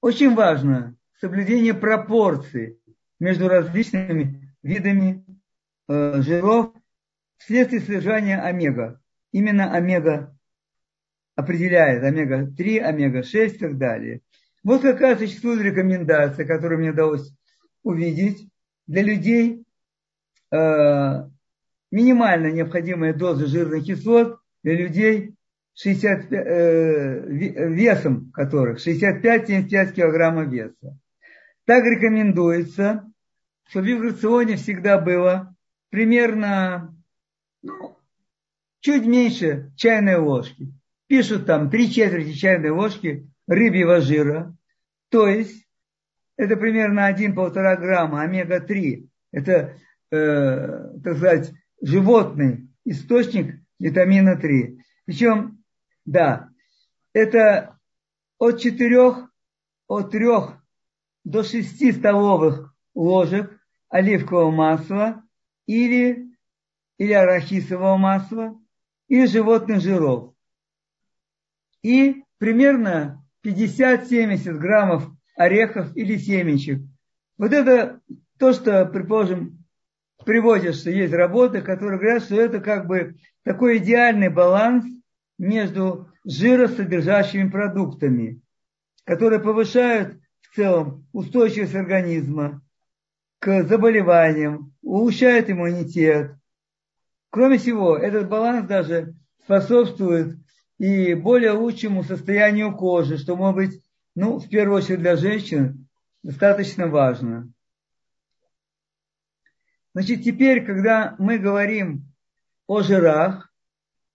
очень 0.01 0.35
важно 0.35 0.97
соблюдение 1.21 1.73
пропорций 1.73 2.81
между 3.21 3.47
различными 3.47 4.53
видами 4.65 5.25
э, 5.87 6.23
жиров 6.23 6.75
вследствие 7.37 7.83
содержания 7.83 8.41
омега. 8.41 9.01
Именно 9.31 9.73
омега 9.73 10.37
определяет 11.37 12.03
омега-3, 12.03 12.81
омега-6 12.81 13.47
и 13.47 13.59
так 13.59 13.79
далее. 13.79 14.23
Вот 14.65 14.83
какая 14.83 15.17
существует 15.17 15.63
рекомендация, 15.63 16.45
которую 16.49 16.81
мне 16.81 16.91
удалось 16.91 17.33
увидеть 17.85 18.51
для 18.89 19.03
людей 19.03 19.65
э, 20.51 21.29
минимально 21.93 22.51
необходимая 22.51 23.15
доза 23.15 23.47
жирных 23.47 23.85
кислот 23.85 24.41
для 24.65 24.75
людей 24.75 25.37
60, 25.75 26.33
э, 26.33 27.27
весом 27.29 28.33
которых 28.33 28.81
65-75 28.85 29.93
килограммов 29.93 30.49
веса. 30.49 30.99
Так 31.65 31.85
рекомендуется, 31.85 33.09
чтобы 33.69 33.97
в 33.97 34.03
рационе 34.03 34.57
всегда 34.57 34.99
было 34.99 35.55
примерно 35.91 36.97
ну, 37.63 37.97
чуть 38.81 39.07
меньше 39.07 39.73
чайной 39.77 40.17
ложки. 40.17 40.73
Пишут 41.07 41.47
там 41.47 41.71
три 41.71 41.91
четверти 41.91 42.33
чайной 42.33 42.71
ложки 42.71 43.29
рыбьего 43.47 44.01
жира. 44.01 44.57
То 45.11 45.29
есть 45.29 45.67
это 46.37 46.57
примерно 46.57 47.11
1-1,5 47.11 47.77
грамма 47.77 48.23
омега-3. 48.23 49.09
Это, 49.31 49.77
э, 50.11 50.99
так 51.03 51.17
сказать, 51.17 51.53
животный 51.83 52.71
источник 52.85 53.61
витамина 53.79 54.37
3. 54.37 54.79
Причем, 55.05 55.63
да, 56.07 56.49
это 57.13 57.79
от 58.39 58.61
4, 58.61 59.29
от 59.89 60.11
3 60.11 60.27
до 61.25 61.43
6 61.43 61.99
столовых 61.99 62.75
ложек 62.95 63.61
оливкового 63.89 64.51
масла 64.51 65.23
или, 65.67 66.31
или 66.99 67.13
арахисового 67.13 67.97
масла 67.97 68.59
или 69.09 69.27
животных 69.27 69.81
жиров. 69.81 70.35
И 71.83 72.25
примерно 72.39 73.25
50-70 73.45 74.53
граммов 74.55 75.11
орехов 75.37 75.95
или 75.97 76.17
семечек. 76.17 76.81
Вот 77.37 77.53
это 77.53 78.01
то, 78.39 78.53
что, 78.53 78.87
предположим, 78.87 79.62
приводят, 80.25 80.77
что 80.77 80.91
есть 80.91 81.13
работы, 81.13 81.61
которые 81.61 81.99
говорят, 81.99 82.25
что 82.25 82.41
это 82.41 82.61
как 82.61 82.87
бы 82.87 83.17
такой 83.45 83.79
идеальный 83.79 84.29
баланс 84.29 84.85
между 85.39 86.09
жиросодержащими 86.25 87.49
продуктами, 87.49 88.41
которые 89.05 89.41
повышают 89.41 90.19
в 90.43 90.55
целом 90.55 91.07
устойчивость 91.13 91.75
организма 91.75 92.63
к 93.39 93.65
заболеваниям, 93.65 94.73
улучшают 94.83 95.51
иммунитет. 95.51 96.37
Кроме 97.31 97.59
всего, 97.59 97.97
этот 97.97 98.29
баланс 98.29 98.67
даже 98.67 99.15
способствует 99.45 100.37
и 100.79 101.15
более 101.15 101.53
лучшему 101.53 102.05
состоянию 102.05 102.77
кожи, 102.77 103.19
что 103.19 103.37
может 103.37 103.57
быть 103.57 103.83
ну, 104.15 104.39
в 104.39 104.49
первую 104.49 104.79
очередь 104.79 105.01
для 105.01 105.17
женщин 105.17 105.89
достаточно 106.23 106.87
важно. 106.87 107.51
Значит, 109.95 110.25
теперь, 110.25 110.65
когда 110.65 111.15
мы 111.19 111.39
говорим 111.39 112.07
о 112.67 112.81
жирах, 112.81 113.53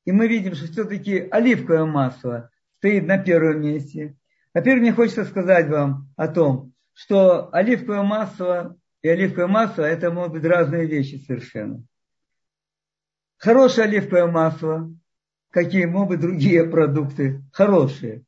и 0.06 0.12
мы 0.12 0.28
видим, 0.28 0.56
что 0.56 0.68
все-таки 0.68 1.28
оливковое 1.30 1.86
масло 1.86 2.50
стоит 2.78 3.06
на 3.06 3.18
первом 3.18 3.62
месте. 3.62 4.16
Во-первых, 4.54 4.82
мне 4.82 4.94
хочется 4.94 5.26
сказать 5.26 5.68
вам 5.68 6.10
о 6.16 6.28
том, 6.28 6.74
что 6.94 7.54
оливковое 7.54 8.04
масло 8.04 8.78
и 9.02 9.10
оливковое 9.10 9.48
масло 9.48 9.84
это 9.84 10.10
могут 10.10 10.34
быть 10.34 10.46
разные 10.46 10.88
вещи 10.88 11.24
совершенно. 11.28 11.84
Хорошее 13.38 13.88
оливковое 13.88 14.26
масло, 14.26 14.92
какие 15.52 15.86
могут 15.86 16.10
быть 16.10 16.22
другие 16.22 16.68
продукты, 16.68 17.44
хорошие. 17.52 18.24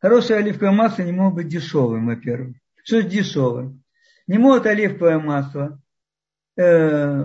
Хорошее 0.00 0.40
оливковое 0.40 0.72
масло 0.72 1.02
не 1.02 1.12
может 1.12 1.34
быть 1.34 1.48
дешевым, 1.48 2.06
во-первых. 2.06 2.56
Что 2.84 3.00
же 3.00 3.08
дешевое? 3.08 3.74
Не 4.26 4.38
может 4.38 4.66
оливковое 4.66 5.18
масло. 5.18 5.79
Э, 6.60 7.24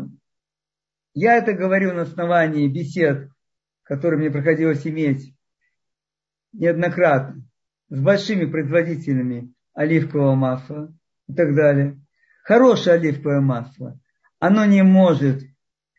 я 1.14 1.36
это 1.36 1.54
говорю 1.54 1.94
на 1.94 2.04
основании 2.04 2.70
бесед, 2.70 3.30
которые 3.84 4.20
мне 4.20 4.32
приходилось 4.32 4.88
иметь 4.88 5.36
неоднократно 6.54 7.44
с 7.90 8.00
большими 8.00 8.46
производителями 8.46 9.54
оливкового 9.74 10.36
масла 10.36 10.94
и 11.28 11.34
так 11.34 11.54
далее. 11.54 12.00
Хорошее 12.44 12.96
оливковое 12.96 13.42
масло, 13.42 14.00
оно 14.40 14.64
не 14.64 14.84
может 14.84 15.44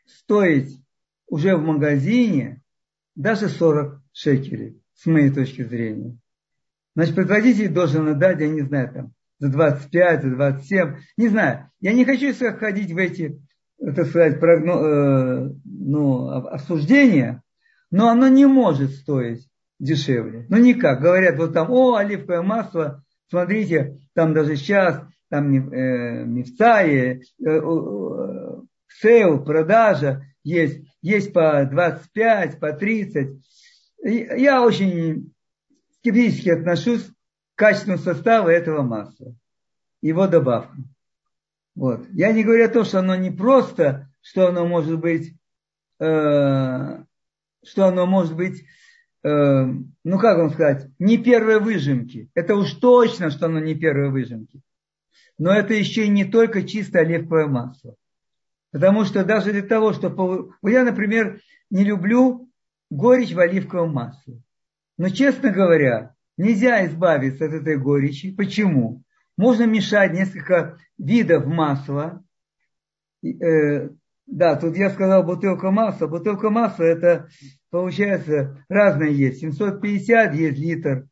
стоить 0.07 0.81
уже 1.27 1.57
в 1.57 1.63
магазине 1.63 2.63
даже 3.15 3.49
40 3.49 4.03
шекелей, 4.13 4.83
с 4.95 5.05
моей 5.05 5.31
точки 5.31 5.63
зрения. 5.63 6.17
Значит, 6.95 7.15
производитель 7.15 7.69
должен 7.69 8.09
отдать, 8.09 8.41
я 8.41 8.49
не 8.49 8.63
знаю, 8.63 8.93
там, 8.95 9.13
за 9.39 9.49
25, 9.49 10.23
за 10.23 10.31
27, 10.31 10.97
не 11.17 11.29
знаю. 11.29 11.71
Я 11.81 11.93
не 11.93 12.05
хочу 12.05 12.33
входить 12.33 12.93
в 12.93 12.97
эти, 12.97 13.41
так 13.79 14.07
сказать, 14.07 14.41
прогноз, 14.41 14.83
э, 14.83 15.51
ну, 15.65 16.29
обсуждения, 16.29 17.43
но 17.91 18.09
оно 18.09 18.29
не 18.29 18.47
может 18.47 18.93
стоить 18.93 19.49
дешевле. 19.79 20.47
Ну 20.49 20.59
никак. 20.59 21.01
Говорят, 21.01 21.37
вот 21.37 21.53
там, 21.53 21.71
о, 21.71 21.97
оливковое 21.97 22.43
масло, 22.43 23.05
смотрите, 23.29 23.99
там 24.15 24.33
даже 24.33 24.57
сейчас, 24.57 25.03
там 25.29 25.53
э, 25.53 26.25
מבצע 26.25 26.93
и, 26.93 27.21
э, 27.21 27.45
э, 27.45 28.61
sale, 28.89 29.45
продажа 29.45 30.25
есть, 30.43 30.87
есть 31.03 31.33
по 31.33 31.65
25, 31.65 32.61
по 32.61 32.73
30. 32.73 33.43
Я 34.03 34.63
очень 34.63 35.33
скептически 35.99 36.51
отношусь 36.51 37.11
к 37.57 37.59
качественному 37.59 38.03
составу 38.03 38.49
этого 38.49 38.83
масла, 38.83 39.35
его 40.03 40.27
добавкам. 40.29 40.95
Вот. 41.75 42.07
Я 42.13 42.33
не 42.33 42.45
говорю 42.45 42.67
о 42.67 42.69
том, 42.69 42.85
что 42.85 43.01
оно 43.01 43.17
не 43.17 43.31
просто, 43.31 44.09
что 44.21 44.49
оно 44.49 44.67
может 44.67 44.99
быть, 45.01 45.35
э, 45.99 47.03
что 47.65 47.87
оно 47.87 48.07
может 48.07 48.37
быть, 48.37 48.65
э, 49.25 49.65
ну 50.05 50.19
как 50.19 50.39
вам 50.39 50.51
сказать, 50.51 50.89
не 50.99 51.17
первой 51.17 51.59
выжимки. 51.59 52.31
Это 52.35 52.55
уж 52.57 52.73
точно, 52.73 53.31
что 53.31 53.47
оно 53.47 53.59
не 53.59 53.75
первой 53.75 54.11
выжимки. 54.11 54.61
Но 55.39 55.51
это 55.51 55.75
еще 55.75 56.05
и 56.05 56.11
не 56.11 56.25
только 56.25 56.63
чисто 56.63 57.01
оливковое 57.01 57.47
масло. 57.47 57.95
Потому 58.71 59.05
что 59.05 59.25
даже 59.25 59.53
для 59.53 59.63
того, 59.63 59.95
чтобы... 59.95 60.53
Я, 60.63 60.85
например, 60.85 61.41
не 61.71 61.85
люблю 61.85 62.51
горечь 62.91 63.33
в 63.33 63.41
оливковом 63.41 63.95
масле. 63.95 64.43
Но, 64.99 65.09
честно 65.09 65.51
говоря, 65.51 66.16
нельзя 66.37 66.87
избавиться 66.87 67.47
от 67.47 67.53
этой 67.53 67.79
горечи. 67.79 68.35
Почему? 68.35 69.03
Можно 69.37 69.65
мешать 69.65 70.13
несколько 70.13 70.79
видов 70.99 71.47
масла. 71.47 72.23
Э, 73.25 73.91
да, 74.27 74.57
тут 74.57 74.77
я 74.77 74.91
сказал 74.91 75.23
бутылка 75.23 75.71
масла. 75.71 76.07
Бутылка 76.07 76.51
масла 76.51 76.85
это 76.85 77.29
получается 77.71 78.65
разное 78.69 79.09
есть. 79.09 79.41
750 79.41 80.35
есть 80.35 80.59
литр. 80.59 81.07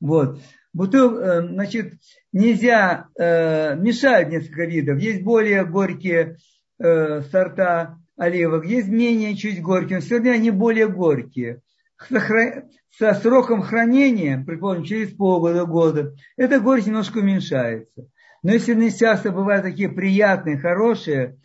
Вот. 0.00 0.40
Бутыл, 0.72 1.18
э, 1.18 1.46
значит, 1.46 1.94
нельзя 2.32 3.08
э, 3.18 3.76
мешать 3.76 4.28
несколько 4.28 4.64
видов. 4.64 4.98
Есть 4.98 5.22
более 5.22 5.64
горькие 5.64 6.36
э, 6.78 7.20
сорта 7.22 7.98
оливок, 8.16 8.64
есть 8.64 8.88
менее 8.88 9.36
чуть 9.36 9.62
горькие, 9.62 10.00
но 10.00 10.16
равно 10.16 10.30
они 10.32 10.50
более 10.50 10.88
горькие. 10.88 11.60
Со, 12.08 13.14
сроком 13.14 13.62
хранения, 13.62 14.42
предположим, 14.44 14.84
через 14.84 15.12
полгода, 15.12 15.64
года, 15.64 16.14
эта 16.36 16.60
горечь 16.60 16.86
немножко 16.86 17.18
уменьшается. 17.18 18.08
Но 18.42 18.52
если 18.52 18.74
не 18.74 18.92
часто 18.92 19.32
бывают 19.32 19.64
такие 19.64 19.88
приятные, 19.88 20.58
хорошие, 20.58 21.38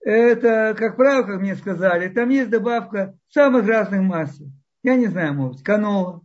это, 0.00 0.76
как 0.78 0.96
правило, 0.96 1.24
как 1.24 1.40
мне 1.40 1.56
сказали, 1.56 2.08
там 2.08 2.28
есть 2.28 2.50
добавка 2.50 3.18
самых 3.28 3.66
разных 3.66 4.02
масел. 4.02 4.46
Я 4.84 4.94
не 4.94 5.06
знаю, 5.06 5.34
может, 5.34 5.62
канола, 5.62 6.22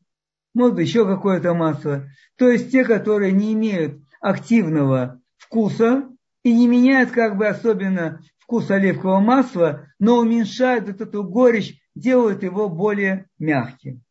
может 0.53 0.75
быть, 0.75 0.87
еще 0.87 1.07
какое-то 1.07 1.55
масло. 1.55 2.07
То 2.35 2.47
есть 2.49 2.71
те, 2.71 2.83
которые 2.83 3.31
не 3.31 3.53
имеют 3.53 3.99
активного 4.19 5.19
вкуса 5.37 6.07
и 6.43 6.53
не 6.53 6.67
меняют 6.67 7.09
как 7.09 7.37
бы 7.37 7.47
особенно 7.47 8.21
вкус 8.37 8.69
оливкового 8.69 9.19
масла, 9.19 9.87
но 9.97 10.17
уменьшают 10.17 10.87
вот 10.87 11.01
эту 11.01 11.23
горечь, 11.23 11.80
делают 11.95 12.43
его 12.43 12.69
более 12.69 13.27
мягким. 13.39 14.03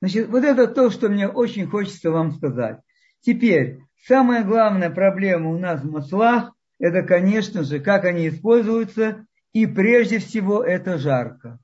Значит, 0.00 0.28
вот 0.28 0.44
это 0.44 0.66
то, 0.66 0.90
что 0.90 1.08
мне 1.08 1.28
очень 1.28 1.66
хочется 1.66 2.10
вам 2.10 2.32
сказать. 2.32 2.80
Теперь, 3.20 3.80
самая 4.06 4.44
главная 4.44 4.90
проблема 4.90 5.50
у 5.50 5.58
нас 5.58 5.82
в 5.82 5.90
маслах 5.90 6.52
это, 6.78 7.02
конечно 7.02 7.62
же, 7.62 7.80
как 7.80 8.04
они 8.04 8.28
используются, 8.28 9.26
и 9.52 9.66
прежде 9.66 10.18
всего 10.18 10.62
это 10.62 10.98
жарко. 10.98 11.58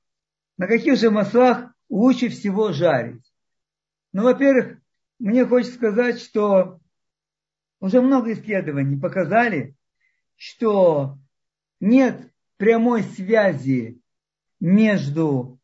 На 0.57 0.67
каких 0.67 0.97
же 0.97 1.11
маслах 1.11 1.73
лучше 1.89 2.29
всего 2.29 2.73
жарить? 2.73 3.31
Ну, 4.13 4.23
во-первых, 4.23 4.79
мне 5.19 5.45
хочется 5.45 5.75
сказать, 5.75 6.21
что 6.21 6.81
уже 7.81 8.01
много 8.01 8.33
исследований 8.33 8.99
показали, 8.99 9.75
что 10.37 11.19
нет 11.81 12.33
прямой 12.57 13.03
связи 13.03 14.00
между 14.61 15.59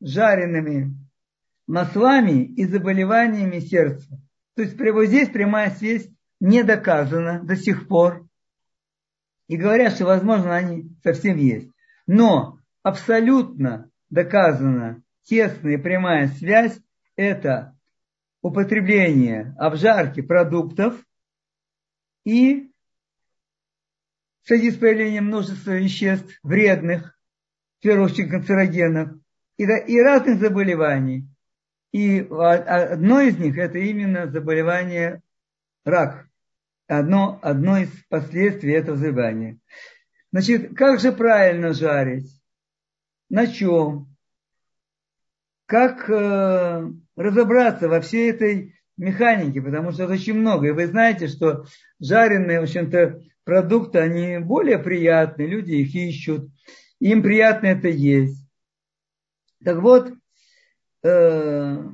жареными 0.00 0.94
маслами 1.66 2.44
и 2.44 2.64
заболеваниями 2.64 3.60
сердца. 3.60 4.20
То 4.54 4.62
есть 4.62 4.78
вот 4.78 5.06
здесь 5.06 5.28
прямая 5.28 5.70
связь 5.70 6.08
не 6.40 6.62
доказана 6.62 7.42
до 7.44 7.56
сих 7.56 7.88
пор 7.88 8.28
и 9.46 9.56
говорят, 9.56 9.94
что, 9.94 10.06
возможно, 10.06 10.54
они 10.54 10.90
совсем 11.02 11.36
есть. 11.36 11.70
Но 12.06 12.58
абсолютно 12.82 13.90
доказана 14.10 15.02
тесная 15.24 15.78
прямая 15.78 16.28
связь– 16.28 16.78
это 17.16 17.76
употребление 18.40 19.54
обжарки 19.58 20.22
продуктов 20.22 21.04
и 22.24 22.70
в 24.42 24.48
связи 24.48 24.70
с 24.70 24.76
появлением 24.76 25.26
множества 25.26 25.72
веществ 25.72 26.38
вредных, 26.42 27.17
очередь 27.82 28.30
канцерогенов, 28.30 29.10
и, 29.56 29.64
и 29.64 30.00
разных 30.00 30.40
заболеваний. 30.40 31.28
И 31.92 32.20
одно 32.20 33.20
из 33.20 33.38
них– 33.38 33.56
это 33.58 33.78
именно 33.78 34.30
заболевание 34.30 35.22
рак 35.84 36.28
одно, 36.88 37.38
одно 37.42 37.78
из 37.78 37.90
последствий 38.08 38.72
этого 38.72 38.96
забывания. 38.96 39.58
Значит, 40.32 40.76
как 40.76 41.00
же 41.00 41.12
правильно 41.12 41.72
жарить? 41.72 42.28
На 43.30 43.46
чем? 43.46 44.08
Как 45.66 46.08
э, 46.08 46.90
разобраться 47.14 47.88
во 47.88 48.00
всей 48.00 48.30
этой 48.30 48.74
механике, 48.96 49.60
потому 49.60 49.92
что 49.92 50.04
это 50.04 50.14
очень 50.14 50.34
много. 50.34 50.68
И 50.68 50.72
вы 50.72 50.86
знаете, 50.86 51.28
что 51.28 51.66
жареные, 52.00 52.60
в 52.60 52.64
общем-то, 52.64 53.20
продукты, 53.44 53.98
они 53.98 54.38
более 54.38 54.78
приятные, 54.78 55.46
люди 55.46 55.74
их 55.74 55.94
ищут, 55.94 56.50
им 57.00 57.22
приятно 57.22 57.66
это 57.66 57.88
есть. 57.88 58.44
Так 59.64 59.78
вот, 59.78 60.12
э, 61.02 61.84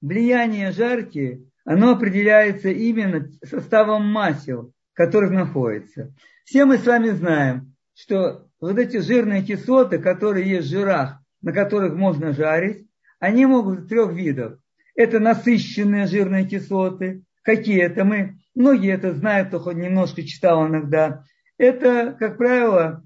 влияние 0.00 0.72
жарки 0.72 1.48
оно 1.64 1.92
определяется 1.92 2.70
именно 2.70 3.30
составом 3.44 4.06
масел, 4.06 4.72
в 4.92 4.96
которых 4.96 5.30
находится. 5.30 6.12
Все 6.44 6.64
мы 6.64 6.78
с 6.78 6.86
вами 6.86 7.10
знаем, 7.10 7.74
что 7.94 8.48
вот 8.60 8.78
эти 8.78 8.98
жирные 8.98 9.42
кислоты, 9.42 9.98
которые 9.98 10.48
есть 10.48 10.66
в 10.66 10.70
жирах, 10.70 11.20
на 11.40 11.52
которых 11.52 11.94
можно 11.94 12.32
жарить, 12.32 12.86
они 13.20 13.46
могут 13.46 13.80
быть 13.80 13.88
трех 13.88 14.12
видов. 14.12 14.58
Это 14.94 15.20
насыщенные 15.20 16.06
жирные 16.06 16.46
кислоты. 16.46 17.22
Какие 17.42 17.82
это 17.82 18.04
мы? 18.04 18.38
Многие 18.54 18.92
это 18.92 19.14
знают, 19.14 19.48
кто 19.48 19.60
хоть 19.60 19.76
немножко 19.76 20.22
читал 20.22 20.66
иногда. 20.66 21.24
Это, 21.56 22.14
как 22.18 22.36
правило, 22.36 23.04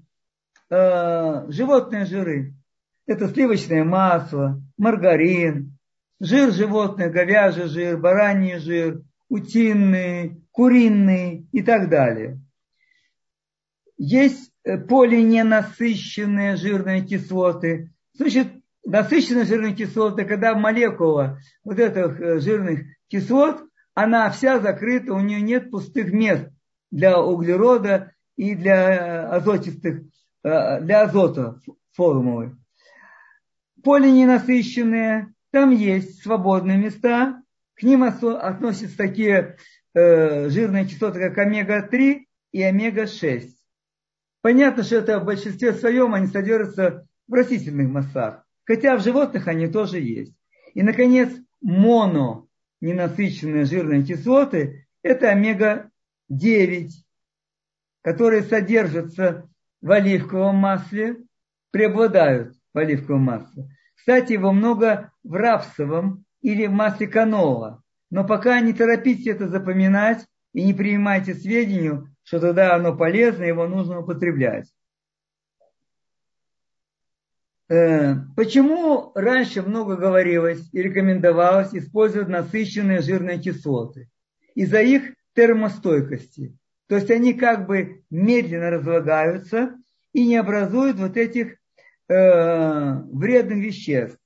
э, 0.69 1.45
животные 1.49 2.05
жиры. 2.05 2.53
Это 3.05 3.27
сливочное 3.29 3.83
масло, 3.83 4.61
маргарин, 4.77 5.77
жир 6.19 6.51
животных, 6.51 7.11
говяжий 7.11 7.67
жир, 7.67 7.97
бараний 7.97 8.57
жир, 8.57 9.01
утиный, 9.29 10.41
куриный 10.51 11.47
и 11.51 11.61
так 11.61 11.89
далее. 11.89 12.39
Есть 13.97 14.51
э, 14.63 14.77
полиненасыщенные 14.77 16.55
жирные 16.55 17.03
кислоты. 17.03 17.91
Значит, 18.13 18.47
насыщенные 18.85 19.45
жирные 19.45 19.75
кислоты, 19.75 20.25
когда 20.25 20.55
молекула 20.55 21.39
вот 21.63 21.79
этих 21.79 22.19
э, 22.19 22.39
жирных 22.39 22.85
кислот, 23.07 23.63
она 23.93 24.29
вся 24.29 24.59
закрыта, 24.59 25.13
у 25.13 25.19
нее 25.19 25.41
нет 25.41 25.71
пустых 25.71 26.11
мест 26.11 26.49
для 26.91 27.19
углерода 27.19 28.11
и 28.35 28.55
для 28.55 28.75
э, 28.75 29.27
азотистых, 29.37 30.01
для 30.81 31.01
азота 31.01 31.59
формулы. 31.93 32.57
Полиненасыщенные 33.83 35.33
там 35.51 35.71
есть 35.71 36.23
свободные 36.23 36.77
места, 36.77 37.41
к 37.75 37.83
ним 37.83 38.03
относятся 38.03 38.97
такие 38.97 39.57
э, 39.93 40.49
жирные 40.49 40.85
кислоты, 40.85 41.19
как 41.19 41.37
омега-3 41.37 42.25
и 42.51 42.63
омега-6. 42.63 43.49
Понятно, 44.41 44.83
что 44.83 44.97
это 44.97 45.19
в 45.19 45.25
большинстве 45.25 45.73
своем 45.73 46.13
они 46.13 46.27
содержатся 46.27 47.07
в 47.27 47.33
растительных 47.33 47.89
массах, 47.89 48.45
хотя 48.65 48.97
в 48.97 49.03
животных 49.03 49.47
они 49.47 49.67
тоже 49.67 49.99
есть. 49.99 50.33
И, 50.73 50.81
наконец, 50.81 51.29
моно 51.61 52.47
ненасыщенные 52.81 53.65
жирные 53.65 54.03
кислоты– 54.03 54.87
это 55.03 55.29
омега-9, 55.29 56.89
которые 58.01 58.43
содержатся 58.43 59.49
в 59.81 59.91
оливковом 59.91 60.55
масле, 60.55 61.17
преобладают 61.71 62.55
в 62.73 62.77
оливковом 62.77 63.21
масле. 63.21 63.69
Кстати, 63.95 64.33
его 64.33 64.51
много 64.51 65.11
в 65.23 65.33
рапсовом 65.33 66.25
или 66.41 66.67
в 66.67 66.71
масле 66.71 67.07
канола. 67.07 67.83
Но 68.09 68.25
пока 68.25 68.59
не 68.61 68.73
торопитесь 68.73 69.27
это 69.27 69.47
запоминать 69.49 70.25
и 70.53 70.63
не 70.63 70.73
принимайте 70.73 71.33
сведению, 71.33 72.13
что 72.23 72.39
тогда 72.39 72.75
оно 72.75 72.95
полезно, 72.95 73.43
его 73.43 73.67
нужно 73.67 73.99
употреблять. 73.99 74.71
Э, 77.69 78.15
почему 78.35 79.11
раньше 79.13 79.61
много 79.61 79.97
говорилось 79.97 80.69
и 80.71 80.81
рекомендовалось 80.81 81.73
использовать 81.73 82.29
насыщенные 82.29 83.01
жирные 83.01 83.39
кислоты? 83.39 84.09
Из-за 84.55 84.81
их 84.81 85.13
термостойкости. 85.33 86.57
То 86.87 86.95
есть 86.95 87.11
они 87.11 87.33
как 87.33 87.67
бы 87.67 88.03
медленно 88.09 88.69
разлагаются 88.69 89.75
и 90.13 90.25
не 90.25 90.37
образуют 90.37 90.97
вот 90.97 91.17
этих 91.17 91.57
э, 92.07 92.93
вредных 93.11 93.57
веществ. 93.57 94.17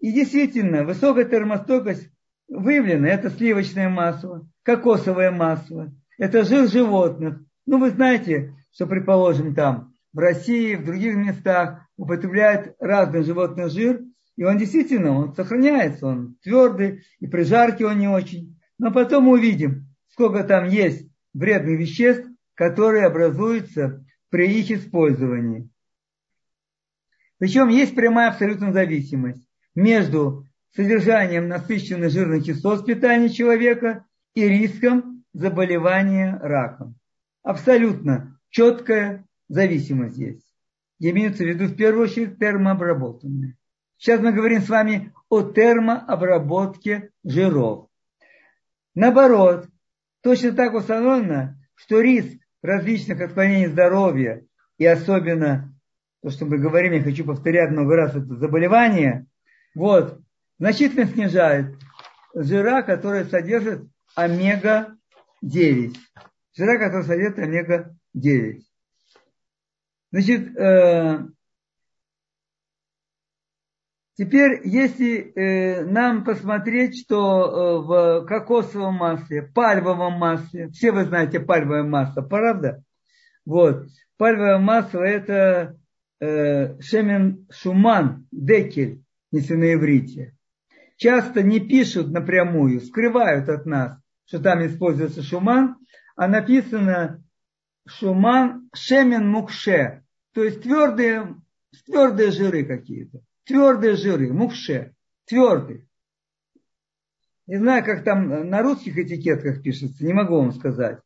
И 0.00 0.12
действительно, 0.12 0.84
высокая 0.84 1.24
термостойкость 1.24 2.10
выявлена. 2.48 3.08
Это 3.08 3.30
сливочное 3.30 3.88
масло, 3.88 4.46
кокосовое 4.62 5.30
масло, 5.30 5.92
это 6.18 6.44
жир 6.44 6.68
животных. 6.68 7.40
Ну, 7.66 7.78
вы 7.78 7.90
знаете, 7.90 8.54
что, 8.72 8.86
предположим, 8.86 9.54
там 9.54 9.94
в 10.12 10.18
России, 10.18 10.74
в 10.74 10.84
других 10.84 11.14
местах 11.14 11.80
употребляют 11.96 12.74
разный 12.78 13.22
животный 13.22 13.70
жир, 13.70 14.02
и 14.36 14.44
он 14.44 14.58
действительно, 14.58 15.12
он 15.12 15.34
сохраняется, 15.34 16.06
он 16.06 16.36
твердый, 16.42 17.04
и 17.20 17.26
при 17.26 17.42
жарке 17.42 17.86
он 17.86 17.98
не 17.98 18.08
очень. 18.08 18.58
Но 18.78 18.90
потом 18.90 19.24
мы 19.24 19.34
увидим, 19.34 19.86
сколько 20.08 20.42
там 20.42 20.68
есть 20.68 21.08
вредных 21.34 21.78
веществ, 21.78 22.28
которые 22.54 23.06
образуются 23.06 24.04
при 24.30 24.60
их 24.60 24.70
использовании. 24.70 25.68
Причем 27.38 27.68
есть 27.68 27.94
прямая 27.94 28.30
абсолютная 28.30 28.72
зависимость 28.72 29.46
между 29.74 30.46
содержанием 30.74 31.48
насыщенных 31.48 32.10
жирных 32.10 32.44
кислот 32.44 32.82
в 32.82 32.84
питании 32.84 33.28
человека 33.28 34.04
и 34.34 34.48
риском 34.48 35.24
заболевания 35.32 36.38
раком. 36.40 36.96
Абсолютно 37.42 38.38
четкая 38.50 39.26
зависимость 39.48 40.16
есть. 40.16 40.46
Имеется 41.00 41.44
в 41.44 41.48
виду 41.48 41.66
в 41.66 41.76
первую 41.76 42.04
очередь 42.04 42.38
термообработанные. 42.38 43.56
Сейчас 43.98 44.20
мы 44.20 44.32
говорим 44.32 44.60
с 44.60 44.68
вами 44.68 45.12
о 45.28 45.42
термообработке 45.42 47.10
жиров. 47.24 47.88
Наоборот, 48.94 49.68
точно 50.24 50.52
так 50.52 50.74
установлено, 50.74 51.54
что 51.76 52.00
риск 52.00 52.38
различных 52.62 53.20
отклонений 53.20 53.66
здоровья 53.66 54.44
и 54.78 54.86
особенно 54.86 55.72
то, 56.22 56.30
что 56.30 56.46
мы 56.46 56.56
говорим, 56.56 56.94
я 56.94 57.02
хочу 57.02 57.24
повторять 57.24 57.70
много 57.70 57.94
раз, 57.94 58.16
это 58.16 58.34
заболевание, 58.36 59.26
вот, 59.74 60.18
значительно 60.58 61.04
снижает 61.04 61.76
жира, 62.34 62.82
которые 62.82 63.26
содержат 63.26 63.82
омега-9. 64.16 65.94
Жира, 66.56 66.78
которые 66.78 67.04
содержат 67.04 67.38
омега-9. 67.40 68.62
Значит, 70.10 70.56
э, 70.56 71.26
теперь, 74.16 74.60
если 74.64 75.32
э, 75.34 75.84
нам 75.84 76.24
посмотреть, 76.24 77.04
что 77.04 77.44
э, 77.44 77.86
в 77.86 78.26
кокосовом 78.26 78.94
масле, 78.94 79.42
пальмовом 79.42 80.14
масле, 80.14 80.68
все 80.70 80.92
вы 80.92 81.04
знаете 81.04 81.40
пальмовое 81.40 81.84
масло, 81.84 82.22
правда? 82.22 82.82
Вот, 83.44 83.86
пальмовое 84.16 84.58
масло 84.58 85.00
это 85.00 85.76
э, 86.20 86.80
шемен 86.80 87.46
шуман, 87.50 88.26
декель, 88.30 89.02
если 89.30 89.54
на 89.54 89.74
иврите. 89.74 90.34
Часто 90.96 91.42
не 91.42 91.60
пишут 91.60 92.10
напрямую, 92.10 92.80
скрывают 92.80 93.48
от 93.48 93.66
нас, 93.66 93.98
что 94.26 94.40
там 94.40 94.64
используется 94.64 95.22
шуман, 95.22 95.76
а 96.16 96.28
написано 96.28 97.22
шуман 97.86 98.68
шемен 98.74 99.28
мукше, 99.28 100.02
то 100.32 100.42
есть 100.42 100.62
твердые, 100.62 101.34
твердые 101.86 102.30
жиры 102.30 102.64
какие-то, 102.64 103.20
твердые 103.44 103.96
жиры, 103.96 104.32
мукше, 104.32 104.94
твердые. 105.26 105.86
Не 107.46 107.56
знаю, 107.56 107.84
как 107.84 108.04
там 108.04 108.48
на 108.48 108.62
русских 108.62 108.96
этикетках 108.98 109.62
пишется, 109.62 110.04
не 110.04 110.12
могу 110.12 110.36
вам 110.36 110.52
сказать. 110.52 111.00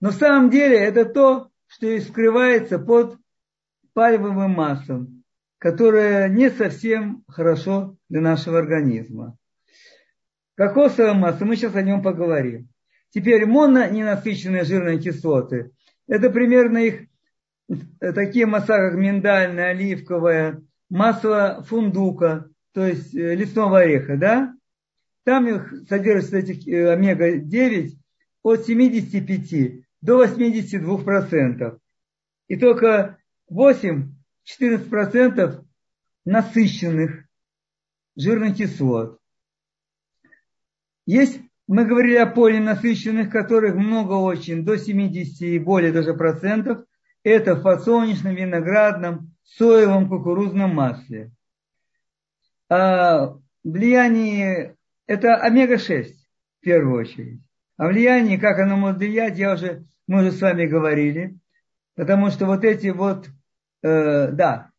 Но 0.00 0.10
в 0.10 0.14
самом 0.14 0.50
деле 0.50 0.76
это 0.78 1.04
то, 1.04 1.48
что 1.66 2.00
скрывается 2.00 2.78
под 2.78 3.18
пальмовым 3.94 4.52
маслом, 4.52 5.24
которое 5.58 6.28
не 6.28 6.50
совсем 6.50 7.24
хорошо 7.28 7.96
для 8.08 8.20
нашего 8.20 8.58
организма. 8.58 9.36
Кокосовое 10.54 11.14
масло, 11.14 11.44
мы 11.44 11.56
сейчас 11.56 11.74
о 11.74 11.82
нем 11.82 12.02
поговорим. 12.02 12.68
Теперь 13.10 13.46
мононенасыщенные 13.46 14.64
жирные 14.64 14.98
кислоты. 14.98 15.72
Это 16.06 16.30
примерно 16.30 16.78
их 16.78 17.06
такие 18.00 18.46
масла, 18.46 18.76
как 18.76 18.94
миндальное, 18.94 19.70
оливковое, 19.70 20.62
масло 20.92 21.64
фундука, 21.66 22.46
то 22.74 22.86
есть 22.86 23.12
э, 23.14 23.34
лесного 23.34 23.80
ореха, 23.80 24.18
да? 24.18 24.54
Там 25.24 25.48
их 25.48 25.88
содержится 25.88 26.36
этих 26.36 26.68
э, 26.68 26.92
омега-9 26.92 27.92
от 28.42 28.66
75 28.66 29.86
до 30.02 30.18
82 30.18 30.98
процентов. 30.98 31.78
И 32.48 32.56
только 32.56 33.16
8-14% 33.50 35.64
насыщенных 36.26 37.24
жирных 38.14 38.58
кислот. 38.58 39.18
Есть, 41.06 41.40
мы 41.66 41.86
говорили 41.86 42.16
о 42.16 42.26
полинасыщенных, 42.26 43.30
которых 43.30 43.76
много 43.76 44.12
очень, 44.12 44.62
до 44.62 44.76
70 44.76 45.40
и 45.40 45.58
более 45.58 45.90
даже 45.90 46.12
процентов. 46.12 46.84
Это 47.22 47.54
в 47.54 47.62
подсолнечном, 47.62 48.34
виноградном, 48.34 49.31
соевом, 49.44 50.08
кукурузном 50.08 50.74
масле. 50.74 51.32
А 52.68 53.36
влияние, 53.64 54.76
это 55.06 55.36
омега-6 55.36 56.04
в 56.04 56.60
первую 56.60 57.00
очередь. 57.00 57.40
А 57.76 57.88
влияние, 57.88 58.38
как 58.38 58.58
оно 58.58 58.76
может 58.76 58.98
влиять, 58.98 59.38
я 59.38 59.54
уже, 59.54 59.84
мы 60.06 60.20
уже 60.20 60.32
с 60.32 60.40
вами 60.40 60.66
говорили. 60.66 61.38
Потому 61.94 62.30
что 62.30 62.46
вот 62.46 62.64
эти 62.64 62.88
вот 62.88 63.28
э, 63.82 64.28
да, 64.32 64.70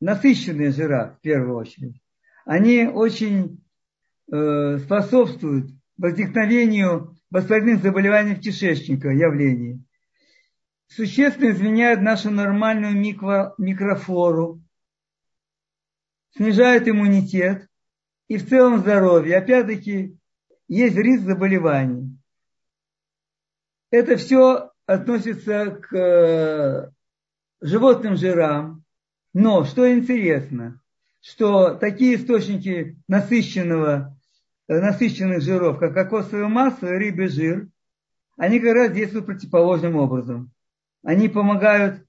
насыщенные 0.00 0.70
жира 0.70 1.16
в 1.18 1.22
первую 1.22 1.56
очередь, 1.56 2.00
они 2.44 2.86
очень 2.86 3.64
э, 4.30 4.78
способствуют 4.78 5.70
возникновению 5.96 7.16
воспалительных 7.30 7.82
заболеваний 7.82 8.36
кишечника, 8.36 9.08
явлений. 9.08 9.82
Существенно 10.88 11.50
изменяют 11.50 12.00
нашу 12.00 12.30
нормальную 12.30 12.96
микро, 12.96 13.54
микрофлору, 13.58 14.62
снижают 16.36 16.86
иммунитет 16.86 17.68
и 18.28 18.36
в 18.36 18.48
целом 18.48 18.78
здоровье. 18.78 19.38
Опять-таки, 19.38 20.16
есть 20.68 20.96
риск 20.96 21.24
заболеваний. 21.24 22.16
Это 23.90 24.16
все 24.16 24.70
относится 24.86 25.70
к 25.70 26.92
животным 27.60 28.16
жирам. 28.16 28.84
Но 29.32 29.64
что 29.64 29.90
интересно, 29.92 30.80
что 31.20 31.74
такие 31.74 32.16
источники 32.16 32.96
насыщенного, 33.08 34.16
э, 34.68 34.80
насыщенных 34.80 35.42
жиров, 35.42 35.78
как 35.78 35.94
кокосовое 35.94 36.48
масло 36.48 36.88
рыбий 36.88 37.28
жир, 37.28 37.68
они 38.36 38.60
как 38.60 38.74
раз 38.74 38.92
действуют 38.92 39.26
противоположным 39.26 39.96
образом. 39.96 40.52
Они 41.06 41.28
помогают 41.28 42.06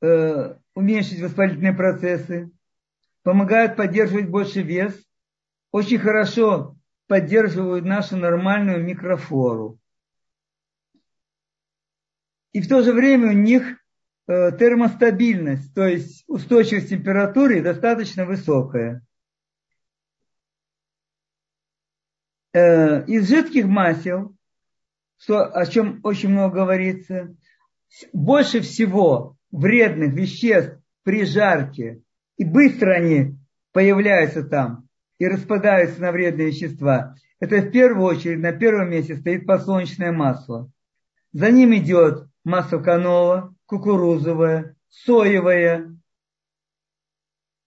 э, 0.00 0.56
уменьшить 0.74 1.20
воспалительные 1.20 1.74
процессы, 1.74 2.50
помогают 3.22 3.76
поддерживать 3.76 4.28
больше 4.28 4.62
вес, 4.62 4.98
очень 5.70 5.98
хорошо 5.98 6.76
поддерживают 7.06 7.84
нашу 7.84 8.16
нормальную 8.16 8.82
микрофлору. 8.82 9.78
И 12.52 12.60
в 12.60 12.68
то 12.68 12.82
же 12.82 12.92
время 12.92 13.28
у 13.28 13.34
них 13.34 13.80
Э, 14.30 14.52
термостабильность, 14.56 15.74
то 15.74 15.84
есть 15.84 16.22
устойчивость 16.28 16.90
температуры 16.90 17.60
достаточно 17.62 18.24
высокая. 18.24 19.04
Э, 22.52 23.04
из 23.06 23.28
жидких 23.28 23.66
масел, 23.66 24.36
что, 25.18 25.46
о 25.46 25.66
чем 25.66 25.98
очень 26.04 26.28
много 26.28 26.60
говорится, 26.60 27.34
больше 28.12 28.60
всего 28.60 29.36
вредных 29.50 30.12
веществ 30.14 30.78
при 31.02 31.24
жарке, 31.24 32.02
и 32.36 32.44
быстро 32.44 32.92
они 32.92 33.36
появляются 33.72 34.42
там 34.42 34.88
и 35.18 35.26
распадаются 35.26 36.00
на 36.00 36.12
вредные 36.12 36.48
вещества. 36.48 37.14
Это 37.38 37.60
в 37.60 37.70
первую 37.70 38.06
очередь 38.06 38.40
на 38.40 38.52
первом 38.52 38.90
месте 38.90 39.16
стоит 39.16 39.46
подсолнечное 39.46 40.12
масло. 40.12 40.70
За 41.32 41.50
ним 41.50 41.74
идет 41.74 42.28
масло 42.44 42.78
канола, 42.78 43.54
кукурузовая, 43.66 44.76
соевая. 44.88 45.96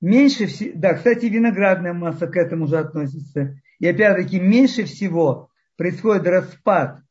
Меньше 0.01 0.47
всего, 0.47 0.71
да, 0.75 0.95
кстати, 0.95 1.25
виноградная 1.25 1.93
масса 1.93 2.27
к 2.27 2.35
этому 2.35 2.67
же 2.67 2.77
относится. 2.77 3.55
И 3.79 3.87
опять-таки 3.87 4.39
меньше 4.39 4.83
всего 4.83 5.49
происходит 5.77 6.27
распад 6.27 7.01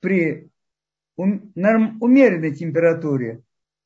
при 0.00 0.50
умеренной 1.16 2.54
температуре. 2.54 3.42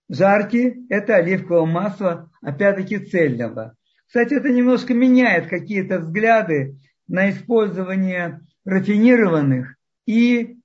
Жаркий– 0.08 0.86
это 0.88 1.16
оливковое 1.16 1.66
масло, 1.66 2.30
опять-таки 2.40 2.98
цельного. 2.98 3.76
Кстати, 4.06 4.34
это 4.34 4.48
немножко 4.48 4.94
меняет 4.94 5.48
какие-то 5.48 5.98
взгляды 5.98 6.78
на 7.06 7.30
использование 7.30 8.40
рафинированных 8.64 9.76
и 10.06 10.58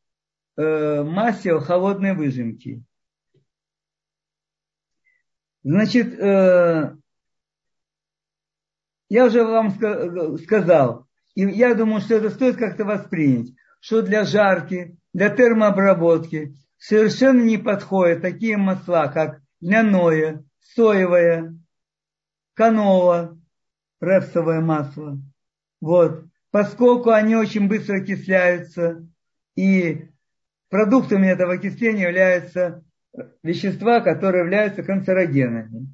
э, 0.55 1.03
масел 1.03 1.59
холодной 1.59 2.15
выжимки. 2.15 2.83
Значит, 5.63 6.17
э, 6.19 6.95
я 9.09 9.25
уже 9.25 9.43
вам 9.43 10.37
сказал, 10.39 11.07
и 11.35 11.41
я 11.41 11.73
думаю, 11.75 12.01
что 12.01 12.15
это 12.15 12.29
стоит 12.29 12.55
как-то 12.57 12.85
воспринять, 12.85 13.53
что 13.79 14.01
для 14.01 14.23
жарки, 14.23 14.97
для 15.13 15.29
термообработки 15.29 16.55
совершенно 16.77 17.41
не 17.41 17.57
подходят 17.57 18.21
такие 18.21 18.57
масла, 18.57 19.07
как 19.07 19.41
льняное, 19.61 20.43
соевое, 20.59 21.57
канола, 22.55 23.37
репсовое 24.01 24.61
масло. 24.61 25.17
Вот. 25.79 26.25
Поскольку 26.51 27.11
они 27.11 27.35
очень 27.35 27.67
быстро 27.67 27.97
окисляются 27.97 29.07
и 29.55 30.09
продуктами 30.69 31.27
этого 31.27 31.53
окисления 31.53 32.07
являются 32.07 32.83
вещества, 33.43 34.01
которые 34.01 34.43
являются 34.43 34.83
канцерогенами. 34.83 35.87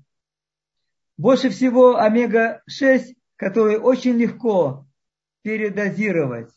Больше 1.17 1.49
всего 1.49 1.97
омега-6, 1.97 3.15
которые 3.35 3.79
очень 3.79 4.17
легко 4.17 4.85
передозировать. 5.41 6.51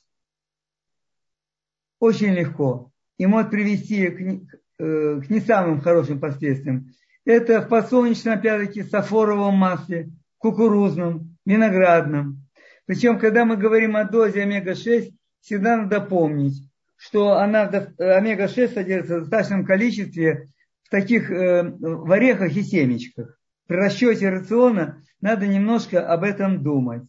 Очень 2.02 2.34
легко. 2.34 2.90
И 3.16 3.26
может 3.26 3.52
привести 3.52 4.08
к, 4.08 4.56
э, 4.80 5.20
к 5.20 5.30
не 5.30 5.38
самым 5.38 5.80
хорошим 5.80 6.18
последствиям. 6.18 6.92
Это 7.24 7.60
в 7.60 7.68
подсолнечном, 7.68 8.34
опять-таки, 8.34 8.82
сафоровом 8.82 9.54
масле, 9.54 10.10
кукурузном, 10.38 11.36
виноградном. 11.46 12.44
Причем, 12.86 13.20
когда 13.20 13.44
мы 13.44 13.56
говорим 13.56 13.94
о 13.94 14.02
дозе 14.02 14.42
омега-6, 14.42 15.12
всегда 15.42 15.76
надо 15.76 16.00
помнить, 16.00 16.68
что 16.96 17.34
она, 17.34 17.68
омега-6 17.68 18.74
содержится 18.74 19.18
в 19.18 19.20
достаточном 19.20 19.64
количестве 19.64 20.48
в 20.82 20.90
таких 20.90 21.30
э, 21.30 21.62
в 21.62 22.10
орехах 22.10 22.56
и 22.56 22.62
семечках. 22.64 23.38
При 23.68 23.76
расчете 23.76 24.28
рациона 24.28 25.04
надо 25.20 25.46
немножко 25.46 26.04
об 26.04 26.24
этом 26.24 26.64
думать. 26.64 27.04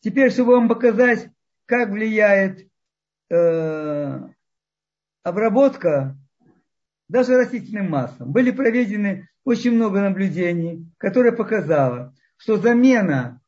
Теперь, 0.00 0.32
чтобы 0.32 0.56
вам 0.56 0.68
показать, 0.68 1.28
как 1.66 1.90
влияет 1.90 2.66
э, 3.34 4.28
обработка 5.22 6.16
даже 7.08 7.36
растительным 7.36 7.90
маслом. 7.90 8.32
Были 8.32 8.50
проведены 8.50 9.28
очень 9.44 9.72
много 9.72 10.00
наблюдений, 10.00 10.90
которые 10.98 11.32
показало, 11.32 12.14
что 12.36 12.56
замена 12.56 13.40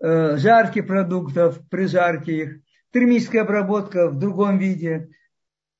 э, 0.00 0.36
жарких 0.36 0.86
продуктов 0.86 1.58
при 1.68 1.86
жарке 1.86 2.36
их, 2.36 2.60
термическая 2.92 3.42
обработка 3.42 4.08
в 4.08 4.18
другом 4.18 4.58
виде, 4.58 5.08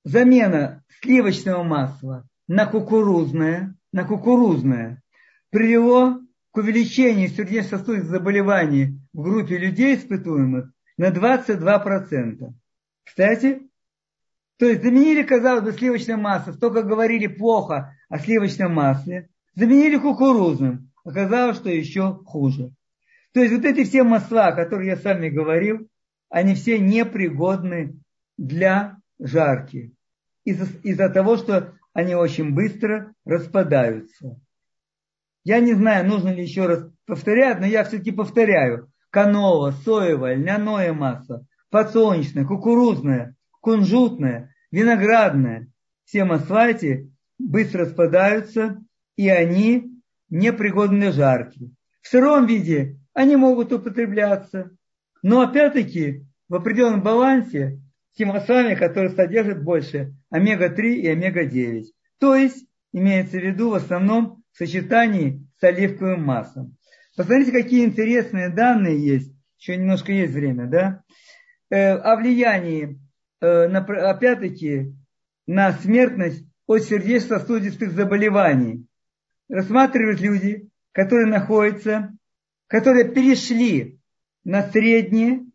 замена 0.04 0.82
сливочного 1.00 1.62
масла 1.62 2.26
на 2.48 2.66
кукурузное, 2.66 3.74
на 3.92 4.04
кукурузное 4.04 5.02
привело 5.50 6.20
к 6.50 6.56
увеличению 6.56 7.28
сердечно-сосудистых 7.28 8.10
заболеваний 8.10 8.98
в 9.12 9.22
группе 9.22 9.58
людей 9.58 9.96
испытуемых 9.96 10.70
на 10.96 11.10
22%. 11.10 12.52
Кстати, 13.12 13.68
то 14.58 14.64
есть 14.64 14.82
заменили, 14.82 15.22
казалось 15.22 15.62
бы, 15.62 15.72
сливочное 15.72 16.16
масло, 16.16 16.54
только 16.54 16.82
говорили 16.82 17.26
плохо 17.26 17.94
о 18.08 18.18
сливочном 18.18 18.72
масле, 18.72 19.28
заменили 19.54 19.98
кукурузным, 19.98 20.90
оказалось, 21.04 21.58
что 21.58 21.68
еще 21.68 22.14
хуже. 22.24 22.72
То 23.34 23.40
есть 23.40 23.54
вот 23.54 23.66
эти 23.66 23.84
все 23.84 24.02
масла, 24.02 24.52
которые 24.52 24.92
я 24.92 24.96
с 24.96 25.04
вами 25.04 25.28
говорил, 25.28 25.90
они 26.30 26.54
все 26.54 26.78
непригодны 26.78 28.00
для 28.38 28.96
жарки. 29.18 29.92
Из-за, 30.44 30.64
из-за 30.82 31.10
того, 31.10 31.36
что 31.36 31.74
они 31.92 32.14
очень 32.14 32.54
быстро 32.54 33.12
распадаются. 33.26 34.40
Я 35.44 35.60
не 35.60 35.74
знаю, 35.74 36.08
нужно 36.08 36.30
ли 36.30 36.42
еще 36.42 36.64
раз 36.64 36.88
повторять, 37.04 37.60
но 37.60 37.66
я 37.66 37.84
все-таки 37.84 38.10
повторяю. 38.10 38.90
Канола, 39.10 39.72
соевое, 39.84 40.36
льняное 40.36 40.94
масло, 40.94 41.44
подсолнечное, 41.72 42.44
кукурузное, 42.44 43.34
кунжутное, 43.60 44.54
виноградное. 44.70 45.68
Все 46.04 46.24
масла 46.24 46.68
эти 46.68 47.10
быстро 47.38 47.86
распадаются, 47.86 48.80
и 49.16 49.28
они 49.28 49.90
непригодны 50.28 51.00
для 51.00 51.12
жарки. 51.12 51.74
В 52.02 52.08
сыром 52.08 52.46
виде 52.46 52.98
они 53.14 53.36
могут 53.36 53.72
употребляться, 53.72 54.70
но 55.22 55.40
опять-таки 55.40 56.26
в 56.48 56.54
определенном 56.54 57.02
балансе 57.02 57.80
с 58.12 58.16
теми 58.18 58.32
маслами, 58.32 58.74
которые 58.74 59.12
содержат 59.12 59.64
больше 59.64 60.14
омега-3 60.30 60.94
и 60.94 61.08
омега-9. 61.08 61.84
То 62.18 62.36
есть 62.36 62.66
имеется 62.92 63.38
в 63.38 63.42
виду 63.42 63.70
в 63.70 63.74
основном 63.74 64.42
в 64.52 64.58
сочетании 64.58 65.46
с 65.58 65.64
оливковым 65.64 66.22
маслом. 66.22 66.76
Посмотрите, 67.16 67.52
какие 67.52 67.84
интересные 67.86 68.50
данные 68.50 69.02
есть. 69.02 69.34
Еще 69.58 69.76
немножко 69.76 70.12
есть 70.12 70.32
время, 70.32 70.66
да? 70.66 71.02
Э, 71.72 71.94
о 71.94 72.16
влиянии, 72.16 73.00
э, 73.40 73.64
опять-таки, 73.64 74.94
на 75.46 75.72
смертность 75.72 76.44
от 76.66 76.82
сердечно-сосудистых 76.82 77.92
заболеваний. 77.92 78.86
Рассматривают 79.48 80.20
люди, 80.20 80.68
которые 80.92 81.28
находятся, 81.28 82.12
которые 82.66 83.08
перешли 83.08 83.98
на 84.44 84.68
среднее 84.70 85.46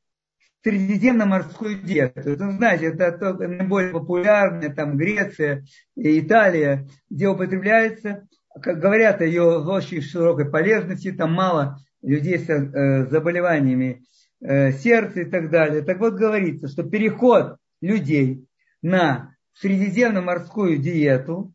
средиземноморскую 0.63 1.84
диету. 1.84 2.36
Вы 2.36 2.51
знаете, 2.53 2.88
это 2.88 3.34
наиболее 3.36 3.91
популярная, 3.91 4.74
там 4.74 4.97
Греция, 4.97 5.65
Италия, 5.95 6.88
где 7.11 7.28
употребляется 7.28 8.28
как 8.61 8.80
говорят 8.80 9.22
ее 9.22 9.59
очень 9.59 10.01
широкой 10.01 10.49
полезности, 10.49 11.11
там 11.11 11.34
мало 11.34 11.78
людей 12.01 12.39
с 12.39 12.49
э, 12.49 13.05
заболеваниями 13.05 14.03
э, 14.39 14.71
сердца 14.73 15.21
и 15.21 15.25
так 15.25 15.49
далее. 15.49 15.81
Так 15.81 15.99
вот 15.99 16.15
говорится, 16.15 16.67
что 16.67 16.83
переход 16.83 17.57
людей 17.81 18.47
на 18.81 19.35
средиземно-морскую 19.53 20.77
диету, 20.77 21.53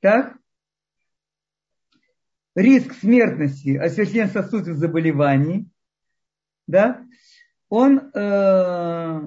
так, 0.00 0.36
риск 2.54 2.94
смертности 2.94 3.76
от 3.76 3.92
сердечно-сосудистых 3.92 4.76
заболеваний, 4.76 5.68
да, 6.66 7.04
он 7.68 7.98
э, 7.98 9.20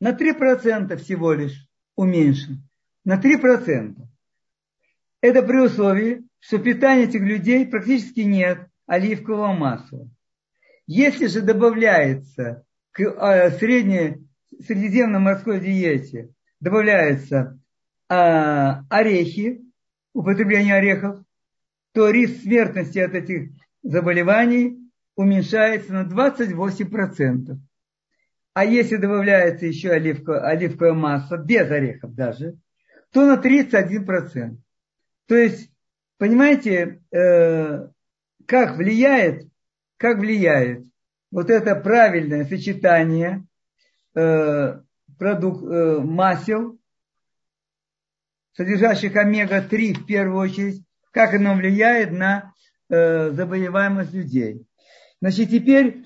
на 0.00 0.10
3% 0.10 0.96
всего 0.96 1.32
лишь 1.32 1.66
уменьшен. 1.96 2.68
На 3.04 3.20
3%. 3.20 3.96
Это 5.20 5.42
при 5.42 5.58
условии, 5.58 6.26
что 6.40 6.58
питания 6.58 7.04
этих 7.04 7.20
людей 7.20 7.66
практически 7.66 8.20
нет 8.20 8.68
оливкового 8.86 9.52
масла. 9.52 10.08
Если 10.94 11.26
же 11.26 11.40
добавляется 11.40 12.66
к 12.90 13.00
э, 13.00 13.50
средней 13.52 14.28
средиземно-морской 14.60 15.58
диете, 15.58 16.34
добавляются 16.60 17.58
э, 18.10 18.14
орехи, 18.90 19.62
употребление 20.12 20.74
орехов, 20.74 21.24
то 21.94 22.10
риск 22.10 22.42
смертности 22.42 22.98
от 22.98 23.14
этих 23.14 23.52
заболеваний 23.82 24.86
уменьшается 25.16 25.94
на 25.94 26.02
28%. 26.02 27.56
А 28.52 28.64
если 28.66 28.96
добавляется 28.96 29.64
еще 29.64 29.92
оливковое, 29.92 30.40
оливковое 30.42 30.92
масло, 30.92 31.38
без 31.38 31.70
орехов 31.70 32.14
даже, 32.14 32.58
то 33.12 33.24
на 33.24 33.40
31%. 33.40 34.58
То 35.26 35.36
есть, 35.36 35.72
понимаете, 36.18 37.00
э, 37.10 37.88
как 38.44 38.76
влияет, 38.76 39.48
как 40.02 40.18
влияет 40.18 40.84
вот 41.30 41.48
это 41.48 41.74
правильное 41.76 42.44
сочетание 42.44 43.46
э, 44.14 44.80
продукт, 45.18 45.64
э, 45.64 46.00
масел, 46.00 46.78
содержащих 48.52 49.16
омега-3 49.16 49.94
в 49.94 50.06
первую 50.06 50.40
очередь, 50.40 50.84
как 51.12 51.32
оно 51.32 51.54
влияет 51.54 52.10
на 52.10 52.52
э, 52.90 53.30
заболеваемость 53.30 54.12
людей. 54.12 54.66
Значит, 55.20 55.50
теперь 55.50 56.04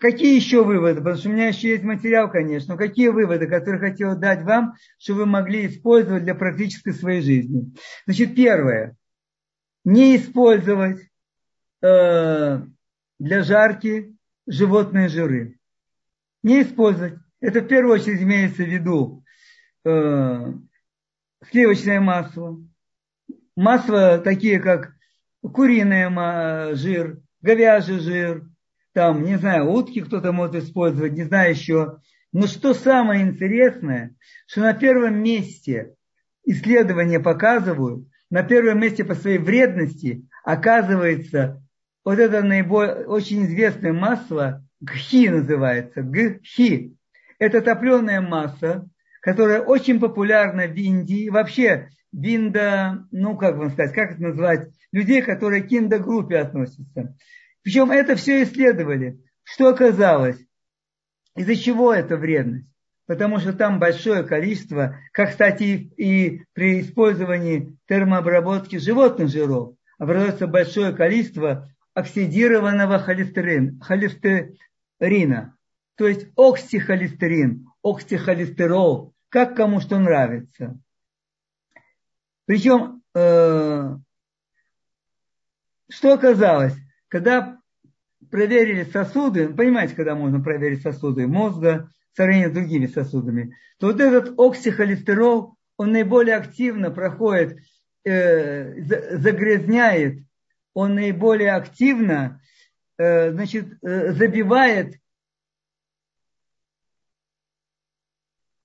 Какие 0.00 0.34
еще 0.34 0.64
выводы? 0.64 0.96
Потому 1.02 1.16
что 1.16 1.28
у 1.28 1.32
меня 1.32 1.48
еще 1.48 1.68
есть 1.68 1.82
материал, 1.82 2.30
конечно. 2.30 2.72
Но 2.72 2.78
какие 2.78 3.08
выводы, 3.08 3.46
которые 3.46 3.90
хотел 3.90 4.16
дать 4.18 4.42
вам, 4.44 4.72
что 4.98 5.12
вы 5.12 5.26
могли 5.26 5.66
использовать 5.66 6.24
для 6.24 6.34
практической 6.34 6.92
своей 6.92 7.20
жизни? 7.20 7.74
Значит, 8.06 8.34
первое. 8.34 8.96
Не 9.84 10.16
использовать 10.16 11.02
э, 11.82 12.62
для 13.20 13.42
жарки 13.42 14.16
животные 14.46 15.08
жиры. 15.08 15.58
Не 16.42 16.62
использовать. 16.62 17.14
Это 17.40 17.60
в 17.60 17.68
первую 17.68 17.94
очередь 17.94 18.22
имеется 18.22 18.64
в 18.64 18.68
виду 18.68 19.22
э, 19.84 20.52
сливочное 21.48 22.00
масло, 22.00 22.58
масло 23.54 24.18
такие 24.18 24.58
как 24.58 24.94
куриный 25.40 26.74
жир, 26.74 27.20
говяжий 27.40 27.98
жир, 27.98 28.48
там, 28.92 29.24
не 29.24 29.36
знаю, 29.36 29.70
утки 29.70 30.00
кто-то 30.00 30.32
может 30.32 30.56
использовать, 30.56 31.12
не 31.12 31.24
знаю 31.24 31.50
еще. 31.50 31.98
Но 32.32 32.46
что 32.46 32.74
самое 32.74 33.22
интересное, 33.22 34.16
что 34.46 34.60
на 34.60 34.72
первом 34.72 35.22
месте 35.22 35.94
исследования 36.44 37.20
показывают, 37.20 38.06
на 38.30 38.42
первом 38.42 38.80
месте 38.80 39.04
по 39.04 39.14
своей 39.14 39.38
вредности 39.38 40.26
оказывается 40.44 41.62
вот 42.04 42.18
это 42.18 42.42
наиболее 42.42 43.06
очень 43.06 43.44
известное 43.44 43.92
масло, 43.92 44.64
гхи 44.80 45.28
называется, 45.28 46.02
гхи. 46.02 46.96
Это 47.38 47.60
топленая 47.60 48.20
масса, 48.20 48.88
которая 49.22 49.62
очень 49.62 50.00
популярна 50.00 50.66
в 50.66 50.74
Индии. 50.74 51.28
Вообще, 51.28 51.88
винда, 52.12 53.06
ну 53.10 53.36
как 53.36 53.56
вам 53.56 53.70
сказать, 53.70 53.94
как 53.94 54.12
это 54.12 54.22
назвать, 54.22 54.68
людей, 54.92 55.22
которые 55.22 55.62
к 55.62 55.72
индогруппе 55.72 56.38
относятся. 56.38 57.16
Причем 57.62 57.90
это 57.90 58.16
все 58.16 58.42
исследовали. 58.42 59.20
Что 59.42 59.68
оказалось? 59.68 60.38
Из-за 61.36 61.56
чего 61.56 61.92
эта 61.92 62.16
вредность? 62.16 62.70
потому 63.10 63.40
что 63.40 63.52
там 63.52 63.80
большое 63.80 64.22
количество, 64.22 65.00
как, 65.12 65.30
кстати, 65.30 65.64
и 65.96 66.42
при 66.52 66.80
использовании 66.80 67.76
термообработки 67.88 68.76
животных 68.76 69.30
жиров, 69.30 69.74
образуется 69.98 70.46
большое 70.46 70.92
количество 70.92 71.68
оксидированного 71.94 72.98
холестерина, 72.98 75.56
то 75.96 76.08
есть 76.08 76.28
оксихолестерин, 76.36 77.68
оксихолестерол, 77.82 79.14
как 79.28 79.56
кому 79.56 79.80
что 79.80 79.98
нравится. 79.98 80.78
Причем, 82.46 83.02
э, 83.14 83.96
что 85.88 86.12
оказалось, 86.12 86.74
когда 87.08 87.58
проверили 88.30 88.84
сосуды, 88.84 89.48
понимаете, 89.48 89.94
когда 89.94 90.14
можно 90.14 90.42
проверить 90.42 90.82
сосуды 90.82 91.26
мозга, 91.26 91.90
в 92.12 92.16
сравнении 92.16 92.48
с 92.48 92.52
другими 92.52 92.86
сосудами, 92.86 93.56
то 93.78 93.88
вот 93.88 94.00
этот 94.00 94.38
оксихолестерол, 94.38 95.54
он 95.76 95.92
наиболее 95.92 96.36
активно 96.36 96.90
проходит, 96.90 97.58
э, 98.04 98.82
загрязняет, 99.18 100.22
он 100.74 100.94
наиболее 100.94 101.52
активно 101.52 102.40
э, 102.98 103.32
значит, 103.32 103.66
э, 103.82 104.12
забивает, 104.12 104.96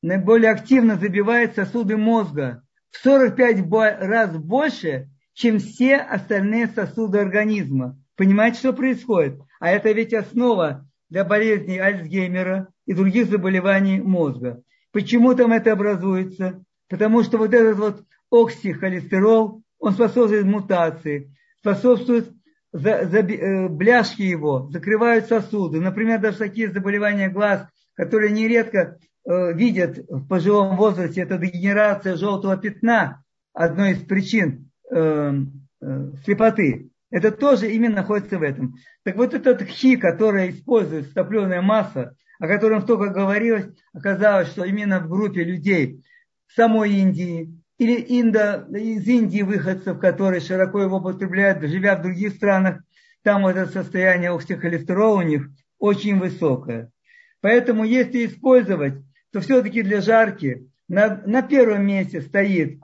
наиболее 0.01 0.51
активно 0.51 0.97
забивает 0.97 1.55
сосуды 1.55 1.97
мозга 1.97 2.63
в 2.91 2.97
45 2.97 3.71
раз 4.01 4.37
больше, 4.37 5.09
чем 5.33 5.59
все 5.59 5.97
остальные 5.97 6.67
сосуды 6.67 7.19
организма. 7.19 7.99
Понимаете, 8.15 8.59
что 8.59 8.73
происходит? 8.73 9.41
А 9.59 9.71
это 9.71 9.91
ведь 9.91 10.13
основа 10.13 10.87
для 11.09 11.25
болезней 11.25 11.79
Альцгеймера 11.79 12.69
и 12.85 12.93
других 12.93 13.27
заболеваний 13.27 13.99
мозга. 13.99 14.61
Почему 14.91 15.33
там 15.33 15.51
это 15.51 15.73
образуется? 15.73 16.63
Потому 16.87 17.23
что 17.23 17.37
вот 17.37 17.53
этот 17.53 17.77
вот 17.77 18.05
оксихолестерол, 18.31 19.61
он 19.79 19.93
способствует 19.93 20.45
мутации, 20.45 21.35
способствует 21.65 22.31
за, 22.71 22.89
э, 22.89 23.67
бляшки 23.69 24.21
его, 24.21 24.69
закрывают 24.71 25.25
сосуды. 25.25 25.81
Например, 25.81 26.21
даже 26.21 26.37
такие 26.37 26.69
заболевания 26.69 27.29
глаз, 27.29 27.65
которые 27.95 28.31
нередко 28.31 28.99
э, 29.27 29.53
видят 29.53 29.97
в 30.07 30.27
пожилом 30.27 30.77
возрасте, 30.77 31.21
это 31.21 31.39
дегенерация 31.39 32.17
желтого 32.17 32.55
пятна, 32.57 33.23
одной 33.53 33.93
из 33.93 33.99
причин 34.03 34.69
э, 34.93 35.33
слепоты. 36.23 36.91
Это 37.09 37.31
тоже 37.31 37.71
именно 37.71 37.95
находится 37.95 38.37
в 38.37 38.43
этом. 38.43 38.75
Так 39.03 39.15
вот 39.15 39.33
этот 39.33 39.63
хи, 39.63 39.95
который 39.95 40.51
использует 40.51 41.13
топленое 41.13 41.61
масло, 41.61 42.15
о 42.39 42.47
котором 42.47 42.81
столько 42.81 43.09
говорилось, 43.09 43.67
оказалось, 43.93 44.49
что 44.49 44.65
именно 44.65 44.99
в 44.99 45.09
группе 45.09 45.43
людей 45.43 46.03
самой 46.53 46.91
Индии 46.91 47.57
или 47.77 48.05
индо, 48.21 48.65
из 48.75 49.07
Индии 49.07 49.41
выходцев, 49.41 49.99
которые 49.99 50.39
широко 50.39 50.81
его 50.81 50.97
употребляют, 50.97 51.61
живя 51.63 51.95
в 51.95 52.01
других 52.01 52.33
странах, 52.33 52.81
там 53.23 53.45
это 53.47 53.65
состояние 53.65 54.31
оксихолестерола 54.31 55.19
у 55.19 55.21
них 55.23 55.49
очень 55.79 56.19
высокое. 56.19 56.91
Поэтому 57.41 57.83
если 57.83 58.25
использовать, 58.25 59.03
то 59.31 59.41
все-таки 59.41 59.81
для 59.81 60.01
жарки 60.01 60.69
на, 60.87 61.21
на 61.25 61.41
первом 61.41 61.85
месте 61.85 62.21
стоит 62.21 62.79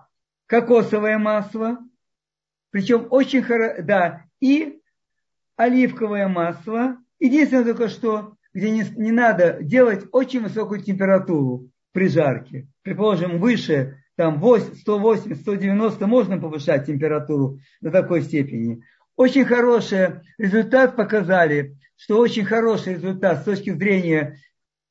кокосовое 0.48 1.18
масло, 1.18 1.80
причем 2.72 3.08
очень 3.10 3.44
хорошо, 3.44 3.82
да, 3.84 4.26
и 4.40 4.80
оливковое 5.56 6.28
масло. 6.28 6.98
Единственное 7.20 7.66
только 7.66 7.88
что 7.88 8.36
где 8.54 8.70
не, 8.70 8.84
не 8.98 9.12
надо 9.12 9.60
делать 9.62 10.06
очень 10.12 10.42
высокую 10.42 10.82
температуру 10.82 11.70
при 11.94 12.08
жарке. 12.08 12.68
Предположим, 12.82 13.40
выше 13.40 14.01
там 14.16 14.38
180, 14.38 15.42
190 15.42 16.08
можно 16.08 16.38
повышать 16.38 16.86
температуру 16.86 17.60
до 17.82 17.92
такой 17.92 18.22
степени. 18.22 18.84
Очень 19.16 19.46
хороший 19.46 20.22
результат 20.38 20.96
показали, 20.96 21.78
что 21.96 22.18
очень 22.18 22.46
хороший 22.46 22.96
результат 22.96 23.42
с 23.42 23.44
точки 23.44 23.72
зрения 23.72 24.40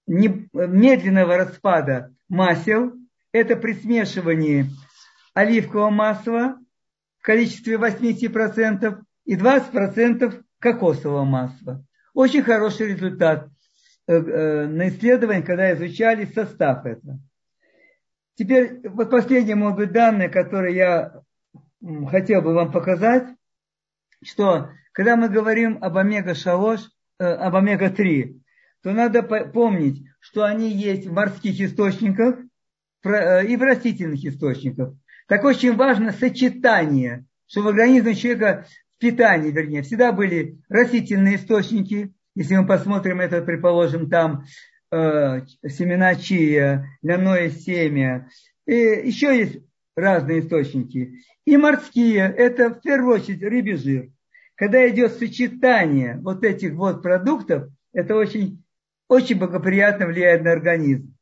медленного 0.06 1.36
распада 1.36 2.14
масел, 2.28 2.92
это 3.32 3.56
при 3.56 3.74
смешивании 3.74 4.66
оливкового 5.34 5.90
масла 5.90 6.58
в 7.18 7.22
количестве 7.22 7.76
80% 7.76 9.00
и 9.24 9.36
20% 9.36 10.42
кокосового 10.58 11.24
масла. 11.24 11.84
Очень 12.14 12.42
хороший 12.42 12.88
результат 12.88 13.48
э, 14.06 14.14
э, 14.14 14.66
на 14.66 14.88
исследовании, 14.88 15.42
когда 15.42 15.72
изучали 15.72 16.24
состав 16.24 16.84
этого. 16.84 17.20
Теперь 18.40 18.80
вот 18.88 19.10
последние, 19.10 19.54
может 19.54 19.76
быть, 19.76 19.92
данные, 19.92 20.30
которые 20.30 20.74
я 20.74 21.22
хотел 22.08 22.40
бы 22.40 22.54
вам 22.54 22.72
показать, 22.72 23.28
что 24.24 24.70
когда 24.92 25.14
мы 25.16 25.28
говорим 25.28 25.76
об 25.82 25.98
омега-6, 25.98 26.78
э, 27.18 27.24
об 27.24 27.54
омега-3, 27.54 28.40
то 28.82 28.92
надо 28.92 29.22
помнить, 29.22 30.06
что 30.20 30.44
они 30.44 30.70
есть 30.70 31.06
в 31.06 31.12
морских 31.12 31.60
источниках 31.60 32.38
и 33.04 33.56
в 33.56 33.60
растительных 33.62 34.24
источниках. 34.24 34.94
Так 35.28 35.44
очень 35.44 35.76
важно 35.76 36.10
сочетание, 36.10 37.26
что 37.46 37.60
в 37.60 37.68
организме 37.68 38.14
человека 38.14 38.64
питании, 38.96 39.50
вернее, 39.50 39.82
всегда 39.82 40.12
были 40.12 40.56
растительные 40.70 41.36
источники. 41.36 42.14
Если 42.34 42.56
мы 42.56 42.66
посмотрим 42.66 43.20
это, 43.20 43.42
предположим, 43.42 44.08
там 44.08 44.44
э, 44.44 44.44
семена 44.90 46.14
чия, 46.16 46.98
ляное 47.02 47.50
семя. 47.50 48.28
И 48.66 48.74
еще 48.74 49.36
есть 49.38 49.58
разные 49.96 50.40
источники. 50.40 51.22
И 51.44 51.56
морские, 51.56 52.32
это 52.36 52.70
в 52.70 52.80
первую 52.80 53.16
очередь 53.16 53.42
рыбий 53.42 53.76
жир. 53.76 54.10
Когда 54.54 54.88
идет 54.88 55.12
сочетание 55.12 56.18
вот 56.22 56.44
этих 56.44 56.74
вот 56.74 57.02
продуктов, 57.02 57.70
это 57.92 58.14
очень, 58.14 58.62
очень 59.08 59.38
благоприятно 59.38 60.06
влияет 60.06 60.42
на 60.42 60.52
организм. 60.52 61.16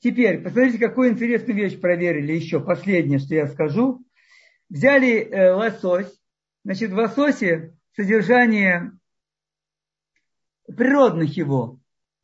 Теперь, 0.00 0.42
посмотрите, 0.42 0.78
какую 0.78 1.10
интересную 1.10 1.56
вещь 1.56 1.80
проверили 1.80 2.32
еще. 2.32 2.60
Последнее, 2.60 3.18
что 3.18 3.34
я 3.34 3.46
скажу. 3.46 4.04
Взяли 4.68 5.20
э, 5.20 5.52
лосось, 5.52 6.12
Значит, 6.66 6.90
в 6.90 6.96
лососе 6.96 7.76
содержание 7.94 8.90
природных 10.66 11.36
его 11.36 11.78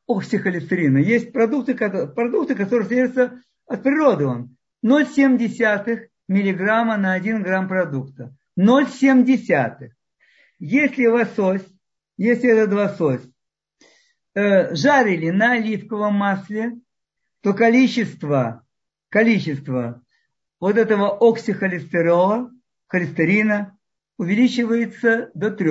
оксихолестерина. 0.06 0.98
Есть 0.98 1.32
продукты, 1.32 1.74
продукты 1.74 2.54
которые 2.54 2.88
содержатся 2.88 3.42
от 3.66 3.82
природы. 3.82 4.26
Он 4.26 4.56
0,7 4.84 6.08
миллиграмма 6.28 6.96
на 6.96 7.12
1 7.14 7.42
грамм 7.42 7.68
продукта. 7.68 8.34
0,7. 8.58 9.90
Если 10.58 11.06
лосось, 11.06 11.66
если 12.16 12.50
этот 12.50 12.72
лосось 12.72 13.22
э, 14.34 14.74
жарили 14.74 15.30
на 15.30 15.52
оливковом 15.52 16.14
масле, 16.14 16.78
то 17.40 17.54
количество, 17.54 18.64
количество 19.08 20.02
вот 20.60 20.76
этого 20.76 21.08
оксихолестерола, 21.08 22.50
холестерина 22.86 23.76
увеличивается 24.16 25.30
до 25.34 25.50
3 25.50 25.70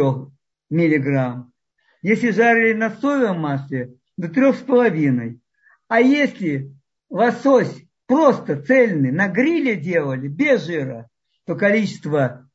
миллиграмм. 0.69 1.53
Если 2.01 2.31
жарили 2.31 2.73
на 2.73 2.89
соевом 2.89 3.39
масле, 3.39 3.93
до 4.21 4.27
3,5. 4.27 5.39
А 5.87 5.99
если 5.99 6.71
лосось 7.09 7.83
просто 8.05 8.61
цельный 8.61 9.11
на 9.11 9.27
гриле 9.27 9.75
делали, 9.75 10.27
без 10.27 10.65
жира, 10.65 11.09
то 11.45 11.55
количество 11.55 12.47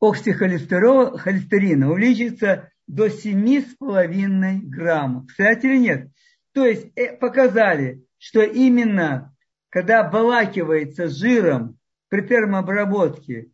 оксихолестерина 0.00 1.92
увеличится 1.92 2.70
до 2.86 3.06
7,5 3.08 4.60
граммов. 4.62 5.26
Кстати 5.26 5.66
или 5.66 5.78
нет? 5.78 6.08
То 6.52 6.64
есть 6.64 6.90
э, 6.96 7.16
показали, 7.16 8.02
что 8.18 8.42
именно 8.42 9.36
когда 9.68 10.00
обволакивается 10.00 11.08
жиром 11.08 11.76
при 12.08 12.22
термообработке 12.22 13.50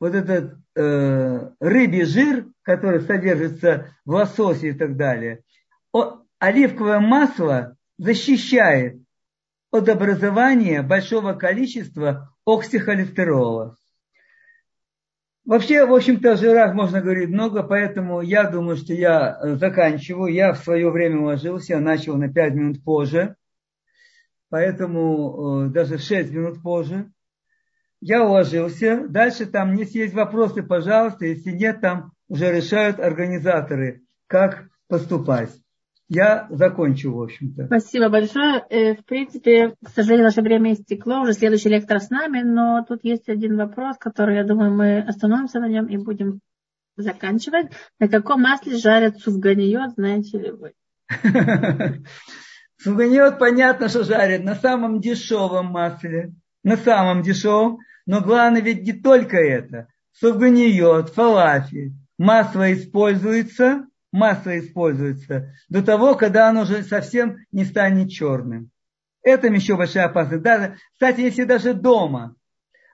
вот 0.00 0.14
этот 0.14 0.58
э, 0.74 1.50
рыбий 1.60 2.04
жир, 2.04 2.46
который 2.62 3.00
содержится 3.00 3.94
в 4.04 4.10
лососе 4.10 4.70
и 4.70 4.72
так 4.72 4.96
далее, 4.96 5.42
о, 5.92 6.18
оливковое 6.38 7.00
масло 7.00 7.76
защищает 7.98 9.00
от 9.70 9.88
образования 9.88 10.82
большого 10.82 11.34
количества 11.34 12.34
оксихолестерола. 12.44 13.76
Вообще, 15.44 15.86
в 15.86 15.94
общем-то, 15.94 16.32
о 16.32 16.36
жирах 16.36 16.74
можно 16.74 17.00
говорить 17.00 17.30
много, 17.30 17.62
поэтому 17.62 18.20
я 18.20 18.44
думаю, 18.50 18.76
что 18.76 18.92
я 18.92 19.38
э, 19.40 19.54
заканчиваю. 19.54 20.32
Я 20.32 20.52
в 20.52 20.58
свое 20.58 20.90
время 20.90 21.20
уложился, 21.20 21.72
я 21.72 21.80
начал 21.80 22.16
на 22.16 22.30
5 22.30 22.54
минут 22.54 22.84
позже, 22.84 23.34
поэтому 24.50 25.64
э, 25.64 25.68
даже 25.70 25.96
6 25.96 26.32
минут 26.32 26.62
позже 26.62 27.10
я 28.00 28.24
уложился. 28.24 29.08
Дальше 29.08 29.46
там, 29.46 29.74
если 29.74 30.00
есть 30.00 30.14
вопросы, 30.14 30.62
пожалуйста. 30.62 31.24
Если 31.24 31.50
нет, 31.50 31.80
там 31.80 32.12
уже 32.28 32.52
решают 32.54 33.00
организаторы, 33.00 34.02
как 34.26 34.68
поступать. 34.86 35.50
Я 36.08 36.46
закончу, 36.50 37.12
в 37.12 37.22
общем-то. 37.22 37.66
Спасибо 37.66 38.08
большое. 38.08 38.64
Э, 38.70 38.94
в 38.94 39.04
принципе, 39.04 39.74
к 39.84 39.90
сожалению, 39.90 40.24
наше 40.24 40.40
время 40.40 40.72
истекло. 40.72 41.20
Уже 41.20 41.34
следующий 41.34 41.68
лектор 41.68 42.00
с 42.00 42.08
нами, 42.08 42.40
но 42.40 42.84
тут 42.88 43.00
есть 43.02 43.28
один 43.28 43.56
вопрос, 43.56 43.98
который, 43.98 44.36
я 44.36 44.44
думаю, 44.44 44.72
мы 44.72 45.00
остановимся 45.00 45.60
на 45.60 45.68
нем 45.68 45.86
и 45.86 45.98
будем 45.98 46.40
заканчивать. 46.96 47.72
На 48.00 48.08
каком 48.08 48.40
масле 48.42 48.78
жарят 48.78 49.18
суфганиот, 49.18 49.92
знаете 49.96 50.38
ли 50.38 50.50
вы? 50.50 50.72
Суфганиот 52.82 53.38
понятно, 53.38 53.88
что 53.88 54.04
жарят 54.04 54.44
на 54.44 54.54
самом 54.54 55.00
дешевом 55.00 55.66
масле. 55.66 56.32
На 56.64 56.76
самом 56.76 57.22
дешевом. 57.22 57.80
Но 58.06 58.22
главное 58.22 58.62
ведь 58.62 58.82
не 58.82 58.94
только 58.94 59.36
это. 59.36 59.88
Суфганиот, 60.12 61.10
фалафель. 61.10 61.92
Масло 62.16 62.72
используется 62.72 63.86
масло 64.12 64.58
используется 64.58 65.52
до 65.68 65.82
того, 65.82 66.14
когда 66.14 66.48
оно 66.48 66.62
уже 66.62 66.82
совсем 66.82 67.38
не 67.52 67.64
станет 67.64 68.10
черным. 68.10 68.70
Это 69.22 69.48
еще 69.48 69.76
большая 69.76 70.06
опасность. 70.06 70.42
Даже, 70.42 70.76
кстати, 70.92 71.20
если 71.20 71.44
даже 71.44 71.74
дома, 71.74 72.34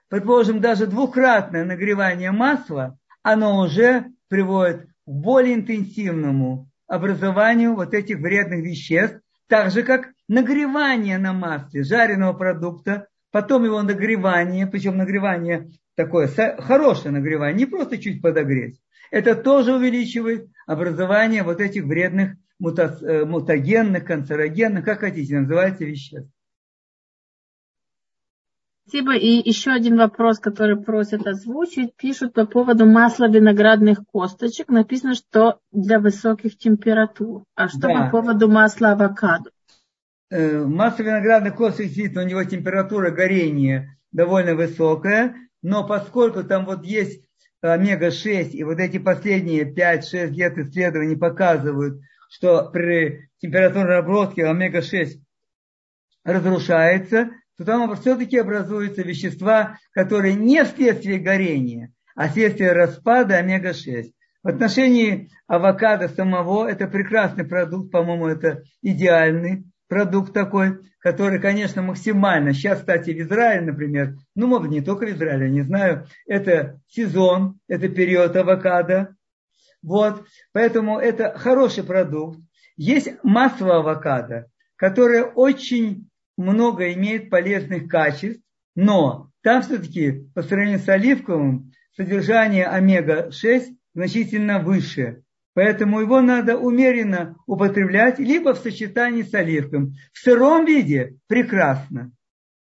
предположим, 0.09 0.59
даже 0.59 0.87
двукратное 0.87 1.63
нагревание 1.63 2.31
масла, 2.31 2.97
оно 3.23 3.59
уже 3.59 4.05
приводит 4.27 4.85
к 4.85 4.89
более 5.05 5.55
интенсивному 5.55 6.69
образованию 6.87 7.75
вот 7.75 7.93
этих 7.93 8.19
вредных 8.19 8.63
веществ, 8.63 9.19
так 9.47 9.71
же 9.71 9.83
как 9.83 10.09
нагревание 10.27 11.17
на 11.17 11.33
масле 11.33 11.83
жареного 11.83 12.33
продукта, 12.33 13.07
потом 13.31 13.65
его 13.65 13.81
нагревание, 13.81 14.67
причем 14.67 14.97
нагревание 14.97 15.69
такое 15.95 16.27
хорошее 16.27 17.13
нагревание, 17.13 17.57
не 17.57 17.65
просто 17.65 17.97
чуть 17.97 18.21
подогреть, 18.21 18.79
это 19.11 19.35
тоже 19.35 19.75
увеличивает 19.75 20.47
образование 20.67 21.43
вот 21.43 21.61
этих 21.61 21.83
вредных 21.83 22.35
э, 22.61 23.25
мутагенных, 23.25 24.05
канцерогенных, 24.05 24.85
как 24.85 24.99
хотите, 25.01 25.39
называйте 25.39 25.85
веществ. 25.85 26.29
Спасибо. 28.87 29.15
И 29.15 29.49
еще 29.49 29.71
один 29.71 29.97
вопрос, 29.97 30.39
который 30.39 30.77
просят 30.77 31.25
озвучить. 31.25 31.95
Пишут 31.95 32.33
по 32.33 32.45
поводу 32.45 32.85
масла 32.85 33.27
виноградных 33.27 34.05
косточек. 34.05 34.69
Написано, 34.69 35.15
что 35.15 35.59
для 35.71 35.99
высоких 35.99 36.55
температур. 36.57 37.45
А 37.55 37.67
что 37.67 37.79
да. 37.79 38.05
по 38.05 38.11
поводу 38.11 38.47
масла 38.47 38.91
авокадо? 38.91 39.49
Э, 40.29 40.63
масло 40.63 41.01
виноградных 41.01 41.55
косточек, 41.55 41.87
действительно, 41.87 42.23
у 42.23 42.27
него 42.27 42.43
температура 42.43 43.09
горения 43.09 43.97
довольно 44.11 44.53
высокая. 44.53 45.35
Но 45.63 45.87
поскольку 45.87 46.43
там 46.43 46.65
вот 46.65 46.85
есть 46.85 47.25
омега-6, 47.73 48.49
и 48.51 48.63
вот 48.63 48.79
эти 48.79 48.97
последние 48.97 49.63
5-6 49.63 50.27
лет 50.31 50.57
исследований 50.57 51.15
показывают, 51.15 52.01
что 52.29 52.69
при 52.69 53.29
температурной 53.39 53.99
обработке 53.99 54.45
омега-6 54.45 55.19
разрушается, 56.23 57.29
то 57.57 57.65
там 57.65 57.95
все-таки 57.95 58.37
образуются 58.37 59.01
вещества, 59.01 59.77
которые 59.91 60.35
не 60.35 60.63
вследствие 60.63 61.19
горения, 61.19 61.93
а 62.15 62.29
вследствие 62.29 62.73
распада 62.73 63.37
омега-6. 63.37 64.11
В 64.43 64.47
отношении 64.47 65.29
авокадо 65.47 66.07
самого 66.07 66.67
это 66.67 66.87
прекрасный 66.87 67.45
продукт, 67.45 67.91
по-моему, 67.91 68.27
это 68.27 68.63
идеальный 68.81 69.65
продукт 69.87 70.33
такой, 70.33 70.79
который, 70.99 71.39
конечно, 71.39 71.81
максимально, 71.81 72.53
сейчас, 72.53 72.79
кстати, 72.79 73.11
в 73.11 73.19
Израиле, 73.19 73.67
например, 73.67 74.15
ну, 74.35 74.47
может, 74.47 74.71
не 74.71 74.81
только 74.81 75.05
в 75.05 75.09
Израиле, 75.09 75.49
не 75.49 75.61
знаю, 75.61 76.07
это 76.25 76.79
сезон, 76.87 77.59
это 77.67 77.89
период 77.89 78.35
авокадо, 78.35 79.15
вот, 79.81 80.25
поэтому 80.51 80.97
это 80.97 81.37
хороший 81.37 81.83
продукт. 81.83 82.39
Есть 82.75 83.13
масло 83.23 83.77
авокадо, 83.77 84.47
которое 84.75 85.23
очень 85.23 86.09
много 86.37 86.91
имеет 86.93 87.29
полезных 87.29 87.87
качеств, 87.87 88.41
но 88.75 89.29
там 89.41 89.61
все-таки 89.61 90.27
по 90.33 90.41
сравнению 90.41 90.79
с 90.79 90.89
оливковым 90.89 91.71
содержание 91.95 92.65
омега-6 92.65 93.75
значительно 93.93 94.59
выше. 94.59 95.23
Поэтому 95.55 96.01
его 96.01 96.19
надо 96.19 96.57
умеренно 96.57 97.37
употреблять, 97.47 98.19
либо 98.19 98.53
в 98.53 98.59
сочетании 98.59 99.23
с 99.23 99.33
оливком. 99.33 99.93
В 100.11 100.19
сыром 100.19 100.65
виде 100.65 101.15
прекрасно. 101.27 102.11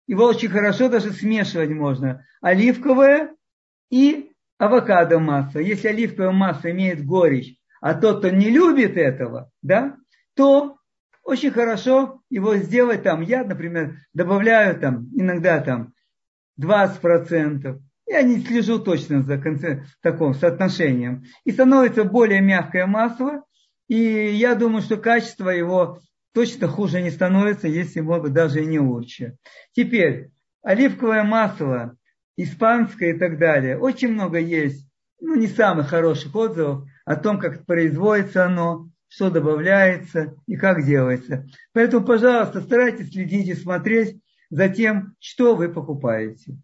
Его 0.07 0.25
очень 0.25 0.49
хорошо 0.49 0.89
даже 0.89 1.11
смешивать 1.13 1.69
можно. 1.69 2.25
Оливковое 2.41 3.33
и 3.89 4.33
авокадо 4.57 5.19
масло. 5.19 5.59
Если 5.59 5.87
оливковое 5.87 6.31
масло 6.31 6.69
имеет 6.71 7.05
горечь, 7.05 7.55
а 7.79 7.93
тот, 7.93 8.19
кто 8.19 8.29
не 8.29 8.49
любит 8.49 8.97
этого, 8.97 9.49
да, 9.61 9.95
то 10.35 10.75
очень 11.23 11.51
хорошо 11.51 12.21
его 12.29 12.57
сделать 12.57 13.03
там. 13.03 13.21
Я, 13.21 13.45
например, 13.45 13.99
добавляю 14.13 14.77
там 14.77 15.07
иногда 15.15 15.61
там 15.61 15.93
20%, 16.59 17.79
я 18.11 18.23
не 18.23 18.39
слежу 18.39 18.79
точно 18.79 19.23
за 19.23 19.37
таким 19.37 20.33
соотношением. 20.33 21.23
И 21.45 21.51
становится 21.51 22.03
более 22.03 22.41
мягкое 22.41 22.85
масло. 22.85 23.43
И 23.87 23.95
я 23.95 24.55
думаю, 24.55 24.81
что 24.81 24.97
качество 24.97 25.49
его 25.49 25.99
точно 26.33 26.67
хуже 26.67 27.01
не 27.01 27.09
становится, 27.09 27.67
если, 27.67 28.01
может 28.01 28.23
быть, 28.23 28.33
даже 28.33 28.63
и 28.63 28.65
не 28.65 28.79
лучше. 28.79 29.37
Теперь, 29.73 30.29
оливковое 30.61 31.23
масло, 31.23 31.95
испанское 32.35 33.13
и 33.13 33.17
так 33.17 33.39
далее. 33.39 33.77
Очень 33.77 34.09
много 34.09 34.39
есть, 34.39 34.85
ну, 35.21 35.35
не 35.35 35.47
самых 35.47 35.87
хороших 35.87 36.35
отзывов 36.35 36.85
о 37.05 37.15
том, 37.15 37.39
как 37.39 37.65
производится 37.65 38.45
оно, 38.45 38.89
что 39.07 39.29
добавляется 39.29 40.35
и 40.47 40.57
как 40.57 40.85
делается. 40.85 41.45
Поэтому, 41.73 42.05
пожалуйста, 42.05 42.61
старайтесь 42.61 43.11
следить 43.11 43.47
и 43.47 43.55
смотреть 43.55 44.21
за 44.49 44.67
тем, 44.67 45.15
что 45.19 45.55
вы 45.55 45.69
покупаете. 45.69 46.57